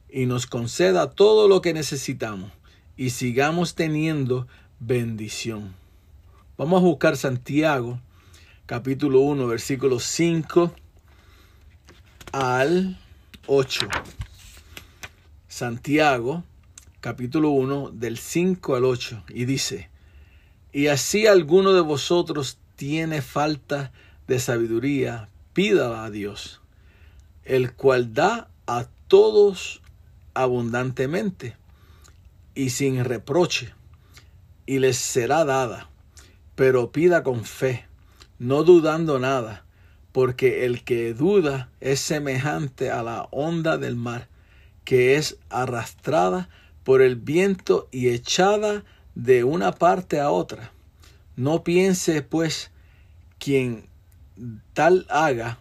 y 0.10 0.26
nos 0.26 0.46
conceda 0.46 1.10
todo 1.10 1.48
lo 1.48 1.62
que 1.62 1.74
necesitamos 1.74 2.52
y 2.98 3.12
sigamos 3.12 3.76
teniendo 3.76 4.46
bendición? 4.82 5.74
Vamos 6.58 6.82
a 6.82 6.86
buscar 6.86 7.16
Santiago 7.16 8.02
capítulo 8.66 9.20
1, 9.20 9.48
versículos 9.48 10.04
5 10.04 10.74
al 12.34 13.00
8. 13.46 13.88
Santiago, 15.48 16.44
capítulo 17.00 17.52
1, 17.52 17.92
del 17.92 18.18
5 18.18 18.76
al 18.76 18.86
8, 18.86 19.24
y 19.30 19.46
dice, 19.46 19.90
y 20.74 20.88
así 20.88 21.28
alguno 21.28 21.74
de 21.74 21.82
vosotros 21.82 22.58
tiene 22.76 23.22
falta 23.22 23.94
de 24.28 24.40
sabiduría, 24.40 25.30
pídala 25.54 26.04
a 26.04 26.10
Dios, 26.10 26.62
el 27.46 27.74
cual 27.74 28.14
da 28.14 28.50
a 28.68 28.88
todos 29.08 29.82
abundantemente 30.34 31.56
y 32.56 32.72
sin 32.72 33.04
reproche, 33.04 33.74
y 34.66 34.80
les 34.80 34.98
será 34.98 35.46
dada, 35.46 35.90
pero 36.56 36.92
pida 36.92 37.24
con 37.24 37.46
fe, 37.46 37.86
no 38.40 38.64
dudando 38.64 39.20
nada, 39.20 39.64
porque 40.12 40.66
el 40.66 40.84
que 40.84 41.14
duda 41.14 41.70
es 41.82 42.00
semejante 42.00 42.90
a 42.90 43.04
la 43.04 43.28
onda 43.32 43.78
del 43.78 43.96
mar, 43.96 44.28
que 44.84 45.16
es 45.16 45.38
arrastrada 45.50 46.50
por 46.84 47.02
el 47.02 47.16
viento 47.16 47.90
y 47.92 48.10
echada 48.10 48.84
de 49.16 49.44
una 49.44 49.74
parte 49.74 50.20
a 50.20 50.32
otra. 50.32 50.72
No 51.36 51.64
piense, 51.64 52.22
pues, 52.22 52.72
quien 53.40 53.88
tal 54.74 55.06
haga, 55.10 55.60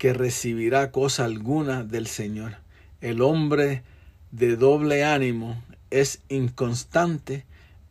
que 0.00 0.14
recibirá 0.14 0.92
cosa 0.92 1.26
alguna 1.26 1.84
del 1.84 2.06
Señor. 2.06 2.56
El 3.02 3.20
hombre 3.20 3.82
de 4.30 4.56
doble 4.56 5.04
ánimo 5.04 5.62
es 5.90 6.22
inconstante 6.30 7.44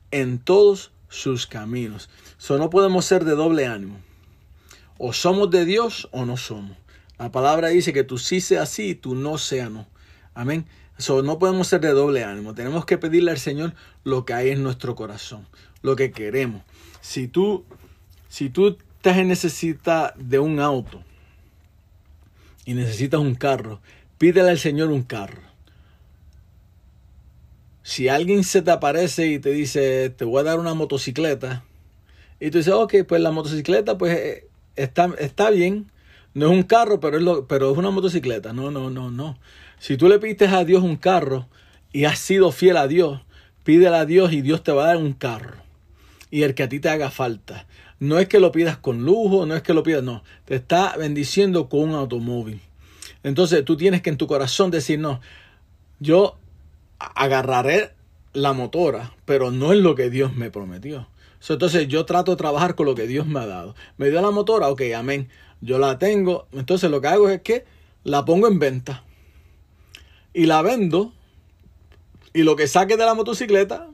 en 0.10 0.40
todos 0.40 0.92
sus 1.08 1.46
caminos. 1.46 2.10
So, 2.40 2.58
no 2.58 2.72
podemos 2.72 3.06
ser 3.06 3.26
de 3.26 3.36
doble 3.36 3.68
ánimo. 3.68 4.00
O 4.98 5.14
somos 5.14 5.52
de 5.52 5.66
Dios 5.66 6.10
o 6.12 6.26
no 6.26 6.36
somos. 6.36 6.76
La 7.20 7.32
palabra 7.32 7.68
dice 7.68 7.94
que 7.94 8.04
tú 8.04 8.18
sí 8.18 8.42
seas 8.42 8.70
sí 8.70 8.90
y 8.90 8.96
tú 8.96 9.14
no 9.14 9.38
seas 9.38 9.70
no. 9.70 9.86
Amén. 10.34 10.66
Eso 10.98 11.22
no 11.22 11.38
podemos 11.38 11.68
ser 11.68 11.80
de 11.82 11.90
doble 11.90 12.24
ánimo. 12.24 12.56
Tenemos 12.56 12.86
que 12.86 12.98
pedirle 12.98 13.30
al 13.30 13.38
Señor 13.38 13.76
lo 14.04 14.26
que 14.26 14.34
hay 14.34 14.50
en 14.50 14.64
nuestro 14.64 14.96
corazón, 14.96 15.46
lo 15.84 15.96
que 15.96 16.10
queremos. 16.10 16.64
Si 17.02 17.28
tú, 17.28 17.66
si 18.30 18.50
tú 18.50 18.80
estás 18.98 19.18
en 19.18 19.28
necesidad 19.28 20.16
de 20.16 20.40
un 20.40 20.60
auto 20.60 21.04
y 22.66 22.74
necesitas 22.74 23.20
un 23.20 23.36
carro, 23.36 23.82
pídele 24.18 24.50
al 24.50 24.60
Señor 24.60 24.90
un 24.90 25.04
carro. 25.04 25.42
Si 27.84 28.08
alguien 28.08 28.44
se 28.44 28.62
te 28.62 28.72
aparece 28.72 29.28
y 29.28 29.40
te 29.40 29.52
dice, 29.52 30.10
te 30.10 30.26
voy 30.26 30.42
a 30.42 30.44
dar 30.44 30.60
una 30.60 30.74
motocicleta, 30.74 31.64
y 32.40 32.52
tú 32.52 32.60
dices, 32.60 32.74
ok, 32.74 32.96
pues 33.08 33.22
la 33.22 33.32
motocicleta 33.32 33.98
pues 33.98 34.18
eh, 34.18 34.48
está, 34.76 35.10
está 35.20 35.50
bien, 35.50 35.92
no 36.34 36.48
es 36.48 36.52
un 36.52 36.64
carro, 36.64 37.00
pero 37.00 37.18
es, 37.18 37.24
lo, 37.24 37.48
pero 37.48 37.72
es 37.72 37.78
una 37.78 37.90
motocicleta. 37.90 38.54
No, 38.54 38.72
no, 38.72 38.90
no, 38.90 39.12
no. 39.12 39.38
Si 39.80 39.98
tú 39.98 40.08
le 40.08 40.20
pides 40.20 40.52
a 40.52 40.64
Dios 40.64 40.84
un 40.84 40.96
carro 40.96 41.48
y 41.92 42.06
has 42.06 42.20
sido 42.20 42.52
fiel 42.52 42.78
a 42.78 42.88
Dios, 42.88 43.22
pídele 43.64 43.96
a 43.96 44.06
Dios 44.06 44.32
y 44.32 44.42
Dios 44.42 44.64
te 44.64 44.72
va 44.72 44.84
a 44.84 44.88
dar 44.88 44.98
un 44.98 45.14
carro. 45.14 45.58
Y 46.32 46.44
el 46.44 46.54
que 46.54 46.64
a 46.64 46.70
ti 46.70 46.80
te 46.80 46.90
haga 46.90 47.10
falta. 47.10 47.66
No 48.00 48.18
es 48.20 48.28
que 48.28 48.40
lo 48.40 48.52
pidas 48.52 48.78
con 48.78 49.04
lujo, 49.04 49.46
no 49.46 49.56
es 49.56 49.62
que 49.62 49.74
lo 49.74 49.84
pidas, 49.84 50.04
no. 50.04 50.24
Te 50.46 50.56
está 50.56 50.96
bendiciendo 50.98 51.68
con 51.68 51.82
un 51.82 51.96
automóvil. 51.96 52.62
Entonces 53.24 53.66
tú 53.66 53.76
tienes 53.76 54.02
que 54.02 54.10
en 54.10 54.18
tu 54.18 54.28
corazón 54.28 54.72
decir, 54.72 55.00
no, 55.00 55.20
yo 56.00 56.38
agarraré 56.98 57.92
la 58.34 58.54
motora, 58.54 59.14
pero 59.26 59.52
no 59.52 59.74
es 59.74 59.80
lo 59.80 59.96
que 59.96 60.10
Dios 60.10 60.36
me 60.36 60.50
prometió. 60.50 61.08
Entonces 61.48 61.88
yo 61.88 62.06
trato 62.06 62.32
de 62.32 62.38
trabajar 62.38 62.76
con 62.76 62.86
lo 62.86 62.96
que 62.96 63.08
Dios 63.08 63.26
me 63.28 63.40
ha 63.40 63.46
dado. 63.46 63.76
Me 63.98 64.10
dio 64.10 64.22
la 64.22 64.32
motora, 64.32 64.70
ok, 64.70 64.82
amén. 64.96 65.30
Yo 65.62 65.80
la 65.80 65.98
tengo. 65.98 66.48
Entonces 66.52 66.90
lo 66.92 67.02
que 67.02 67.08
hago 67.08 67.30
es 67.30 67.42
que 67.42 67.66
la 68.04 68.26
pongo 68.26 68.48
en 68.48 68.60
venta. 68.60 69.04
Y 70.34 70.46
la 70.46 70.62
vendo. 70.62 71.14
Y 72.34 72.44
lo 72.44 72.56
que 72.56 72.68
saque 72.68 72.98
de 72.98 73.06
la 73.06 73.14
motocicleta. 73.14 73.90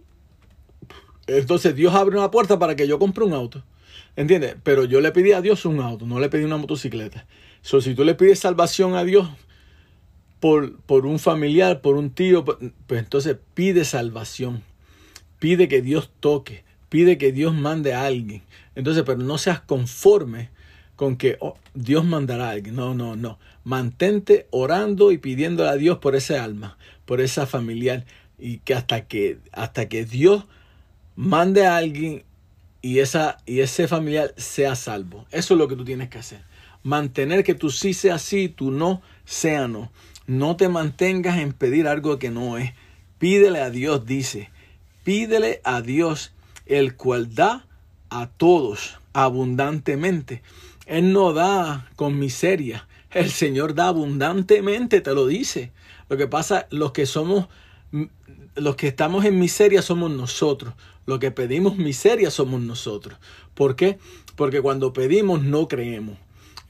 Entonces 1.27 1.75
Dios 1.75 1.93
abre 1.93 2.17
una 2.17 2.31
puerta 2.31 2.59
para 2.59 2.75
que 2.75 2.87
yo 2.87 2.99
compre 2.99 3.23
un 3.23 3.33
auto. 3.33 3.63
¿Entiendes? 4.15 4.55
Pero 4.63 4.85
yo 4.85 5.01
le 5.01 5.11
pedí 5.11 5.31
a 5.31 5.41
Dios 5.41 5.65
un 5.65 5.79
auto, 5.79 6.05
no 6.05 6.19
le 6.19 6.29
pedí 6.29 6.43
una 6.43 6.57
motocicleta. 6.57 7.25
So, 7.61 7.81
si 7.81 7.95
tú 7.95 8.03
le 8.03 8.15
pides 8.15 8.39
salvación 8.39 8.95
a 8.95 9.03
Dios 9.03 9.27
por, 10.39 10.77
por 10.81 11.05
un 11.05 11.19
familiar, 11.19 11.81
por 11.81 11.95
un 11.95 12.11
tío, 12.11 12.45
pues, 12.45 12.57
entonces 12.89 13.37
pide 13.53 13.85
salvación. 13.85 14.63
Pide 15.39 15.67
que 15.67 15.81
Dios 15.81 16.11
toque 16.19 16.65
pide 16.95 17.17
que 17.17 17.33
Dios 17.33 17.53
mande 17.53 17.93
a 17.93 18.05
alguien. 18.05 18.41
Entonces, 18.73 19.03
pero 19.05 19.17
no 19.17 19.37
seas 19.37 19.59
conforme 19.59 20.49
con 20.95 21.17
que 21.17 21.35
oh, 21.41 21.57
Dios 21.73 22.05
mandará 22.05 22.47
a 22.47 22.51
alguien. 22.51 22.75
No, 22.75 22.95
no, 22.95 23.17
no. 23.17 23.37
Mantente 23.65 24.47
orando 24.51 25.11
y 25.11 25.17
pidiéndole 25.17 25.69
a 25.69 25.75
Dios 25.75 25.97
por 25.97 26.15
ese 26.15 26.37
alma, 26.37 26.77
por 27.03 27.19
esa 27.19 27.45
familiar 27.45 28.05
y 28.39 28.59
que 28.59 28.73
hasta 28.73 29.07
que 29.07 29.39
hasta 29.51 29.89
que 29.89 30.05
Dios 30.05 30.45
mande 31.17 31.65
a 31.65 31.75
alguien 31.75 32.23
y 32.85 32.99
esa 32.99 33.39
y 33.47 33.61
ese 33.61 33.87
familiar 33.87 34.35
sea 34.37 34.75
salvo. 34.75 35.25
Eso 35.31 35.55
es 35.55 35.57
lo 35.57 35.67
que 35.67 35.75
tú 35.75 35.83
tienes 35.83 36.07
que 36.07 36.19
hacer. 36.19 36.43
Mantener 36.83 37.43
que 37.43 37.55
tú 37.55 37.71
sí 37.71 37.95
sea 37.95 38.19
sí, 38.19 38.47
tú 38.47 38.69
no 38.69 39.01
sea 39.25 39.67
no. 39.67 39.91
No 40.27 40.55
te 40.55 40.69
mantengas 40.69 41.39
en 41.39 41.51
pedir 41.53 41.87
algo 41.87 42.19
que 42.19 42.29
no 42.29 42.59
es. 42.59 42.73
Pídele 43.17 43.59
a 43.59 43.71
Dios, 43.71 44.05
dice. 44.05 44.51
Pídele 45.03 45.61
a 45.63 45.81
Dios 45.81 46.33
el 46.67 46.95
cual 46.95 47.33
da 47.33 47.65
a 48.11 48.27
todos 48.27 48.99
abundantemente. 49.13 50.43
Él 50.85 51.11
no 51.11 51.33
da 51.33 51.89
con 51.95 52.19
miseria. 52.19 52.87
El 53.09 53.31
Señor 53.31 53.73
da 53.73 53.87
abundantemente, 53.87 55.01
te 55.01 55.15
lo 55.15 55.25
dice. 55.25 55.71
Lo 56.07 56.17
que 56.17 56.27
pasa, 56.27 56.67
los 56.69 56.91
que 56.91 57.07
somos, 57.07 57.47
los 58.53 58.75
que 58.75 58.89
estamos 58.89 59.25
en 59.25 59.39
miseria 59.39 59.81
somos 59.81 60.11
nosotros. 60.11 60.75
Los 61.05 61.19
que 61.19 61.31
pedimos 61.31 61.77
miseria 61.77 62.31
somos 62.31 62.61
nosotros. 62.61 63.17
¿Por 63.53 63.75
qué? 63.75 63.99
Porque 64.35 64.61
cuando 64.61 64.93
pedimos 64.93 65.43
no 65.43 65.67
creemos. 65.67 66.17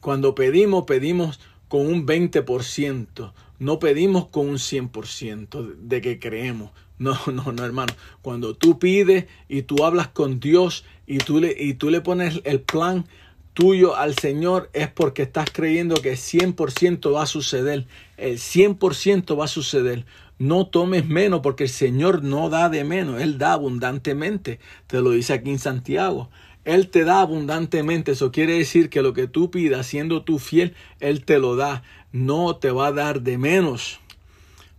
Cuando 0.01 0.35
pedimos, 0.35 0.85
pedimos 0.85 1.39
con 1.67 1.87
un 1.87 2.05
20%. 2.05 3.33
No 3.57 3.79
pedimos 3.79 4.27
con 4.27 4.49
un 4.49 4.57
100% 4.57 5.75
de 5.77 6.01
que 6.01 6.19
creemos. 6.19 6.71
No, 6.97 7.17
no, 7.31 7.51
no, 7.51 7.65
hermano. 7.65 7.93
Cuando 8.21 8.55
tú 8.55 8.79
pides 8.79 9.25
y 9.49 9.63
tú 9.63 9.83
hablas 9.83 10.09
con 10.09 10.39
Dios 10.39 10.85
y 11.07 11.17
tú 11.19 11.39
le, 11.39 11.55
y 11.57 11.73
tú 11.73 11.89
le 11.89 12.01
pones 12.01 12.41
el 12.43 12.61
plan 12.61 13.05
tuyo 13.53 13.95
al 13.95 14.15
Señor 14.15 14.69
es 14.73 14.89
porque 14.89 15.23
estás 15.23 15.49
creyendo 15.51 15.95
que 15.95 16.13
100% 16.13 17.15
va 17.15 17.23
a 17.23 17.25
suceder. 17.25 17.87
El 18.17 18.37
100% 18.37 19.39
va 19.39 19.45
a 19.45 19.47
suceder. 19.47 20.05
No 20.37 20.67
tomes 20.67 21.05
menos 21.05 21.41
porque 21.41 21.63
el 21.63 21.69
Señor 21.69 22.23
no 22.23 22.49
da 22.49 22.69
de 22.69 22.83
menos. 22.83 23.21
Él 23.21 23.37
da 23.37 23.53
abundantemente. 23.53 24.59
Te 24.87 25.01
lo 25.01 25.11
dice 25.11 25.33
aquí 25.33 25.49
en 25.49 25.59
Santiago. 25.59 26.29
Él 26.65 26.89
te 26.89 27.03
da 27.03 27.21
abundantemente. 27.21 28.11
Eso 28.11 28.31
quiere 28.31 28.57
decir 28.57 28.89
que 28.89 29.01
lo 29.01 29.13
que 29.13 29.27
tú 29.27 29.51
pidas, 29.51 29.87
siendo 29.87 30.23
tú 30.23 30.39
fiel, 30.39 30.75
Él 30.99 31.23
te 31.23 31.39
lo 31.39 31.55
da. 31.55 31.83
No 32.11 32.57
te 32.57 32.71
va 32.71 32.87
a 32.87 32.91
dar 32.91 33.21
de 33.21 33.37
menos. 33.37 33.99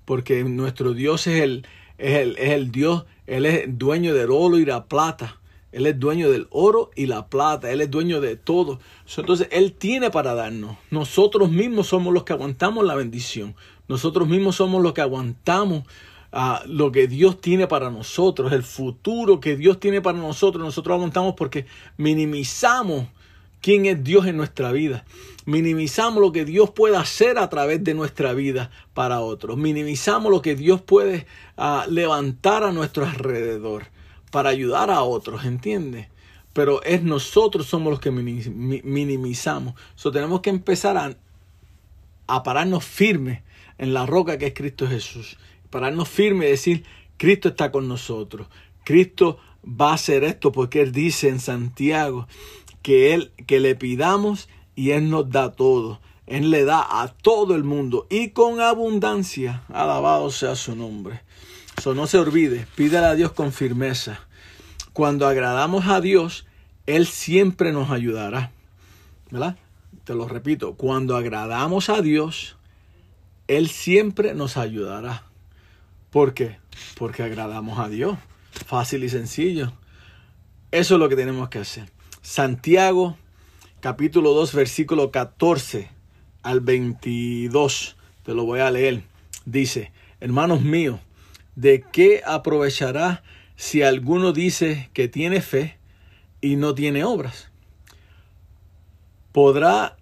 Porque 0.05 0.45
nuestro 0.45 0.93
Dios 0.93 1.27
es 1.27 1.43
el, 1.43 1.67
es 1.99 2.15
el, 2.15 2.37
es 2.39 2.51
el 2.51 2.71
Dios, 2.71 3.05
Él 3.27 3.47
es 3.47 3.65
dueño 3.67 4.15
del 4.15 4.31
oro 4.31 4.59
y 4.59 4.65
la 4.65 4.85
plata. 4.85 5.39
Él 5.73 5.87
es 5.87 5.99
dueño 5.99 6.31
del 6.31 6.47
oro 6.51 6.91
y 6.97 7.05
la 7.05 7.27
plata. 7.27 7.71
Él 7.71 7.83
es 7.83 7.91
dueño 7.91 8.23
de 8.23 8.37
todo. 8.37 8.81
Entonces, 9.15 9.49
Él 9.51 9.75
tiene 9.75 10.11
para 10.11 10.35
darnos. 10.35 10.79
Nosotros 10.91 11.51
mismos 11.51 11.89
somos 11.89 12.15
los 12.15 12.25
que 12.25 12.33
aguantamos 12.33 12.85
la 12.87 12.95
bendición. 12.95 13.55
Nosotros 13.89 14.29
mismos 14.29 14.57
somos 14.57 14.83
los 14.83 14.93
que 14.93 15.01
aguantamos 15.01 15.85
uh, 16.33 16.67
lo 16.67 16.93
que 16.93 17.07
Dios 17.09 17.41
tiene 17.41 17.67
para 17.67 17.91
nosotros. 17.91 18.53
El 18.53 18.63
futuro 18.63 19.41
que 19.41 19.57
Dios 19.57 19.81
tiene 19.81 20.01
para 20.01 20.19
nosotros. 20.19 20.65
Nosotros 20.65 20.95
aguantamos 20.95 21.35
porque 21.35 21.67
minimizamos 21.97 23.07
quién 23.61 23.87
es 23.87 24.03
Dios 24.03 24.27
en 24.27 24.37
nuestra 24.37 24.73
vida. 24.73 25.05
Minimizamos 25.45 26.21
lo 26.21 26.33
que 26.33 26.45
Dios 26.45 26.71
puede 26.71 26.97
hacer 26.97 27.39
a 27.39 27.49
través 27.49 27.83
de 27.85 27.95
nuestra 27.95 28.33
vida 28.33 28.71
para 28.95 29.21
otros. 29.21 29.57
Minimizamos 29.57 30.31
lo 30.31 30.43
que 30.43 30.57
Dios 30.57 30.81
puede 30.81 31.27
uh, 31.57 31.89
levantar 31.89 32.65
a 32.65 32.73
nuestro 32.73 33.07
alrededor 33.07 33.87
para 34.33 34.51
ayudar 34.51 34.91
a 34.91 35.03
otros, 35.03 35.45
¿entiendes? 35.45 36.09
Pero 36.53 36.83
es 36.83 37.03
nosotros 37.03 37.67
somos 37.67 37.91
los 37.91 38.01
que 38.01 38.11
minimizamos. 38.11 39.75
So, 39.95 40.11
tenemos 40.11 40.41
que 40.41 40.51
empezar 40.51 41.17
a 42.27 42.43
pararnos 42.43 42.85
firmes 42.85 43.43
en 43.79 43.95
la 43.95 44.07
roca 44.07 44.39
que 44.39 44.47
es 44.47 44.55
Cristo 44.55 44.87
Jesús. 44.87 45.39
Pararnos 45.71 46.09
firmes 46.09 46.49
y 46.49 46.51
decir, 46.51 46.85
Cristo 47.17 47.49
está 47.49 47.71
con 47.71 47.89
nosotros. 47.89 48.49
Cristo 48.85 49.39
va 49.65 49.91
a 49.91 49.95
hacer 49.95 50.25
esto 50.25 50.53
porque 50.53 50.81
Él 50.81 50.93
dice 50.93 51.29
en 51.29 51.41
Santiago 51.41 52.29
que 52.83 53.15
Él, 53.15 53.33
que 53.47 53.61
le 53.61 53.75
pidamos 53.75 54.49
y 54.75 54.91
Él 54.91 55.11
nos 55.11 55.31
da 55.31 55.53
todo. 55.53 56.01
Él 56.27 56.51
le 56.51 56.65
da 56.65 56.85
a 57.03 57.09
todo 57.09 57.55
el 57.55 57.65
mundo 57.65 58.07
y 58.11 58.31
con 58.31 58.61
abundancia. 58.61 59.63
Alabado 59.73 60.31
sea 60.31 60.57
su 60.57 60.75
nombre. 60.75 61.23
So, 61.83 61.95
no 61.95 62.07
se 62.07 62.19
olvide, 62.19 62.67
pídale 62.75 63.07
a 63.07 63.15
Dios 63.15 63.33
con 63.33 63.53
firmeza. 63.53 64.21
Cuando 64.93 65.27
agradamos 65.27 65.87
a 65.87 66.01
Dios, 66.01 66.47
Él 66.87 67.07
siempre 67.07 67.73
nos 67.73 67.91
ayudará. 67.91 68.51
¿Verdad? 69.31 69.57
Te 70.05 70.15
lo 70.15 70.27
repito, 70.27 70.75
cuando 70.75 71.17
agradamos 71.17 71.91
a 71.91 72.01
Dios, 72.01 72.56
Él 73.49 73.69
siempre 73.69 74.35
nos 74.35 74.57
ayudará. 74.57 75.25
¿Por 76.11 76.35
qué? 76.35 76.59
Porque 76.97 77.23
agradamos 77.23 77.79
a 77.79 77.89
Dios. 77.89 78.19
Fácil 78.67 79.05
y 79.05 79.09
sencillo. 79.09 79.73
Eso 80.71 80.95
es 80.95 81.01
lo 81.01 81.09
que 81.09 81.17
tenemos 81.17 81.49
que 81.49 81.59
hacer. 81.59 81.91
Santiago 82.23 83.17
capítulo 83.81 84.33
2 84.33 84.55
versículo 84.55 85.11
14 85.11 85.89
al 86.43 86.61
22. 86.61 87.97
Te 88.25 88.35
lo 88.35 88.45
voy 88.45 88.61
a 88.61 88.71
leer. 88.71 89.03
Dice, 89.45 89.93
hermanos 90.21 90.63
míos, 90.63 90.99
¿de 91.55 91.85
qué 91.93 92.23
aprovechará 92.27 93.23
si 93.55 93.83
alguno 93.83 94.33
dice 94.33 94.91
que 94.93 95.07
tiene 95.07 95.41
fe 95.41 95.79
y 96.41 96.57
no 96.57 96.75
tiene 96.75 97.05
obras? 97.05 97.51
¿Podrá 99.31 99.97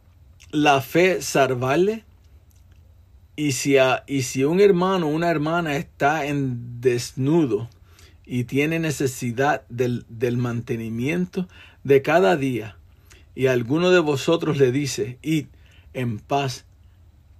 la 0.50 0.80
fe 0.80 1.20
salvarle? 1.20 2.04
Y 3.36 3.52
si, 3.52 3.76
y 4.06 4.22
si 4.22 4.44
un 4.44 4.60
hermano 4.60 5.06
o 5.06 5.10
una 5.10 5.30
hermana 5.30 5.76
está 5.76 6.26
en 6.26 6.80
desnudo 6.80 7.68
y 8.24 8.44
tiene 8.44 8.78
necesidad 8.78 9.62
del, 9.68 10.06
del 10.08 10.36
mantenimiento 10.36 11.48
de 11.82 12.00
cada 12.02 12.36
día, 12.36 12.76
y 13.34 13.46
alguno 13.46 13.90
de 13.90 13.98
vosotros 13.98 14.58
le 14.58 14.70
dice, 14.70 15.18
id 15.22 15.46
en 15.92 16.18
paz, 16.18 16.64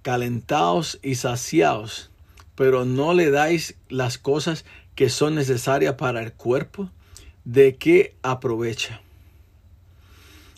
calentaos 0.01 0.99
y 1.01 1.15
saciaos, 1.15 2.11
pero 2.55 2.85
no 2.85 3.13
le 3.13 3.31
dais 3.31 3.75
las 3.89 4.17
cosas 4.17 4.65
que 4.95 5.09
son 5.09 5.35
necesarias 5.35 5.95
para 5.95 6.21
el 6.21 6.33
cuerpo, 6.33 6.89
¿de 7.43 7.75
qué 7.75 8.15
aprovecha? 8.21 9.01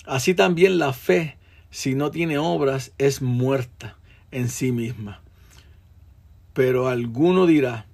Así 0.06 0.34
también 0.34 0.78
la 0.78 0.94
fe, 0.94 1.38
si 1.70 1.96
no 1.96 2.12
tiene 2.12 2.38
obras, 2.38 2.92
es 2.98 3.22
muerta 3.22 3.98
en 4.32 4.48
sí 4.50 4.72
misma. 4.72 5.22
Pero 6.58 6.88
alguno 6.88 7.46
dirá, 7.46 7.86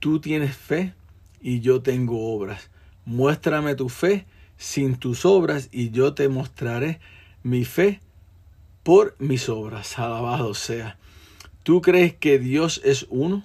tú 0.00 0.18
tienes 0.18 0.56
fe 0.56 0.94
y 1.42 1.60
yo 1.60 1.82
tengo 1.82 2.34
obras. 2.34 2.70
Muéstrame 3.04 3.74
tu 3.74 3.90
fe 3.90 4.24
sin 4.56 4.96
tus 4.96 5.26
obras 5.26 5.68
y 5.70 5.90
yo 5.90 6.14
te 6.14 6.30
mostraré 6.30 7.00
mi 7.42 7.66
fe 7.66 8.00
por 8.82 9.14
mis 9.18 9.50
obras. 9.50 9.98
Alabado 9.98 10.54
sea. 10.54 10.96
¿Tú 11.64 11.82
crees 11.82 12.14
que 12.14 12.38
Dios 12.38 12.80
es 12.82 13.04
uno? 13.10 13.44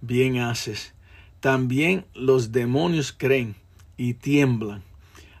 Bien 0.00 0.38
haces. 0.38 0.94
También 1.40 2.06
los 2.14 2.52
demonios 2.52 3.12
creen 3.12 3.54
y 3.98 4.14
tiemblan. 4.14 4.82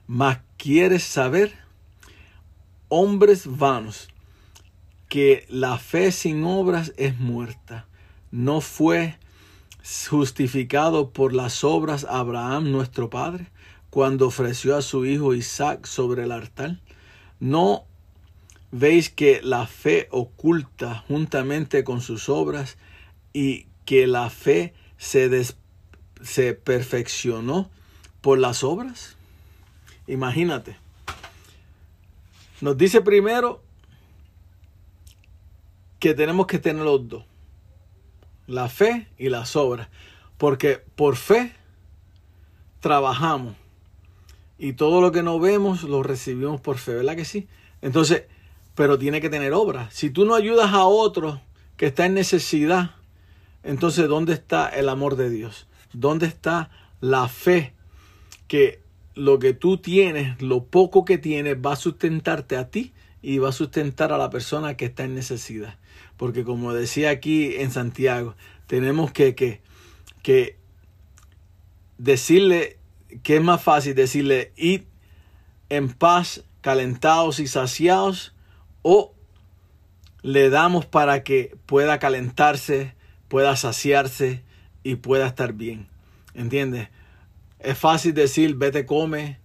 Mas 0.06 0.40
quieres 0.58 1.02
saber, 1.02 1.54
hombres 2.90 3.44
vanos, 3.46 4.09
que 5.10 5.44
la 5.48 5.76
fe 5.76 6.12
sin 6.12 6.44
obras 6.44 6.94
es 6.96 7.18
muerta. 7.18 7.86
No 8.30 8.60
fue 8.60 9.18
justificado 10.08 11.10
por 11.10 11.34
las 11.34 11.64
obras 11.64 12.06
Abraham 12.08 12.70
nuestro 12.70 13.10
padre 13.10 13.48
cuando 13.90 14.28
ofreció 14.28 14.76
a 14.76 14.82
su 14.82 15.04
hijo 15.04 15.34
Isaac 15.34 15.84
sobre 15.84 16.22
el 16.22 16.32
altar. 16.32 16.78
No 17.40 17.86
veis 18.70 19.10
que 19.10 19.40
la 19.42 19.66
fe 19.66 20.06
oculta 20.12 21.04
juntamente 21.08 21.82
con 21.82 22.00
sus 22.00 22.28
obras 22.28 22.78
y 23.32 23.66
que 23.84 24.06
la 24.06 24.30
fe 24.30 24.74
se, 24.96 25.28
se 26.22 26.54
perfeccionó 26.54 27.68
por 28.20 28.38
las 28.38 28.62
obras. 28.62 29.16
Imagínate. 30.06 30.76
Nos 32.60 32.78
dice 32.78 33.00
primero 33.00 33.60
que 36.00 36.14
tenemos 36.14 36.46
que 36.46 36.58
tener 36.58 36.84
los 36.84 37.08
dos. 37.08 37.24
La 38.46 38.68
fe 38.68 39.06
y 39.16 39.28
las 39.28 39.54
obras. 39.54 39.88
Porque 40.38 40.82
por 40.96 41.14
fe 41.14 41.52
trabajamos. 42.80 43.54
Y 44.58 44.72
todo 44.72 45.00
lo 45.00 45.12
que 45.12 45.22
no 45.22 45.38
vemos 45.38 45.84
lo 45.84 46.02
recibimos 46.02 46.60
por 46.60 46.78
fe, 46.78 46.94
¿verdad 46.94 47.16
que 47.16 47.24
sí? 47.24 47.46
Entonces, 47.80 48.24
pero 48.74 48.98
tiene 48.98 49.20
que 49.20 49.30
tener 49.30 49.52
obras. 49.52 49.92
Si 49.94 50.10
tú 50.10 50.24
no 50.24 50.34
ayudas 50.34 50.72
a 50.72 50.84
otro 50.84 51.40
que 51.76 51.86
está 51.86 52.06
en 52.06 52.14
necesidad, 52.14 52.90
entonces 53.62 54.08
¿dónde 54.08 54.32
está 54.32 54.68
el 54.68 54.88
amor 54.88 55.16
de 55.16 55.30
Dios? 55.30 55.66
¿Dónde 55.92 56.26
está 56.26 56.70
la 57.00 57.28
fe 57.28 57.74
que 58.48 58.82
lo 59.14 59.38
que 59.38 59.54
tú 59.54 59.78
tienes, 59.78 60.40
lo 60.40 60.64
poco 60.64 61.04
que 61.04 61.18
tienes, 61.18 61.56
va 61.56 61.72
a 61.72 61.76
sustentarte 61.76 62.56
a 62.56 62.70
ti 62.70 62.92
y 63.22 63.38
va 63.38 63.50
a 63.50 63.52
sustentar 63.52 64.12
a 64.12 64.18
la 64.18 64.30
persona 64.30 64.76
que 64.76 64.86
está 64.86 65.04
en 65.04 65.14
necesidad? 65.14 65.79
Porque 66.20 66.44
como 66.44 66.74
decía 66.74 67.08
aquí 67.08 67.56
en 67.56 67.70
Santiago, 67.70 68.36
tenemos 68.66 69.10
que, 69.10 69.34
que, 69.34 69.62
que 70.22 70.58
decirle 71.96 72.76
que 73.22 73.36
es 73.36 73.42
más 73.42 73.62
fácil 73.62 73.94
decirle 73.94 74.52
id 74.54 74.82
en 75.70 75.88
paz, 75.88 76.44
calentados 76.60 77.40
y 77.40 77.46
saciados, 77.46 78.34
o 78.82 79.14
le 80.20 80.50
damos 80.50 80.84
para 80.84 81.24
que 81.24 81.56
pueda 81.64 81.98
calentarse, 81.98 82.94
pueda 83.28 83.56
saciarse 83.56 84.42
y 84.82 84.96
pueda 84.96 85.26
estar 85.26 85.54
bien. 85.54 85.88
¿Entiendes? 86.34 86.90
Es 87.60 87.78
fácil 87.78 88.12
decir, 88.12 88.56
vete, 88.56 88.84
come, 88.84 89.38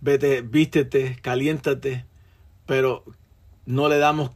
vete, 0.00 0.42
vístete, 0.42 1.18
caliéntate, 1.20 2.04
pero 2.66 3.04
no 3.66 3.88
le 3.88 3.98
damos 3.98 4.30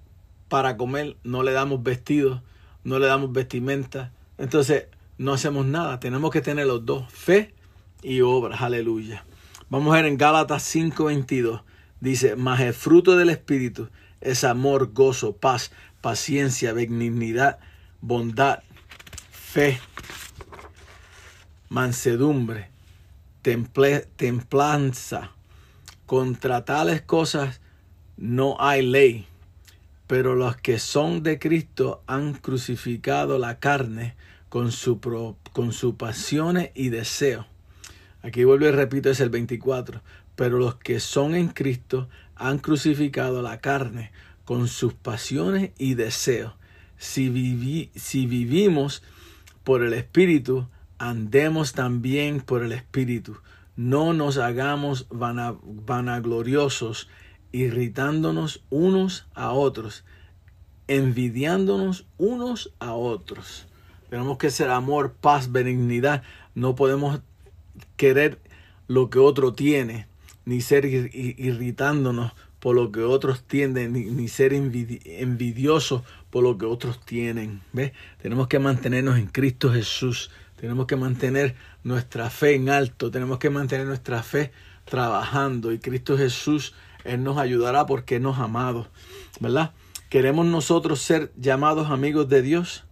para 0.49 0.77
comer, 0.77 1.17
no 1.25 1.43
le 1.43 1.53
damos 1.53 1.83
vestidos, 1.83 2.43
no 2.85 2.99
le 2.99 3.07
damos 3.07 3.33
vestimenta. 3.33 4.13
Entonces, 4.39 4.87
no 5.19 5.33
hacemos 5.33 5.67
nada. 5.67 6.01
Tenemos 6.01 6.31
que 6.31 6.41
tener 6.41 6.67
los 6.67 6.87
dos, 6.87 7.13
fe 7.13 7.55
y 8.03 8.21
obras. 8.21 8.63
Aleluya. 8.63 9.25
Vamos 9.69 9.93
a 9.93 9.97
ver 9.97 10.07
en 10.07 10.17
Gálatas 10.17 10.63
5:22. 10.75 11.63
Dice, 12.01 12.37
mas 12.37 12.61
el 12.61 12.73
fruto 12.73 13.17
del 13.17 13.29
Espíritu 13.29 13.89
es 14.21 14.45
amor, 14.45 14.93
gozo, 14.93 15.37
paz, 15.37 15.73
paciencia, 16.01 16.73
benignidad, 16.73 17.59
bondad, 18.01 18.61
fe, 19.31 19.81
mansedumbre, 21.69 22.71
templanza. 23.43 25.33
Contra 26.07 26.65
tales 26.65 27.03
cosas 27.03 27.61
no 28.17 28.57
hay 28.61 28.83
ley. 28.83 29.27
Pero 30.09 30.35
los 30.35 30.57
que 30.57 30.81
son 30.81 31.23
de 31.23 31.39
Cristo 31.39 32.03
han 32.09 32.35
crucificado 32.35 33.39
la 33.39 33.61
carne 33.61 34.17
con 34.49 34.73
su, 34.73 35.01
con 35.53 35.73
sus 35.73 35.95
pasiones 35.95 36.71
y 36.75 36.89
deseos. 36.89 37.47
Aquí 38.23 38.43
vuelvo 38.43 38.67
y 38.67 38.71
repito, 38.73 39.11
es 39.11 39.21
el 39.21 39.31
24. 39.31 40.01
Pero 40.35 40.59
los 40.59 40.75
que 40.77 40.99
son 40.99 41.35
en 41.35 41.49
Cristo 41.49 42.09
han 42.35 42.59
crucificado 42.59 43.43
la 43.43 43.61
carne 43.61 44.11
con 44.45 44.67
sus 44.69 44.95
pasiones 44.95 45.73
y 45.79 45.95
deseos. 45.95 46.55
Si, 46.97 47.91
si 47.95 48.27
vivimos 48.27 49.03
por 49.63 49.83
el 49.83 49.93
Espíritu, 49.93 50.67
andemos 50.99 51.75
también 51.75 52.41
por 52.41 52.63
el 52.63 52.73
Espíritu. 52.73 53.37
No 53.77 54.15
nos 54.15 54.39
hagamos 54.39 55.07
vanagloriosos 55.11 57.09
irritándonos 57.63 58.63
unos 58.71 59.27
a 59.35 59.53
otros, 59.53 60.05
envidiándonos 60.87 62.07
unos 62.17 62.73
a 62.79 62.93
otros. 62.93 63.67
Tenemos 64.11 64.39
que 64.39 64.51
ser 64.51 64.71
amor, 64.71 65.13
paz, 65.21 65.53
benignidad. 65.53 66.23
No 66.55 66.75
podemos 66.75 67.21
querer 67.97 68.39
lo 68.87 69.11
que 69.11 69.19
otro 69.19 69.53
tiene, 69.53 70.07
ni 70.45 70.61
ser 70.61 70.87
irritándonos 70.87 72.33
por 72.59 72.75
lo 72.75 72.91
que 72.91 73.03
otros 73.03 73.45
tienden, 73.45 73.93
ni, 73.93 74.29
ser 74.29 74.53
envidiosos 74.53 76.03
por 76.31 76.43
lo 76.43 76.59
que 76.59 76.67
otros 76.67 77.05
tienen. 77.05 77.61
¿Ves? 77.73 77.93
Tenemos 78.21 78.49
que 78.49 78.59
mantenernos 78.59 79.19
en 79.19 79.27
Cristo 79.27 79.73
Jesús. 79.73 80.31
Tenemos 80.57 80.87
que 80.87 80.97
mantener 80.97 81.55
nuestra 81.85 82.31
fe 82.31 82.55
en 82.55 82.69
alto. 82.69 83.11
Tenemos 83.11 83.39
que 83.39 83.51
mantener 83.51 83.87
nuestra 83.87 84.23
fe 84.23 84.51
trabajando. 84.85 85.71
Y 85.73 85.79
Cristo 85.79 86.19
Jesús 86.19 86.75
él 87.09 87.25
nos 87.25 87.39
ayudará 87.39 87.87
porque 87.87 88.21
nos 88.21 88.39
ha 88.39 88.45
amado, 88.45 88.87
¿verdad? 89.41 89.73
¿Queremos 90.09 90.47
nosotros 90.47 91.01
ser 91.01 91.33
llamados 91.37 91.91
amigos 91.91 92.29
de 92.29 92.43
Dios 92.43 92.85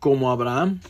como 0.00 0.30
Abraham? 0.30 0.80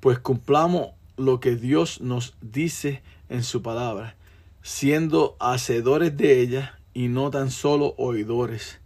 Pues 0.00 0.18
cumplamos 0.18 0.88
lo 1.16 1.40
que 1.40 1.56
Dios 1.56 2.00
nos 2.00 2.34
dice 2.40 3.02
en 3.28 3.42
su 3.42 3.62
palabra, 3.62 4.16
siendo 4.62 5.36
hacedores 5.40 6.16
de 6.16 6.40
ella 6.40 6.78
y 6.92 7.08
no 7.08 7.30
tan 7.30 7.50
solo 7.50 7.94
oidores, 7.98 8.80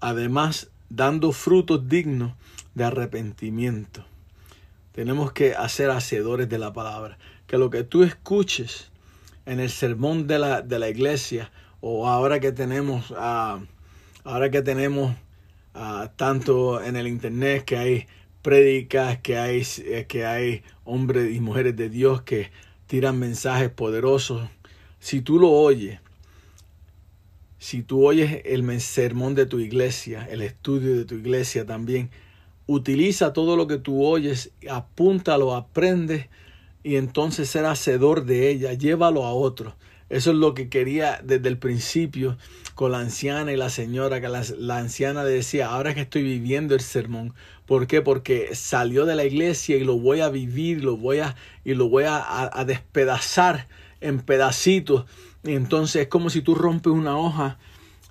además 0.00 0.70
dando 0.88 1.32
frutos 1.32 1.88
dignos 1.88 2.32
de 2.74 2.84
arrepentimiento. 2.84 4.04
Tenemos 4.92 5.32
que 5.32 5.54
hacer 5.54 5.90
hacedores 5.90 6.48
de 6.48 6.58
la 6.58 6.72
palabra, 6.72 7.18
que 7.46 7.58
lo 7.58 7.70
que 7.70 7.82
tú 7.84 8.02
escuches 8.02 8.90
en 9.46 9.60
el 9.60 9.70
sermón 9.70 10.26
de 10.26 10.38
la, 10.38 10.62
de 10.62 10.78
la 10.78 10.88
iglesia 10.88 11.50
o 11.80 12.08
ahora 12.08 12.40
que 12.40 12.52
tenemos, 12.52 13.10
uh, 13.12 13.64
ahora 14.24 14.50
que 14.50 14.62
tenemos 14.62 15.14
uh, 15.74 16.08
tanto 16.16 16.82
en 16.82 16.96
el 16.96 17.06
internet 17.06 17.64
que 17.64 17.76
hay 17.76 18.06
prédicas, 18.42 19.18
que 19.18 19.38
hay, 19.38 19.62
eh, 19.84 20.06
que 20.08 20.24
hay 20.26 20.62
hombres 20.84 21.34
y 21.34 21.40
mujeres 21.40 21.76
de 21.76 21.88
Dios 21.88 22.22
que 22.22 22.50
tiran 22.86 23.18
mensajes 23.18 23.70
poderosos. 23.70 24.48
Si 25.00 25.20
tú 25.20 25.38
lo 25.38 25.50
oyes, 25.50 26.00
si 27.58 27.82
tú 27.82 28.06
oyes 28.06 28.42
el 28.44 28.80
sermón 28.80 29.34
de 29.34 29.46
tu 29.46 29.58
iglesia, 29.58 30.26
el 30.30 30.42
estudio 30.42 30.96
de 30.96 31.04
tu 31.04 31.16
iglesia 31.16 31.66
también, 31.66 32.10
utiliza 32.66 33.32
todo 33.32 33.56
lo 33.56 33.66
que 33.66 33.78
tú 33.78 34.04
oyes, 34.04 34.52
apúntalo, 34.68 35.54
aprende 35.54 36.28
y 36.86 36.94
entonces 36.94 37.50
ser 37.50 37.64
hacedor 37.64 38.26
de 38.26 38.48
ella, 38.48 38.72
llévalo 38.72 39.24
a 39.24 39.32
otro. 39.32 39.74
Eso 40.08 40.30
es 40.30 40.36
lo 40.36 40.54
que 40.54 40.68
quería 40.68 41.20
desde 41.20 41.48
el 41.48 41.58
principio 41.58 42.38
con 42.76 42.92
la 42.92 43.00
anciana 43.00 43.52
y 43.52 43.56
la 43.56 43.70
señora, 43.70 44.20
que 44.20 44.28
la, 44.28 44.76
anciana 44.76 45.24
decía, 45.24 45.66
ahora 45.66 45.96
que 45.96 46.02
estoy 46.02 46.22
viviendo 46.22 46.76
el 46.76 46.80
sermón, 46.80 47.34
¿por 47.66 47.88
qué? 47.88 48.02
Porque 48.02 48.54
salió 48.54 49.04
de 49.04 49.16
la 49.16 49.24
iglesia 49.24 49.76
y 49.76 49.82
lo 49.82 49.98
voy 49.98 50.20
a 50.20 50.28
vivir, 50.28 50.84
lo 50.84 50.96
voy 50.96 51.18
a, 51.18 51.34
y 51.64 51.74
lo 51.74 51.88
voy 51.88 52.04
a, 52.06 52.64
despedazar 52.64 53.66
en 54.00 54.20
pedacitos. 54.20 55.06
Y 55.42 55.54
entonces 55.54 56.02
es 56.02 56.08
como 56.08 56.30
si 56.30 56.40
tú 56.40 56.54
rompes 56.54 56.92
una 56.92 57.18
hoja. 57.18 57.58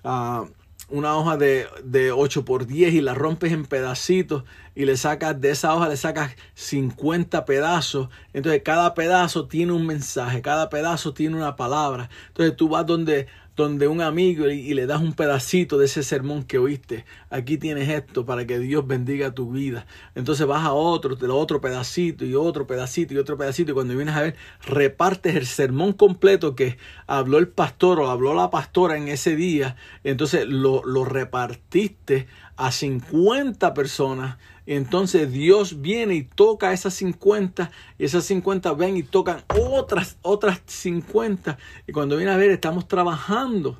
Uh, 0.03 0.49
una 0.89 1.15
hoja 1.15 1.35
de, 1.37 1.65
de 1.83 2.11
8 2.11 2.45
por 2.45 2.67
10 2.67 2.93
y 2.93 3.01
la 3.01 3.15
rompes 3.15 3.51
en 3.51 3.65
pedacitos 3.65 4.43
y 4.75 4.85
le 4.85 4.97
sacas 4.97 5.39
de 5.39 5.51
esa 5.51 5.73
hoja 5.73 5.89
le 5.89 5.97
sacas 5.97 6.35
50 6.53 7.45
pedazos. 7.45 8.09
Entonces 8.33 8.61
cada 8.63 8.93
pedazo 8.93 9.47
tiene 9.47 9.71
un 9.71 9.85
mensaje, 9.85 10.41
cada 10.41 10.69
pedazo 10.69 11.13
tiene 11.13 11.37
una 11.37 11.55
palabra. 11.55 12.09
Entonces 12.27 12.55
tú 12.55 12.69
vas 12.69 12.85
donde 12.85 13.27
donde 13.55 13.87
un 13.87 14.01
amigo 14.01 14.49
y, 14.49 14.73
le 14.73 14.85
das 14.85 15.01
un 15.01 15.13
pedacito 15.13 15.77
de 15.77 15.85
ese 15.85 16.03
sermón 16.03 16.43
que 16.43 16.57
oíste. 16.57 17.05
Aquí 17.29 17.57
tienes 17.57 17.87
esto 17.87 18.25
para 18.25 18.45
que 18.45 18.59
Dios 18.59 18.85
bendiga 18.85 19.31
tu 19.31 19.51
vida. 19.51 19.87
Entonces 20.13 20.45
vas 20.45 20.65
a 20.65 20.73
otro, 20.73 21.17
te 21.17 21.27
lo 21.27 21.37
otro 21.37 21.61
pedacito 21.61 22.25
y 22.25 22.35
otro 22.35 22.67
pedacito 22.67 23.13
y 23.13 23.17
otro 23.17 23.37
pedacito. 23.37 23.71
Y 23.71 23.73
cuando 23.73 23.95
vienes 23.95 24.15
a 24.15 24.21
ver, 24.21 24.35
repartes 24.65 25.35
el 25.35 25.45
sermón 25.45 25.93
completo 25.93 26.55
que 26.55 26.77
habló 27.07 27.37
el 27.37 27.47
pastor 27.47 27.99
o 27.99 28.09
habló 28.09 28.33
la 28.33 28.49
pastora 28.49 28.97
en 28.97 29.07
ese 29.07 29.37
día. 29.37 29.77
Entonces 30.03 30.45
lo, 30.47 30.83
lo 30.83 31.05
repartiste 31.05 32.27
a 32.57 32.71
50 32.71 33.73
personas 33.73 34.37
entonces 34.73 35.31
Dios 35.31 35.81
viene 35.81 36.15
y 36.15 36.23
toca 36.23 36.73
esas 36.73 36.93
50 36.95 37.71
y 37.99 38.05
esas 38.05 38.25
50 38.25 38.73
ven 38.73 38.97
y 38.97 39.03
tocan 39.03 39.43
otras, 39.47 40.17
otras 40.21 40.61
50. 40.65 41.57
Y 41.87 41.91
cuando 41.91 42.17
viene 42.17 42.31
a 42.31 42.37
ver, 42.37 42.49
estamos 42.49 42.87
trabajando 42.87 43.79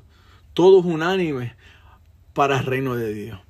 todos 0.54 0.84
unánimes 0.84 1.52
para 2.32 2.58
el 2.58 2.66
reino 2.66 2.94
de 2.94 3.12
Dios. 3.12 3.40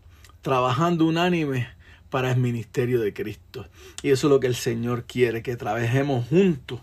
Trabajando 0.41 1.05
unánime 1.05 1.69
para 2.09 2.31
el 2.31 2.39
ministerio 2.39 3.01
de 3.01 3.13
Cristo. 3.13 3.67
Y 4.03 4.11
eso 4.11 4.29
es 4.29 4.31
lo 4.31 4.41
que 4.41 4.47
el 4.47 4.55
Señor 4.55 5.05
quiere, 5.05 5.43
que 5.43 5.57
trabajemos 5.57 6.27
juntos 6.29 6.81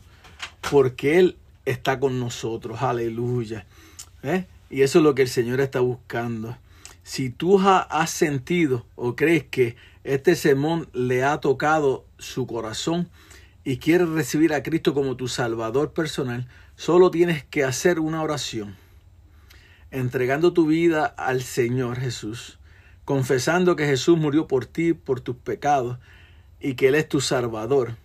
porque 0.69 1.19
Él 1.19 1.37
está 1.65 1.99
con 1.99 2.19
nosotros. 2.19 2.81
Aleluya. 2.81 3.65
¿Eh? 4.21 4.45
Y 4.69 4.81
eso 4.81 4.99
es 4.99 5.03
lo 5.03 5.15
que 5.15 5.23
el 5.23 5.27
Señor 5.27 5.61
está 5.61 5.79
buscando. 5.79 6.57
Si 7.03 7.29
tú 7.29 7.59
has 7.59 8.09
sentido 8.09 8.85
o 8.95 9.15
crees 9.15 9.43
que 9.43 9.75
este 10.03 10.35
sermón 10.35 10.89
le 10.93 11.23
ha 11.23 11.39
tocado 11.39 12.05
su 12.17 12.45
corazón 12.45 13.09
y 13.63 13.77
quieres 13.77 14.09
recibir 14.09 14.53
a 14.53 14.63
Cristo 14.63 14.93
como 14.93 15.15
tu 15.15 15.27
Salvador 15.27 15.93
personal, 15.93 16.47
solo 16.75 17.11
tienes 17.11 17.43
que 17.43 17.63
hacer 17.63 17.99
una 17.99 18.21
oración, 18.21 18.75
entregando 19.91 20.51
tu 20.51 20.67
vida 20.67 21.05
al 21.05 21.41
Señor 21.41 21.99
Jesús, 21.99 22.59
confesando 23.05 23.75
que 23.75 23.85
Jesús 23.85 24.17
murió 24.17 24.47
por 24.47 24.65
ti, 24.65 24.93
por 24.93 25.21
tus 25.21 25.37
pecados, 25.37 25.97
y 26.59 26.75
que 26.75 26.89
Él 26.89 26.95
es 26.95 27.07
tu 27.07 27.21
Salvador, 27.21 27.95